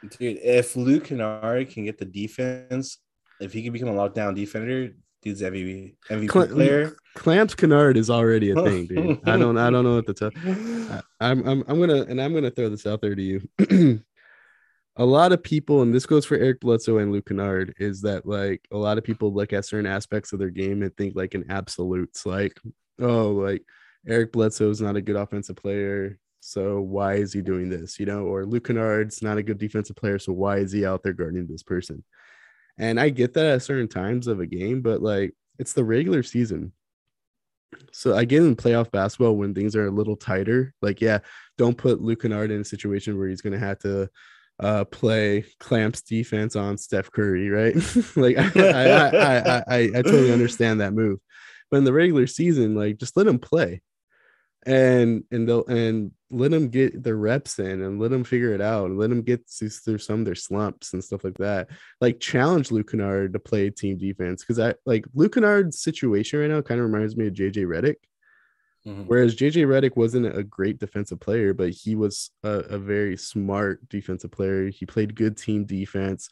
Dude, 0.02 0.38
if 0.42 0.76
Luke 0.76 1.05
Kennard 1.05 1.70
can 1.70 1.84
get 1.84 1.99
the 1.99 2.05
defense, 2.05 2.99
if 3.40 3.53
he 3.53 3.62
can 3.62 3.72
become 3.72 3.88
a 3.88 3.92
lockdown 3.92 4.34
defender, 4.34 4.90
dude's 5.22 5.42
MVP 5.42 5.97
MVP 6.09 6.32
Cl- 6.32 6.47
player. 6.47 6.97
Clamps 7.14 7.55
Kennard 7.55 7.97
is 7.97 8.09
already 8.09 8.51
a 8.51 8.55
thing, 8.55 8.86
dude. 8.86 9.20
I 9.26 9.36
don't 9.36 9.59
I 9.59 9.70
don't 9.70 9.84
know 9.84 9.97
what 9.97 10.07
to 10.07 10.14
tell. 10.14 10.30
I- 10.36 11.03
I'm 11.20 11.47
I'm 11.47 11.64
I'm 11.68 11.80
gonna 11.80 12.03
and 12.03 12.20
I'm 12.20 12.32
gonna 12.32 12.51
throw 12.51 12.68
this 12.68 12.86
out 12.86 13.01
there 13.01 13.14
to 13.14 13.22
you. 13.22 14.01
a 14.97 15.05
lot 15.05 15.32
of 15.32 15.42
people, 15.42 15.82
and 15.82 15.95
this 15.95 16.07
goes 16.07 16.24
for 16.24 16.36
Eric 16.36 16.61
Bledsoe 16.61 16.99
and 16.99 17.12
Luke 17.12 17.26
Kennard, 17.26 17.74
is 17.78 18.03
that 18.03 18.26
like 18.26 18.66
a 18.70 18.76
lot 18.76 18.99
of 18.99 19.05
people 19.05 19.32
look 19.32 19.53
at 19.53 19.64
certain 19.64 19.86
aspects 19.86 20.32
of 20.32 20.38
their 20.38 20.51
game 20.51 20.82
and 20.82 20.97
think 20.97 21.14
like 21.16 21.34
in 21.34 21.51
absolutes, 21.51 22.26
like, 22.26 22.59
oh, 23.01 23.30
like 23.30 23.62
Eric 24.07 24.32
Bledsoe 24.32 24.70
is 24.70 24.80
not 24.80 24.96
a 24.96 25.03
good 25.03 25.16
offensive 25.16 25.57
player. 25.57 26.18
So 26.40 26.80
why 26.80 27.14
is 27.14 27.32
he 27.32 27.42
doing 27.42 27.68
this? 27.68 28.01
You 28.01 28.07
know, 28.07 28.24
or 28.24 28.46
Luke 28.46 28.66
Kennard's 28.66 29.22
not 29.22 29.38
a 29.38 29.42
good 29.42 29.59
defensive 29.59 29.96
player. 29.96 30.18
So 30.18 30.32
why 30.32 30.59
is 30.59 30.72
he 30.72 30.86
out 30.86 31.03
there 31.03 31.12
guarding 31.12 31.46
this 31.46 31.62
person? 31.62 32.03
And 32.78 32.98
I 32.98 33.11
get 33.11 33.34
that 33.34 33.46
at 33.46 33.62
certain 33.62 33.88
times 33.88 34.26
of 34.26 34.40
a 34.40 34.46
game, 34.46 34.80
but 34.80 35.03
like 35.03 35.34
it's 35.59 35.74
the 35.74 35.84
regular 35.84 36.22
season. 36.22 36.72
So 37.92 38.16
I 38.16 38.24
get 38.24 38.42
in 38.42 38.57
playoff 38.57 38.90
basketball 38.90 39.36
when 39.36 39.55
things 39.55 39.76
are 39.76 39.86
a 39.86 39.90
little 39.90 40.16
tighter. 40.16 40.74
Like, 40.80 41.01
yeah, 41.01 41.18
don't 41.59 41.76
put 41.76 42.01
Luke 42.01 42.22
Kennard 42.22 42.51
in 42.51 42.62
a 42.62 42.64
situation 42.64 43.18
where 43.18 43.28
he's 43.28 43.42
gonna 43.42 43.59
have 43.59 43.78
to 43.80 44.09
uh, 44.59 44.84
play 44.84 45.44
clamps 45.59 46.03
defense 46.03 46.57
on 46.57 46.78
Steph 46.78 47.11
Curry, 47.12 47.48
right? 47.48 47.74
like 48.16 48.36
I, 48.38 48.51
I, 48.57 49.09
I, 49.09 49.62
I, 49.68 49.78
I 49.78 50.03
totally 50.03 50.32
understand 50.32 50.80
that 50.80 50.94
move, 50.94 51.20
but 51.70 51.78
in 51.78 51.84
the 51.84 51.92
regular 51.92 52.26
season, 52.26 52.74
like 52.74 52.98
just 52.98 53.16
let 53.16 53.26
him 53.26 53.38
play, 53.38 53.82
and 54.66 55.24
and 55.30 55.48
they'll 55.48 55.66
and 55.66 56.12
let 56.30 56.50
them 56.50 56.68
get 56.68 57.02
their 57.02 57.16
reps 57.16 57.58
in 57.58 57.82
and 57.82 58.00
let 58.00 58.11
them 58.11 58.22
figure 58.24 58.54
it 58.54 58.61
out 58.61 58.86
and 58.86 58.98
let 58.98 59.11
them 59.11 59.22
get 59.22 59.48
through 59.48 59.98
some 59.98 60.20
of 60.20 60.24
their 60.24 60.34
slumps 60.34 60.92
and 60.92 61.02
stuff 61.02 61.24
like 61.24 61.38
that. 61.38 61.68
Like 62.00 62.20
challenge 62.20 62.70
Luke 62.70 62.90
Kennard 62.90 63.32
to 63.32 63.38
play 63.40 63.70
team 63.70 63.98
defense 63.98 64.42
because 64.42 64.61
I 64.61 64.74
like 64.86 65.06
Luke 65.14 65.34
Kennard's 65.34 65.82
situation 65.82 66.38
right 66.38 66.50
now 66.50 66.61
kind 66.62 66.80
of 66.80 66.86
reminds 66.86 67.16
me 67.16 67.26
of 67.26 67.34
JJ 67.34 67.66
Redick. 67.66 67.96
Mm-hmm. 68.86 69.02
Whereas 69.02 69.34
JJ 69.34 69.66
Redick 69.66 69.96
wasn't 69.96 70.26
a 70.26 70.42
great 70.42 70.78
defensive 70.78 71.20
player, 71.20 71.52
but 71.52 71.70
he 71.70 71.96
was 71.96 72.30
a, 72.44 72.61
a, 72.61 72.78
very 72.78 73.14
smart 73.16 73.86
defensive 73.90 74.30
player. 74.30 74.68
He 74.68 74.86
played 74.86 75.14
good 75.14 75.36
team 75.36 75.66
defense. 75.66 76.30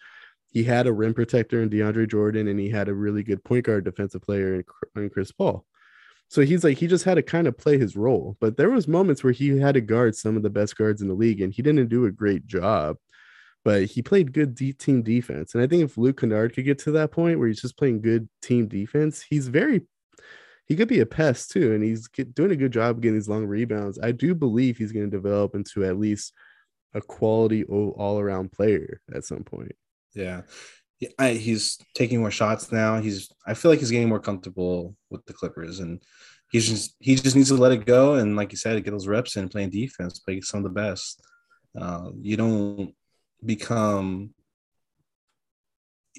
He 0.51 0.65
had 0.65 0.87
a 0.87 0.93
rim 0.93 1.13
protector 1.13 1.63
in 1.63 1.69
DeAndre 1.69 2.09
Jordan, 2.09 2.49
and 2.49 2.59
he 2.59 2.71
had 2.71 2.89
a 2.89 2.95
really 2.95 3.23
good 3.23 3.45
point 3.45 3.67
guard 3.67 3.85
defensive 3.85 4.23
player 4.23 4.55
in, 4.55 4.65
in 4.97 5.11
Chris 5.11 5.31
Paul. 5.31 5.67
So 6.29 6.43
he's 6.43 6.63
like 6.63 6.79
he 6.79 6.87
just 6.87 7.05
had 7.05 7.15
to 7.15 7.23
kind 7.23 7.47
of 7.47 7.57
play 7.57 7.79
his 7.79 7.97
role. 7.97 8.37
But 8.41 8.57
there 8.57 8.71
was 8.71 8.87
moments 8.87 9.25
where 9.25 9.33
he 9.33 9.59
had 9.59 9.75
to 9.75 9.81
guard 9.81 10.15
some 10.15 10.37
of 10.37 10.43
the 10.43 10.51
best 10.51 10.77
guards 10.77 11.01
in 11.03 11.09
the 11.09 11.15
league, 11.15 11.41
and 11.41 11.53
he 11.53 11.63
didn't 11.63 11.89
do 11.89 12.05
a 12.05 12.13
great 12.13 12.47
job. 12.47 12.97
But 13.65 13.85
he 13.85 14.03
played 14.03 14.33
good 14.33 14.57
team 14.79 15.03
defense, 15.03 15.55
and 15.55 15.63
I 15.63 15.67
think 15.67 15.83
if 15.83 15.99
Luke 15.99 16.21
Kennard 16.21 16.55
could 16.55 16.65
get 16.65 16.79
to 16.81 16.93
that 16.93 17.11
point 17.11 17.39
where 17.39 17.49
he's 17.49 17.61
just 17.61 17.77
playing 17.77 18.03
good 18.03 18.29
team 18.41 18.69
defense, 18.69 19.25
he's 19.29 19.49
very 19.49 19.83
he 20.67 20.77
could 20.77 20.89
be 20.89 21.01
a 21.01 21.07
pest 21.07 21.51
too, 21.51 21.73
and 21.75 21.83
he's 21.83 22.09
doing 22.35 22.51
a 22.51 22.57
good 22.57 22.73
job 22.73 23.01
getting 23.01 23.15
these 23.15 23.29
long 23.29 23.47
rebounds. 23.47 23.99
I 23.99 24.13
do 24.13 24.35
believe 24.35 24.77
he's 24.77 24.93
going 24.93 25.11
to 25.11 25.17
develop 25.17 25.55
into 25.55 25.85
at 25.85 25.99
least 25.99 26.35
a 26.95 27.01
quality 27.01 27.65
all 27.65 28.19
around 28.19 28.53
player 28.53 29.01
at 29.15 29.25
some 29.25 29.45
point. 29.45 29.75
Yeah. 30.15 30.43
I, 31.19 31.31
he's 31.31 31.79
taking 31.95 32.21
more 32.21 32.31
shots 32.31 32.73
now. 32.73 33.01
He's 33.01 33.31
I 33.47 33.55
feel 33.55 33.71
like 33.71 33.81
he's 33.81 33.91
getting 33.91 34.09
more 34.09 34.21
comfortable 34.21 34.97
with 35.11 35.25
the 35.27 35.33
Clippers, 35.33 35.81
and 35.81 36.03
he's 36.51 36.69
just 36.69 36.97
he 36.99 37.15
just 37.15 37.37
needs 37.37 37.49
to 37.49 37.55
let 37.55 37.73
it 37.73 37.87
go. 37.87 38.15
And 38.15 38.37
like 38.37 38.53
you 38.53 38.59
said, 38.59 38.83
get 38.85 38.91
those 38.91 39.07
reps 39.07 39.37
in 39.37 39.49
playing 39.49 39.71
defense, 39.71 40.19
play 40.19 40.41
some 40.41 40.59
of 40.59 40.65
the 40.65 40.81
best. 40.81 41.23
Uh, 41.79 42.11
you 42.21 42.37
don't 42.37 42.95
become 43.45 44.35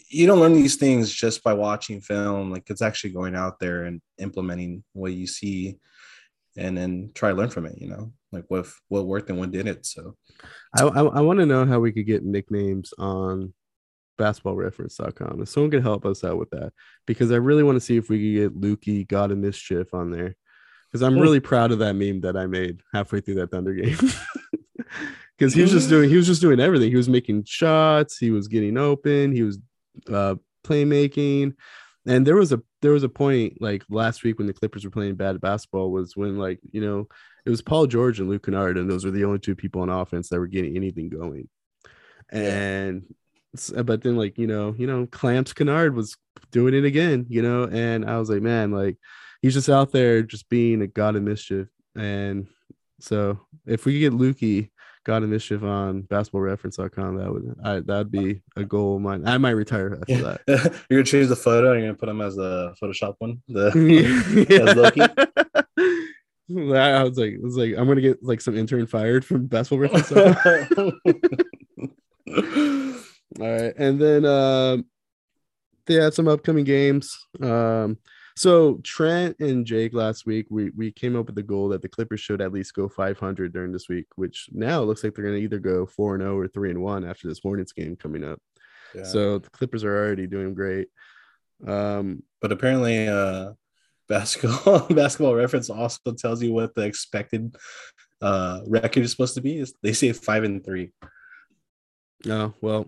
you 0.09 0.25
don't 0.25 0.39
learn 0.39 0.53
these 0.53 0.77
things 0.77 1.11
just 1.11 1.43
by 1.43 1.53
watching 1.53 2.01
film. 2.01 2.51
Like 2.51 2.69
it's 2.69 2.81
actually 2.81 3.11
going 3.11 3.35
out 3.35 3.59
there 3.59 3.83
and 3.83 4.01
implementing 4.17 4.83
what 4.93 5.11
you 5.11 5.27
see, 5.27 5.77
and 6.57 6.77
then 6.77 7.11
try 7.13 7.29
to 7.29 7.35
learn 7.35 7.49
from 7.49 7.65
it. 7.65 7.77
You 7.77 7.89
know, 7.89 8.13
like 8.31 8.45
what 8.47 8.67
what 8.87 9.05
worked 9.05 9.29
and 9.29 9.39
what 9.39 9.51
didn't. 9.51 9.85
So, 9.85 10.15
I 10.75 10.83
I, 10.83 11.03
I 11.03 11.21
want 11.21 11.39
to 11.39 11.45
know 11.45 11.65
how 11.65 11.79
we 11.79 11.91
could 11.91 12.05
get 12.05 12.23
nicknames 12.23 12.93
on 12.97 13.53
basketballreference.com. 14.19 15.41
If 15.41 15.49
someone 15.49 15.71
could 15.71 15.81
help 15.81 16.05
us 16.05 16.23
out 16.23 16.37
with 16.37 16.51
that, 16.51 16.73
because 17.07 17.31
I 17.31 17.37
really 17.37 17.63
want 17.63 17.77
to 17.77 17.81
see 17.81 17.97
if 17.97 18.09
we 18.09 18.17
could 18.17 18.53
get 18.53 18.61
Lukey 18.61 19.07
God 19.07 19.31
of 19.31 19.39
Mischief 19.39 19.93
on 19.93 20.11
there. 20.11 20.35
Because 20.91 21.03
I'm 21.03 21.19
really 21.19 21.39
proud 21.39 21.71
of 21.71 21.79
that 21.79 21.93
meme 21.93 22.21
that 22.21 22.35
I 22.35 22.47
made 22.47 22.81
halfway 22.93 23.21
through 23.21 23.35
that 23.35 23.51
Thunder 23.51 23.73
game. 23.73 23.97
Because 25.37 25.53
he 25.53 25.61
was 25.61 25.71
just 25.71 25.87
doing 25.87 26.09
he 26.09 26.17
was 26.17 26.27
just 26.27 26.41
doing 26.41 26.59
everything. 26.59 26.89
He 26.89 26.97
was 26.97 27.07
making 27.07 27.45
shots, 27.45 28.17
he 28.17 28.29
was 28.29 28.49
getting 28.49 28.77
open, 28.77 29.31
he 29.31 29.43
was 29.43 29.57
uh 30.11 30.35
playmaking. 30.65 31.53
And 32.05 32.27
there 32.27 32.35
was 32.35 32.51
a 32.51 32.61
there 32.81 32.91
was 32.91 33.03
a 33.03 33.09
point 33.09 33.61
like 33.61 33.83
last 33.89 34.23
week 34.23 34.37
when 34.37 34.47
the 34.47 34.53
Clippers 34.53 34.83
were 34.83 34.91
playing 34.91 35.15
bad 35.15 35.39
basketball 35.39 35.91
was 35.91 36.17
when 36.17 36.37
like 36.37 36.59
you 36.71 36.81
know 36.81 37.07
it 37.45 37.49
was 37.49 37.61
Paul 37.61 37.87
George 37.87 38.19
and 38.19 38.29
Luke 38.29 38.45
Kennard, 38.45 38.77
and 38.77 38.89
those 38.89 39.05
were 39.05 39.11
the 39.11 39.23
only 39.23 39.39
two 39.39 39.55
people 39.55 39.81
on 39.81 39.89
offense 39.89 40.29
that 40.29 40.39
were 40.39 40.47
getting 40.47 40.75
anything 40.75 41.07
going. 41.09 41.47
And 42.29 43.03
but 43.83 44.01
then 44.01 44.15
like 44.15 44.37
you 44.37 44.47
know 44.47 44.75
you 44.77 44.85
know 44.85 45.07
clamps 45.07 45.53
Kennard 45.53 45.95
was 45.95 46.15
doing 46.51 46.73
it 46.73 46.85
again 46.85 47.25
you 47.29 47.41
know 47.41 47.63
and 47.63 48.05
i 48.09 48.17
was 48.17 48.29
like 48.29 48.41
man 48.41 48.71
like 48.71 48.97
he's 49.41 49.53
just 49.53 49.69
out 49.69 49.91
there 49.91 50.21
just 50.21 50.49
being 50.49 50.81
a 50.81 50.87
god 50.87 51.15
of 51.15 51.23
mischief 51.23 51.67
and 51.95 52.47
so 52.99 53.39
if 53.65 53.85
we 53.85 53.93
could 53.93 54.11
get 54.11 54.19
lukey 54.19 54.69
god 55.03 55.23
of 55.23 55.29
mischief 55.29 55.63
on 55.63 56.03
basketballreference.com 56.03 57.17
that 57.17 57.31
would 57.31 57.55
I, 57.63 57.79
that'd 57.79 58.11
be 58.11 58.41
a 58.55 58.63
goal 58.63 58.97
of 58.97 59.01
mine 59.01 59.27
i 59.27 59.37
might 59.37 59.51
retire 59.51 59.97
after 59.99 60.13
yeah. 60.13 60.37
that 60.47 60.73
you're 60.89 60.99
gonna 60.99 61.03
change 61.03 61.27
the 61.27 61.35
photo 61.35 61.73
you're 61.73 61.81
gonna 61.81 61.93
put 61.95 62.09
him 62.09 62.21
as 62.21 62.35
the 62.35 62.75
photoshop 62.81 63.15
one 63.19 63.41
the 63.47 63.71
yeah. 64.49 65.99
I 66.51 67.03
was 67.03 67.15
like, 67.15 67.33
I 67.33 67.37
was 67.43 67.57
like, 67.57 67.75
I'm 67.77 67.87
gonna 67.87 68.01
get 68.01 68.23
like 68.23 68.41
some 68.41 68.57
intern 68.57 68.87
fired 68.87 69.23
from 69.23 69.45
basketball 69.45 69.87
reference. 69.87 70.09
All 73.39 73.49
right, 73.49 73.73
and 73.77 73.99
then 73.99 74.25
um, 74.25 74.85
they 75.85 75.95
had 75.95 76.13
some 76.13 76.27
upcoming 76.27 76.65
games. 76.65 77.17
Um, 77.41 77.97
so 78.35 78.79
Trent 78.83 79.37
and 79.39 79.65
Jake 79.65 79.93
last 79.93 80.25
week, 80.25 80.47
we 80.49 80.71
we 80.71 80.91
came 80.91 81.15
up 81.15 81.25
with 81.25 81.35
the 81.35 81.43
goal 81.43 81.69
that 81.69 81.81
the 81.81 81.89
Clippers 81.89 82.21
should 82.21 82.41
at 82.41 82.53
least 82.53 82.73
go 82.73 82.87
500 82.87 83.51
during 83.51 83.71
this 83.71 83.89
week, 83.89 84.07
which 84.15 84.47
now 84.51 84.81
looks 84.81 85.03
like 85.03 85.13
they're 85.13 85.25
going 85.25 85.37
to 85.37 85.43
either 85.43 85.59
go 85.59 85.85
four 85.85 86.15
and 86.15 86.21
zero 86.21 86.35
oh 86.35 86.37
or 86.37 86.47
three 86.47 86.69
and 86.69 86.81
one 86.81 87.03
after 87.03 87.27
this 87.27 87.39
Hornets 87.39 87.73
game 87.73 87.95
coming 87.95 88.23
up. 88.23 88.39
Yeah. 88.95 89.03
So 89.03 89.39
the 89.39 89.49
Clippers 89.49 89.83
are 89.83 89.93
already 89.93 90.27
doing 90.27 90.53
great. 90.53 90.87
Um, 91.67 92.23
but 92.41 92.51
apparently, 92.51 93.07
uh, 93.07 93.53
basketball 94.07 94.87
basketball 94.89 95.35
reference 95.35 95.69
also 95.69 96.13
tells 96.13 96.41
you 96.41 96.51
what 96.51 96.73
the 96.75 96.81
expected 96.81 97.55
uh 98.21 98.61
record 98.67 99.03
is 99.03 99.11
supposed 99.11 99.35
to 99.35 99.41
be. 99.41 99.59
Is 99.59 99.73
they 99.81 99.93
say 99.93 100.11
five 100.11 100.43
and 100.43 100.63
three. 100.63 100.91
Oh 102.25 102.53
well, 102.61 102.85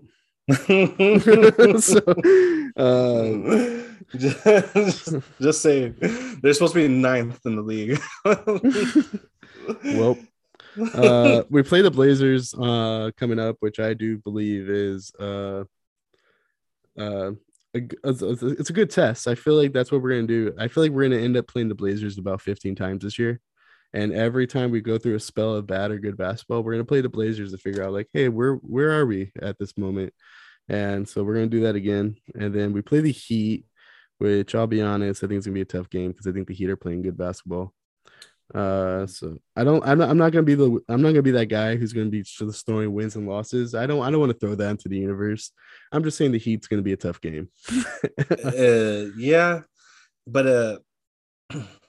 so, 1.80 2.02
um, 2.78 3.98
just, 4.18 5.16
just 5.40 5.62
saying, 5.62 5.96
they're 6.42 6.54
supposed 6.54 6.74
to 6.74 6.80
be 6.80 6.88
ninth 6.88 7.40
in 7.46 7.56
the 7.56 7.62
league. 7.62 8.00
well, 9.96 10.18
uh, 10.94 11.44
we 11.50 11.64
play 11.64 11.82
the 11.82 11.92
Blazers 11.92 12.54
uh, 12.54 13.12
coming 13.18 13.40
up, 13.40 13.58
which 13.60 13.80
I 13.80 13.94
do 13.94 14.18
believe 14.18 14.70
is 14.70 15.14
uh, 15.20 15.64
uh, 16.98 17.32
a, 17.74 17.80
a, 18.04 18.14
it's 18.14 18.70
a 18.70 18.74
good 18.74 18.90
test. 18.90 19.28
I 19.28 19.36
feel 19.36 19.56
like 19.56 19.74
that's 19.74 19.92
what 19.92 20.02
we're 20.02 20.16
gonna 20.16 20.28
do. 20.28 20.54
I 20.58 20.68
feel 20.68 20.84
like 20.84 20.92
we're 20.92 21.04
gonna 21.04 21.22
end 21.22 21.38
up 21.38 21.48
playing 21.48 21.70
the 21.70 21.76
Blazers 21.76 22.18
about 22.18 22.42
15 22.42 22.76
times 22.76 23.04
this 23.04 23.20
year. 23.20 23.40
And 23.94 24.14
every 24.14 24.48
time 24.48 24.72
we 24.72 24.82
go 24.82 24.98
through 24.98 25.16
a 25.16 25.20
spell 25.20 25.56
of 25.56 25.68
bad 25.68 25.92
or 25.92 26.00
good 26.00 26.18
basketball, 26.18 26.64
we're 26.64 26.74
gonna 26.74 26.86
play 26.86 27.02
the 27.02 27.10
Blazers 27.10 27.52
to 27.52 27.58
figure 27.58 27.84
out 27.84 27.94
like, 27.94 28.08
hey, 28.14 28.30
where 28.30 28.56
where 28.56 28.92
are 28.92 29.06
we 29.06 29.32
at 29.42 29.58
this 29.60 29.78
moment? 29.78 30.14
And 30.70 31.08
so 31.08 31.24
we're 31.24 31.36
gonna 31.36 31.48
do 31.48 31.62
that 31.62 31.76
again. 31.76 32.16
And 32.36 32.54
then 32.54 32.72
we 32.74 32.82
play 32.82 33.02
the 33.02 33.12
Heat, 33.12 33.66
which 34.20 34.56
I'll 34.56 34.68
be 34.68 34.82
honest, 34.82 35.24
I 35.24 35.28
think 35.28 35.40
it's 35.40 35.48
gonna 35.48 35.56
be 35.56 35.62
a 35.62 35.66
tough 35.66 35.90
game 35.90 36.12
because 36.12 36.28
I 36.28 36.32
think 36.32 36.48
the 36.48 36.54
Heat 36.54 36.70
are 36.70 36.78
playing 36.78 37.02
good 37.02 37.18
basketball. 37.18 37.74
Uh, 38.54 39.08
so 39.08 39.38
I 39.56 39.64
don't, 39.64 39.86
I'm 39.86 39.98
not, 39.98 40.10
I'm 40.10 40.18
not 40.18 40.32
gonna 40.32 40.44
be 40.44 40.56
the, 40.56 40.80
I'm 40.90 41.02
not 41.02 41.10
gonna 41.10 41.22
be 41.22 41.32
that 41.32 41.46
guy 41.48 41.76
who's 41.76 41.94
gonna 41.94 42.10
be 42.10 42.24
just 42.24 42.66
throwing 42.66 42.94
wins 42.94 43.16
and 43.16 43.28
losses. 43.28 43.76
I 43.76 43.86
don't, 43.86 44.04
I 44.04 44.12
don't 44.12 44.20
want 44.20 44.32
to 44.32 44.38
throw 44.38 44.56
that 44.56 44.70
into 44.72 44.90
the 44.90 44.98
universe. 44.98 45.52
I'm 45.92 46.04
just 46.04 46.18
saying 46.18 46.32
the 46.32 46.38
Heat's 46.38 46.68
gonna 46.68 46.82
be 46.82 46.94
a 46.94 46.98
tough 46.98 47.22
game. 47.22 47.50
uh, 48.30 49.12
yeah, 49.18 49.62
but 50.28 50.48
uh, 50.48 50.78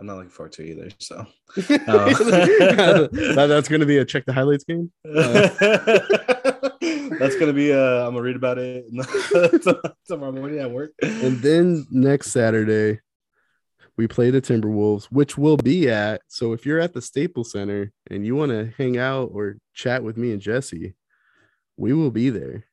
I'm 0.00 0.06
not 0.06 0.16
looking 0.16 0.30
forward 0.30 0.52
to 0.52 0.62
either. 0.62 0.88
So 0.98 1.16
uh, 1.18 1.24
that, 1.58 3.46
that's 3.48 3.68
going 3.68 3.80
to 3.80 3.86
be 3.86 3.98
a 3.98 4.04
check 4.04 4.24
the 4.24 4.32
highlights 4.32 4.64
game. 4.64 4.90
Uh, 5.04 5.48
that's 7.18 7.36
going 7.36 7.48
to 7.48 7.52
be. 7.52 7.72
Uh, 7.72 8.06
I'm 8.06 8.14
gonna 8.14 8.22
read 8.22 8.36
about 8.36 8.58
it 8.58 8.86
tomorrow 10.06 10.32
morning 10.32 10.58
at 10.60 10.70
work. 10.70 10.92
And 11.02 11.38
then 11.42 11.86
next 11.90 12.30
Saturday, 12.30 13.00
we 13.98 14.06
play 14.06 14.30
the 14.30 14.40
Timberwolves, 14.40 15.04
which 15.06 15.36
we'll 15.36 15.58
be 15.58 15.90
at. 15.90 16.22
So 16.28 16.54
if 16.54 16.64
you're 16.64 16.80
at 16.80 16.94
the 16.94 17.02
Staples 17.02 17.52
Center 17.52 17.92
and 18.10 18.24
you 18.24 18.34
want 18.36 18.52
to 18.52 18.72
hang 18.78 18.96
out 18.96 19.30
or 19.34 19.58
chat 19.74 20.02
with 20.02 20.16
me 20.16 20.32
and 20.32 20.40
Jesse, 20.40 20.94
we 21.76 21.92
will 21.92 22.10
be 22.10 22.30
there. 22.30 22.64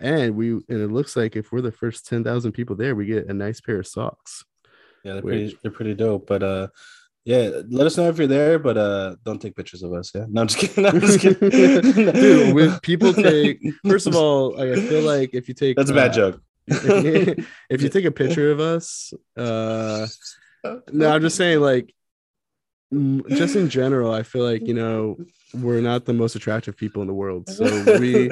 And 0.00 0.34
we 0.34 0.50
and 0.50 0.64
it 0.68 0.90
looks 0.90 1.14
like 1.14 1.36
if 1.36 1.52
we're 1.52 1.60
the 1.60 1.70
first 1.70 2.08
ten 2.08 2.24
thousand 2.24 2.50
people 2.50 2.74
there, 2.74 2.96
we 2.96 3.06
get 3.06 3.28
a 3.28 3.32
nice 3.32 3.60
pair 3.60 3.78
of 3.78 3.86
socks. 3.86 4.44
Yeah, 5.04 5.14
they're 5.14 5.22
pretty 5.22 5.58
they're 5.62 5.70
pretty 5.70 5.94
dope. 5.94 6.26
But 6.26 6.42
uh 6.42 6.68
yeah, 7.24 7.62
let 7.70 7.86
us 7.86 7.96
know 7.96 8.08
if 8.08 8.18
you're 8.18 8.26
there, 8.26 8.58
but 8.58 8.76
uh 8.76 9.16
don't 9.24 9.40
take 9.40 9.54
pictures 9.54 9.82
of 9.82 9.92
us. 9.92 10.10
Yeah. 10.14 10.26
No, 10.28 10.42
I'm 10.42 10.48
just 10.48 10.58
kidding. 10.58 10.82
No, 10.82 10.88
I'm 10.90 11.00
just 11.00 11.20
kidding. 11.20 11.50
Dude, 11.50 12.54
when 12.54 12.78
people 12.80 13.12
take 13.12 13.60
first 13.86 14.06
of 14.06 14.16
all, 14.16 14.60
I 14.60 14.74
feel 14.74 15.02
like 15.02 15.34
if 15.34 15.48
you 15.48 15.54
take 15.54 15.76
that's 15.76 15.90
a 15.90 15.94
bad 15.94 16.10
uh, 16.12 16.14
joke. 16.14 16.40
if, 16.66 17.28
you, 17.38 17.44
if 17.68 17.82
you 17.82 17.88
take 17.90 18.06
a 18.06 18.10
picture 18.10 18.50
of 18.50 18.60
us, 18.60 19.12
uh 19.36 20.06
no, 20.90 21.10
I'm 21.10 21.20
just 21.20 21.36
saying 21.36 21.60
like 21.60 21.94
just 23.28 23.56
in 23.56 23.68
general, 23.68 24.12
I 24.12 24.22
feel 24.22 24.42
like 24.42 24.66
you 24.66 24.74
know 24.74 25.18
we're 25.54 25.80
not 25.80 26.04
the 26.04 26.12
most 26.12 26.34
attractive 26.36 26.76
people 26.76 27.02
in 27.02 27.08
the 27.08 27.14
world. 27.14 27.48
So 27.48 27.64
we 28.00 28.28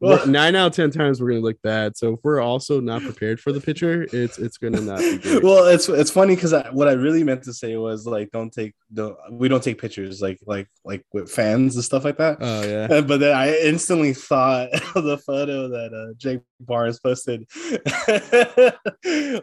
Well- 0.00 0.26
nine 0.26 0.54
out 0.56 0.68
of 0.68 0.72
ten 0.74 0.90
times 0.90 1.20
we're 1.20 1.30
gonna 1.30 1.40
look 1.40 1.60
bad. 1.62 1.96
So 1.96 2.14
if 2.14 2.20
we're 2.22 2.40
also 2.40 2.80
not 2.80 3.02
prepared 3.02 3.40
for 3.40 3.52
the 3.52 3.60
picture, 3.60 4.06
it's 4.12 4.38
it's 4.38 4.58
gonna 4.58 4.80
not 4.80 4.98
be 4.98 5.18
good. 5.22 5.42
well, 5.44 5.66
it's 5.66 5.88
it's 5.88 6.10
funny 6.10 6.34
because 6.34 6.54
what 6.72 6.88
I 6.88 6.92
really 6.92 7.22
meant 7.24 7.42
to 7.44 7.52
say 7.52 7.76
was 7.76 8.06
like, 8.06 8.30
don't 8.32 8.52
take 8.52 8.74
don't 8.92 9.16
we 9.30 9.48
don't 9.48 9.62
take 9.62 9.80
pictures 9.80 10.20
like 10.20 10.38
like 10.46 10.68
like 10.84 11.04
with 11.12 11.30
fans 11.30 11.74
and 11.76 11.84
stuff 11.84 12.04
like 12.04 12.18
that. 12.18 12.38
Oh 12.40 12.62
yeah. 12.62 13.00
But 13.02 13.20
then 13.20 13.36
I 13.36 13.56
instantly 13.58 14.14
thought 14.14 14.68
of 14.96 15.04
the 15.04 15.18
photo 15.18 15.68
that 15.68 15.92
uh, 15.94 16.14
Jake 16.16 16.40
Barnes 16.60 16.98
posted, 17.00 17.44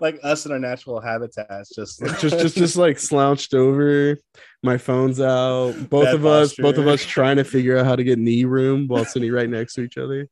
like 0.01 0.19
us 0.23 0.45
in 0.45 0.51
our 0.51 0.59
natural 0.59 0.99
habitats, 0.99 1.73
just 1.75 1.99
just 2.19 2.39
just 2.39 2.55
just 2.57 2.75
like 2.77 2.99
slouched 2.99 3.53
over 3.53 4.17
my 4.63 4.77
phone's 4.77 5.19
out 5.19 5.73
both 5.89 6.07
of 6.13 6.25
us 6.25 6.53
both 6.55 6.77
of 6.77 6.85
posture. 6.85 6.89
us 6.93 7.03
trying 7.21 7.37
to 7.37 7.43
figure 7.43 7.77
out 7.77 7.85
how 7.85 7.95
to 7.95 8.03
get 8.03 8.17
knee 8.17 8.45
room 8.45 8.87
while 8.87 9.05
sitting 9.05 9.31
right 9.31 9.49
next 9.49 9.75
to 9.75 9.81
each 9.81 9.97
other. 9.97 10.27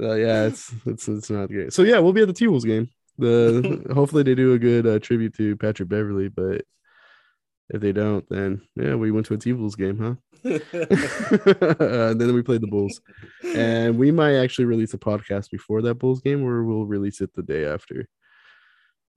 Uh, 0.00 0.14
yeah 0.14 0.44
it's 0.46 0.72
it's 0.86 1.08
it's 1.08 1.30
not 1.30 1.48
great. 1.48 1.72
So 1.72 1.82
yeah 1.82 1.98
we'll 1.98 2.14
be 2.14 2.22
at 2.22 2.28
the 2.28 2.32
t-wolves 2.32 2.64
game. 2.64 2.88
The 3.18 3.90
hopefully 3.94 4.22
they 4.22 4.34
do 4.34 4.54
a 4.54 4.58
good 4.58 4.86
uh, 4.86 4.98
tribute 4.98 5.34
to 5.36 5.56
patrick 5.56 5.90
beverley 5.90 6.28
but 6.28 6.62
if 7.68 7.80
they 7.82 7.92
don't 7.92 8.26
then 8.30 8.62
yeah 8.76 8.94
we 8.94 9.10
went 9.10 9.26
to 9.26 9.34
a 9.34 9.36
t-wolves 9.36 9.76
game 9.76 9.98
huh? 9.98 10.14
And 10.42 12.20
then 12.20 12.34
we 12.34 12.42
played 12.42 12.62
the 12.62 12.66
bulls. 12.66 13.00
And 13.54 13.98
we 13.98 14.10
might 14.10 14.36
actually 14.36 14.64
release 14.64 14.94
a 14.94 14.98
podcast 14.98 15.50
before 15.50 15.82
that 15.82 15.96
bulls 15.96 16.22
game 16.22 16.42
or 16.42 16.64
we'll 16.64 16.86
release 16.86 17.20
it 17.20 17.34
the 17.34 17.42
day 17.42 17.66
after. 17.66 18.08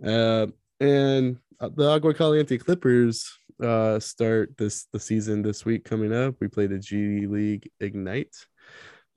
Uh, 0.06 0.48
and 0.82 1.38
uh, 1.62 1.70
the 1.74 1.90
Agua 1.90 2.14
Caliente 2.14 2.58
Clippers 2.58 3.32
uh, 3.64 4.00
start 4.00 4.58
this 4.58 4.88
the 4.94 5.00
season 5.00 5.42
this 5.42 5.66
week 5.66 5.86
coming 5.86 6.14
up. 6.14 6.36
We 6.40 6.48
play 6.48 6.68
the 6.68 6.80
G 6.80 7.28
League 7.28 7.70
Ignite, 7.80 8.36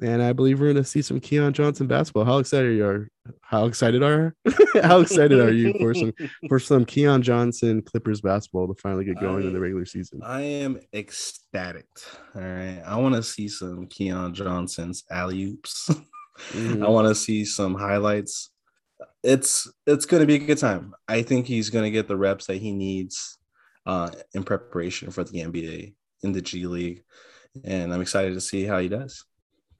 and 0.01 0.23
I 0.23 0.33
believe 0.33 0.61
we're 0.61 0.67
going 0.67 0.77
to 0.77 0.85
see 0.85 1.03
some 1.03 1.21
Keon 1.21 1.53
Johnson 1.53 1.87
basketball. 1.87 2.25
How 2.25 2.39
excited 2.39 2.69
are 2.81 2.99
you? 2.99 3.07
How 3.41 3.65
excited 3.65 4.03
are? 4.03 4.35
How 4.83 5.01
excited 5.01 5.39
are 5.41 5.53
you 5.53 5.75
for 5.79 5.95
some 5.95 6.13
for 6.49 6.59
some 6.59 6.85
Keon 6.85 7.23
Johnson 7.23 7.83
Clippers 7.83 8.21
basketball 8.21 8.69
to 8.69 8.75
finally 8.81 9.05
get 9.05 9.21
going 9.21 9.47
in 9.47 9.53
the 9.53 9.61
regular 9.61 9.87
season? 9.87 10.21
I 10.23 10.43
am 10.43 10.81
ecstatic. 10.93 11.87
All 12.35 12.43
right, 12.43 12.83
I 12.87 12.97
want 12.97 13.15
to 13.15 13.23
see 13.23 13.49
some 13.49 13.87
Keon 13.87 14.35
Johnson's 14.35 15.05
alley 15.11 15.45
oops. 15.45 15.91
Mhm. 16.53 16.83
I 16.87 16.89
want 16.89 17.09
to 17.09 17.15
see 17.15 17.45
some 17.45 17.75
highlights. 17.75 18.51
It's 19.23 19.71
it's 19.87 20.07
going 20.07 20.21
to 20.21 20.27
be 20.27 20.37
a 20.37 20.47
good 20.47 20.59
time. 20.59 20.95
I 21.09 21.23
think 21.23 21.47
he's 21.47 21.71
going 21.71 21.85
to 21.85 21.91
get 21.91 22.07
the 22.09 22.17
reps 22.17 22.47
that 22.47 22.57
he 22.59 22.73
needs 22.73 23.39
uh, 23.87 24.11
in 24.35 24.43
preparation 24.43 25.11
for 25.11 25.25
the 25.25 25.41
NBA 25.41 25.95
in 26.23 26.33
the 26.33 26.43
G 26.43 26.67
League, 26.67 27.05
and 27.65 27.93
I'm 27.93 28.01
excited 28.01 28.35
to 28.35 28.41
see 28.41 28.65
how 28.65 28.79
he 28.79 28.89
does. 28.89 29.25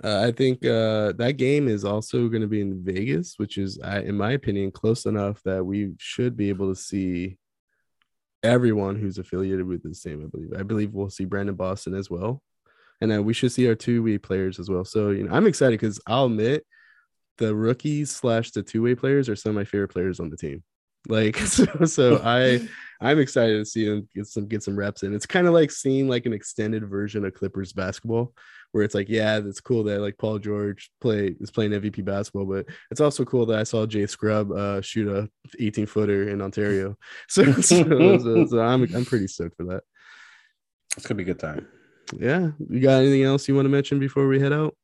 Uh, 0.05 0.25
I 0.27 0.33
think 0.33 0.65
uh, 0.65 1.13
that 1.13 1.37
game 1.39 1.69
is 1.69 1.85
also 1.85 2.29
going 2.29 2.43
to 2.43 2.49
be 2.49 2.61
in 2.61 2.85
Vegas, 2.85 3.35
which 3.39 3.57
is, 3.57 3.79
in 3.79 4.17
my 4.17 4.33
opinion, 4.33 4.71
close 4.71 5.07
enough 5.07 5.43
that 5.45 5.65
we 5.65 5.95
should 5.99 6.37
be 6.37 6.51
able 6.51 6.69
to 6.69 6.79
see 6.79 7.39
everyone 8.43 8.97
who's 8.97 9.19
affiliated 9.19 9.67
with 9.67 9.83
the 9.83 9.95
same. 9.95 10.23
I 10.25 10.29
believe. 10.29 10.53
I 10.59 10.63
believe 10.63 10.93
we'll 10.93 11.11
see 11.11 11.25
Brandon 11.25 11.55
Boston 11.55 11.95
as 11.95 12.11
well, 12.11 12.43
and 13.01 13.11
then 13.11 13.25
we 13.25 13.33
should 13.33 13.53
see 13.53 13.69
our 13.69 13.75
two 13.75 14.03
way 14.03 14.19
players 14.19 14.59
as 14.59 14.69
well. 14.69 14.85
So 14.85 15.11
you 15.11 15.25
know, 15.25 15.35
I'm 15.35 15.47
excited 15.47 15.81
because 15.81 16.01
I'll 16.07 16.27
admit 16.27 16.65
the 17.39 17.55
rookies 17.55 18.11
slash 18.11 18.51
the 18.51 18.63
two 18.63 18.83
way 18.83 18.95
players 18.95 19.29
are 19.29 19.37
some 19.37 19.51
of 19.51 19.57
my 19.57 19.65
favorite 19.65 19.89
players 19.89 20.21
on 20.21 20.31
the 20.31 20.37
team. 20.37 20.63
Like 21.09 21.37
so, 21.39 21.67
so 21.85 22.21
I 22.25 22.67
I'm 23.01 23.19
excited 23.19 23.59
to 23.59 23.65
see 23.65 23.87
them 23.87 24.09
get 24.15 24.27
some 24.27 24.47
get 24.47 24.63
some 24.63 24.77
reps 24.77 25.03
in. 25.03 25.15
It's 25.15 25.27
kind 25.27 25.47
of 25.47 25.53
like 25.53 25.71
seeing 25.71 26.09
like 26.09 26.27
an 26.27 26.33
extended 26.33 26.89
version 26.89 27.25
of 27.25 27.35
Clippers 27.35 27.73
basketball, 27.73 28.33
where 28.73 28.85
it's 28.85 28.95
like, 28.95 29.09
yeah, 29.09 29.41
that's 29.41 29.61
cool 29.61 29.85
that 29.85 30.01
like 30.01 30.17
Paul 30.17 30.39
George 30.39 30.91
play 31.01 31.35
is 31.41 31.51
playing 31.51 31.73
MVP 31.73 32.05
basketball, 32.05 32.47
but 32.47 32.67
it's 32.91 33.01
also 33.01 33.25
cool 33.25 33.45
that 33.47 33.59
I 33.59 33.65
saw 33.65 33.85
Jay 33.87 34.07
Scrubb 34.07 34.51
uh, 34.51 34.81
shoot 34.81 35.09
a 35.09 35.29
18 35.59 35.87
footer 35.87 36.29
in 36.29 36.41
Ontario. 36.41 36.97
So, 37.29 37.53
so, 37.55 37.85
so, 38.19 38.47
so 38.47 38.61
I'm 38.61 38.83
I'm 38.95 39.05
pretty 39.05 39.27
stoked 39.27 39.57
for 39.57 39.65
that. 39.65 39.83
It's 40.97 41.07
gonna 41.07 41.17
be 41.17 41.25
a 41.25 41.27
good 41.27 41.39
time. 41.39 41.67
Yeah, 42.19 42.51
you 42.71 42.81
got 42.81 43.01
anything 43.03 43.25
else 43.25 43.49
you 43.49 43.55
want 43.55 43.67
to 43.67 43.71
mention 43.71 43.99
before 43.99 44.29
we 44.29 44.41
head 44.41 44.53
out? 44.53 44.77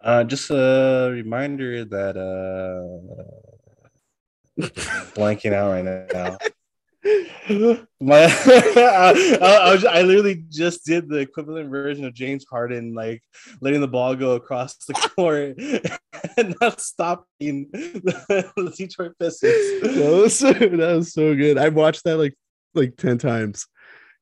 Uh, 0.00 0.24
just 0.24 0.50
a 0.50 1.10
reminder 1.12 1.84
that 1.84 2.16
uh, 2.16 3.61
blanking 5.14 5.52
out 5.52 5.70
right 5.70 5.84
now. 6.12 6.38
My, 8.00 8.24
I, 8.30 9.38
I, 9.40 9.74
was, 9.74 9.84
I 9.84 10.02
literally 10.02 10.44
just 10.48 10.84
did 10.84 11.08
the 11.08 11.16
equivalent 11.16 11.68
version 11.70 12.04
of 12.04 12.14
James 12.14 12.44
Harden, 12.48 12.94
like 12.94 13.22
letting 13.60 13.80
the 13.80 13.88
ball 13.88 14.14
go 14.14 14.32
across 14.32 14.76
the 14.76 14.94
court 14.94 15.58
and 16.36 16.54
not 16.60 16.80
stopping 16.80 17.68
the, 17.72 18.50
the 18.56 18.74
Detroit 18.76 19.12
Pistons. 19.18 19.52
that 19.82 20.20
was 20.22 20.38
so, 20.38 20.52
that 20.52 20.96
was 20.96 21.12
so 21.12 21.34
good. 21.34 21.58
I 21.58 21.68
watched 21.70 22.04
that 22.04 22.18
like 22.18 22.36
like 22.74 22.96
10 22.96 23.18
times 23.18 23.66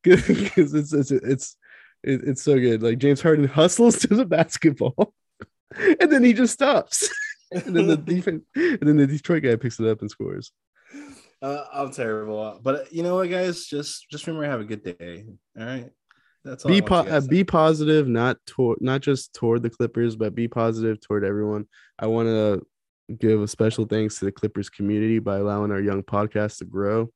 because 0.02 0.74
it's 0.74 0.92
it's 0.92 1.10
it's 1.10 1.56
it, 2.02 2.22
it's 2.24 2.42
so 2.42 2.58
good. 2.58 2.82
Like 2.82 2.98
James 2.98 3.20
Harden 3.20 3.46
hustles 3.46 3.98
to 4.00 4.08
the 4.08 4.24
basketball 4.24 5.12
and 5.76 6.10
then 6.10 6.24
he 6.24 6.32
just 6.32 6.54
stops. 6.54 7.08
And 7.52 7.76
then 7.76 7.86
the 7.86 7.96
defense 7.96 8.42
and 8.54 8.80
then 8.80 8.96
the 8.96 9.06
Detroit 9.06 9.42
guy 9.42 9.56
picks 9.56 9.80
it 9.80 9.86
up 9.86 10.00
and 10.00 10.10
scores. 10.10 10.52
Uh, 11.42 11.64
I'm 11.72 11.90
terrible, 11.90 12.60
but 12.62 12.92
you 12.92 13.02
know 13.02 13.14
what, 13.14 13.30
guys? 13.30 13.64
Just 13.64 14.04
just 14.10 14.26
remember 14.26 14.46
have 14.46 14.60
a 14.60 14.64
good 14.64 14.84
day. 14.84 15.24
All 15.58 15.64
right, 15.64 15.88
that's 16.44 16.66
all. 16.66 16.70
Be 16.70 16.82
po- 16.82 16.96
uh, 16.96 17.22
be 17.22 17.44
positive, 17.44 18.06
not 18.06 18.36
toward 18.44 18.82
not 18.82 19.00
just 19.00 19.32
toward 19.32 19.62
the 19.62 19.70
Clippers, 19.70 20.16
but 20.16 20.34
be 20.34 20.48
positive 20.48 21.00
toward 21.00 21.24
everyone. 21.24 21.64
I 21.98 22.08
want 22.08 22.28
to 22.28 22.60
give 23.18 23.40
a 23.40 23.48
special 23.48 23.84
thanks 23.84 24.18
to 24.18 24.26
the 24.26 24.32
Clippers 24.32 24.68
community 24.68 25.18
by 25.18 25.38
allowing 25.38 25.70
our 25.70 25.80
young 25.80 26.02
podcast 26.02 26.58
to 26.58 26.64
grow. 26.64 27.10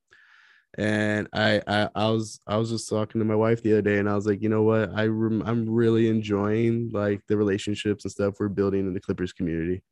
And 0.77 1.29
I, 1.33 1.63
I, 1.67 1.89
I 1.95 2.11
was, 2.11 2.41
I 2.47 2.57
was 2.57 2.71
just 2.71 2.89
talking 2.89 3.21
to 3.21 3.25
my 3.25 3.37
wife 3.37 3.63
the 3.63 3.73
other 3.73 3.83
day, 3.83 3.99
and 3.99 4.09
I 4.09 4.17
was 4.17 4.27
like, 4.27 4.43
you 4.43 4.49
know 4.49 4.63
what, 4.63 4.91
I, 4.93 5.07
rem- 5.07 5.45
I'm 5.47 5.71
really 5.71 6.09
enjoying 6.09 6.91
like 6.93 7.21
the 7.29 7.37
relationships 7.37 8.05
and 8.05 8.11
stuff 8.11 8.35
we're 8.41 8.49
building 8.49 8.81
in 8.81 8.95
the 8.95 9.01
Clippers 9.01 9.33
community. 9.33 9.83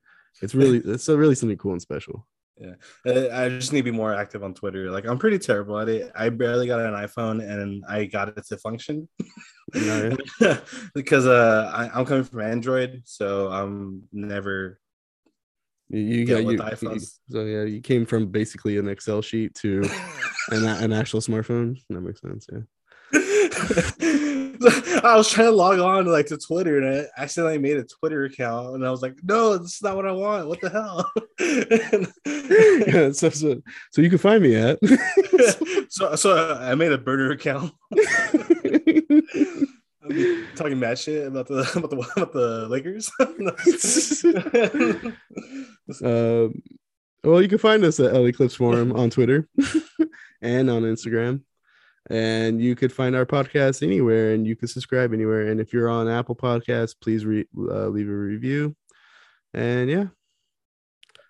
It's 0.41 0.55
really, 0.55 0.79
it's 0.79 1.09
really 1.09 1.35
something 1.35 1.59
cool 1.59 1.73
and 1.73 1.83
special. 1.83 2.27
Yeah, 2.59 2.75
I 3.07 3.49
just 3.49 3.73
need 3.73 3.81
to 3.81 3.85
be 3.85 3.91
more 3.91 4.15
active 4.15 4.45
on 4.45 4.55
Twitter. 4.55 4.91
Like 4.91 5.07
I'm 5.07 5.19
pretty 5.19 5.39
terrible 5.39 5.79
at 5.79 5.89
it. 5.89 6.13
I 6.15 6.29
barely 6.29 6.67
got 6.67 6.81
an 6.81 6.93
iPhone 6.93 7.43
and 7.43 7.83
I 7.89 8.05
got 8.05 8.29
it 8.29 8.47
to 8.47 8.57
function 8.57 9.09
No, 9.75 10.17
because 10.95 11.27
uh, 11.27 11.71
I, 11.75 11.99
I'm 11.99 12.05
coming 12.05 12.25
from 12.25 12.41
Android, 12.41 13.03
so 13.05 13.49
I'm 13.49 14.03
never. 14.13 14.79
You, 15.89 16.25
got 16.25 16.45
with 16.45 16.57
you, 16.59 16.63
iPhones. 16.63 17.19
you- 17.29 17.35
so 17.35 17.45
yeah, 17.45 17.65
you 17.65 17.81
came 17.81 18.07
from 18.07 18.29
basically 18.29 18.79
an 18.79 18.89
Excel 18.89 19.23
sheet 19.23 19.55
to 19.57 19.83
an, 20.51 20.65
an 20.65 20.93
actual 20.93 21.21
smartphone. 21.21 21.79
That 21.91 22.01
makes 22.01 22.21
sense. 22.21 22.47
Yeah. 22.53 22.61
I 25.05 25.17
was 25.17 25.31
trying 25.31 25.49
to 25.49 25.53
log 25.53 25.79
on 25.79 26.07
like 26.07 26.27
to 26.27 26.39
Twitter 26.39 26.79
and 26.79 26.87
I 26.87 27.07
accidentally 27.23 27.59
made 27.59 27.77
a 27.77 27.85
Twitter 27.85 28.25
account 28.25 28.75
and 28.75 28.87
I 28.87 28.91
was 28.91 29.03
like, 29.03 29.17
no, 29.23 29.57
this 29.59 29.77
is 29.77 29.83
not 29.83 29.97
what 29.97 30.07
I 30.07 30.13
want. 30.13 30.49
What 30.49 30.61
the 30.61 30.71
hell? 30.71 31.11
yeah, 32.87 33.13
so, 33.13 33.31
so 33.31 33.63
so 33.91 34.03
you 34.03 34.11
can 34.11 34.19
find 34.19 34.43
me 34.43 34.55
at 34.57 34.79
so 35.89 36.15
so 36.17 36.55
I 36.61 36.75
made 36.75 36.93
a 36.93 36.99
burner 36.99 37.31
account. 37.31 37.73
Talking 40.57 40.81
mad 40.81 40.99
shit 40.99 41.27
about 41.27 41.47
the 41.47 41.71
about 41.77 41.91
the 41.91 42.13
about 42.17 42.33
the 42.33 42.69
Lakers. 42.69 43.11
um, 46.05 46.63
well 47.25 47.41
you 47.41 47.49
can 47.49 47.59
find 47.59 47.85
us 47.85 48.01
at 48.01 48.13
LA 48.13 48.33
Clips 48.33 48.55
Forum 48.55 48.93
on 48.93 49.11
Twitter 49.11 49.49
and 50.43 50.69
on 50.69 50.83
Instagram 50.83 51.43
and 52.11 52.61
you 52.61 52.75
could 52.75 52.93
find 52.93 53.15
our 53.15 53.27
podcast 53.27 53.83
anywhere 53.83 54.35
and 54.35 54.47
you 54.47 54.57
can 54.57 54.69
subscribe 54.69 55.13
anywhere 55.13 55.49
and 55.49 55.61
if 55.61 55.73
you're 55.73 55.89
on 55.89 56.09
Apple 56.09 56.35
Podcasts 56.35 56.95
please 57.01 57.25
re- 57.25 57.47
uh, 57.57 57.87
leave 57.87 58.09
a 58.09 58.13
review 58.13 58.75
and 59.55 59.89
yeah 59.89 60.07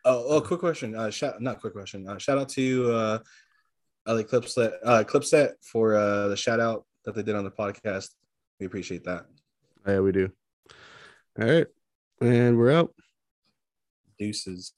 oh, 0.04 0.24
oh, 0.28 0.40
quick 0.40 0.60
question. 0.60 0.94
Uh, 0.94 1.10
shout 1.10 1.40
not 1.40 1.60
quick 1.60 1.72
question. 1.72 2.08
Uh, 2.08 2.18
shout 2.18 2.38
out 2.38 2.48
to 2.50 2.92
uh, 2.92 3.18
LA 4.06 4.22
Clipset 4.22 4.72
uh, 4.84 5.04
Clipset 5.04 5.52
for 5.62 5.94
uh, 5.94 6.28
the 6.28 6.36
shout 6.36 6.60
out 6.60 6.84
that 7.04 7.14
they 7.14 7.22
did 7.22 7.34
on 7.34 7.44
the 7.44 7.50
podcast. 7.50 8.08
We 8.60 8.66
appreciate 8.66 9.04
that. 9.04 9.26
yeah 9.86 10.00
we 10.00 10.12
do 10.12 10.30
all 11.40 11.48
right 11.48 11.66
and 12.20 12.56
we're 12.58 12.72
out 12.72 12.94
Deuces. 14.18 14.74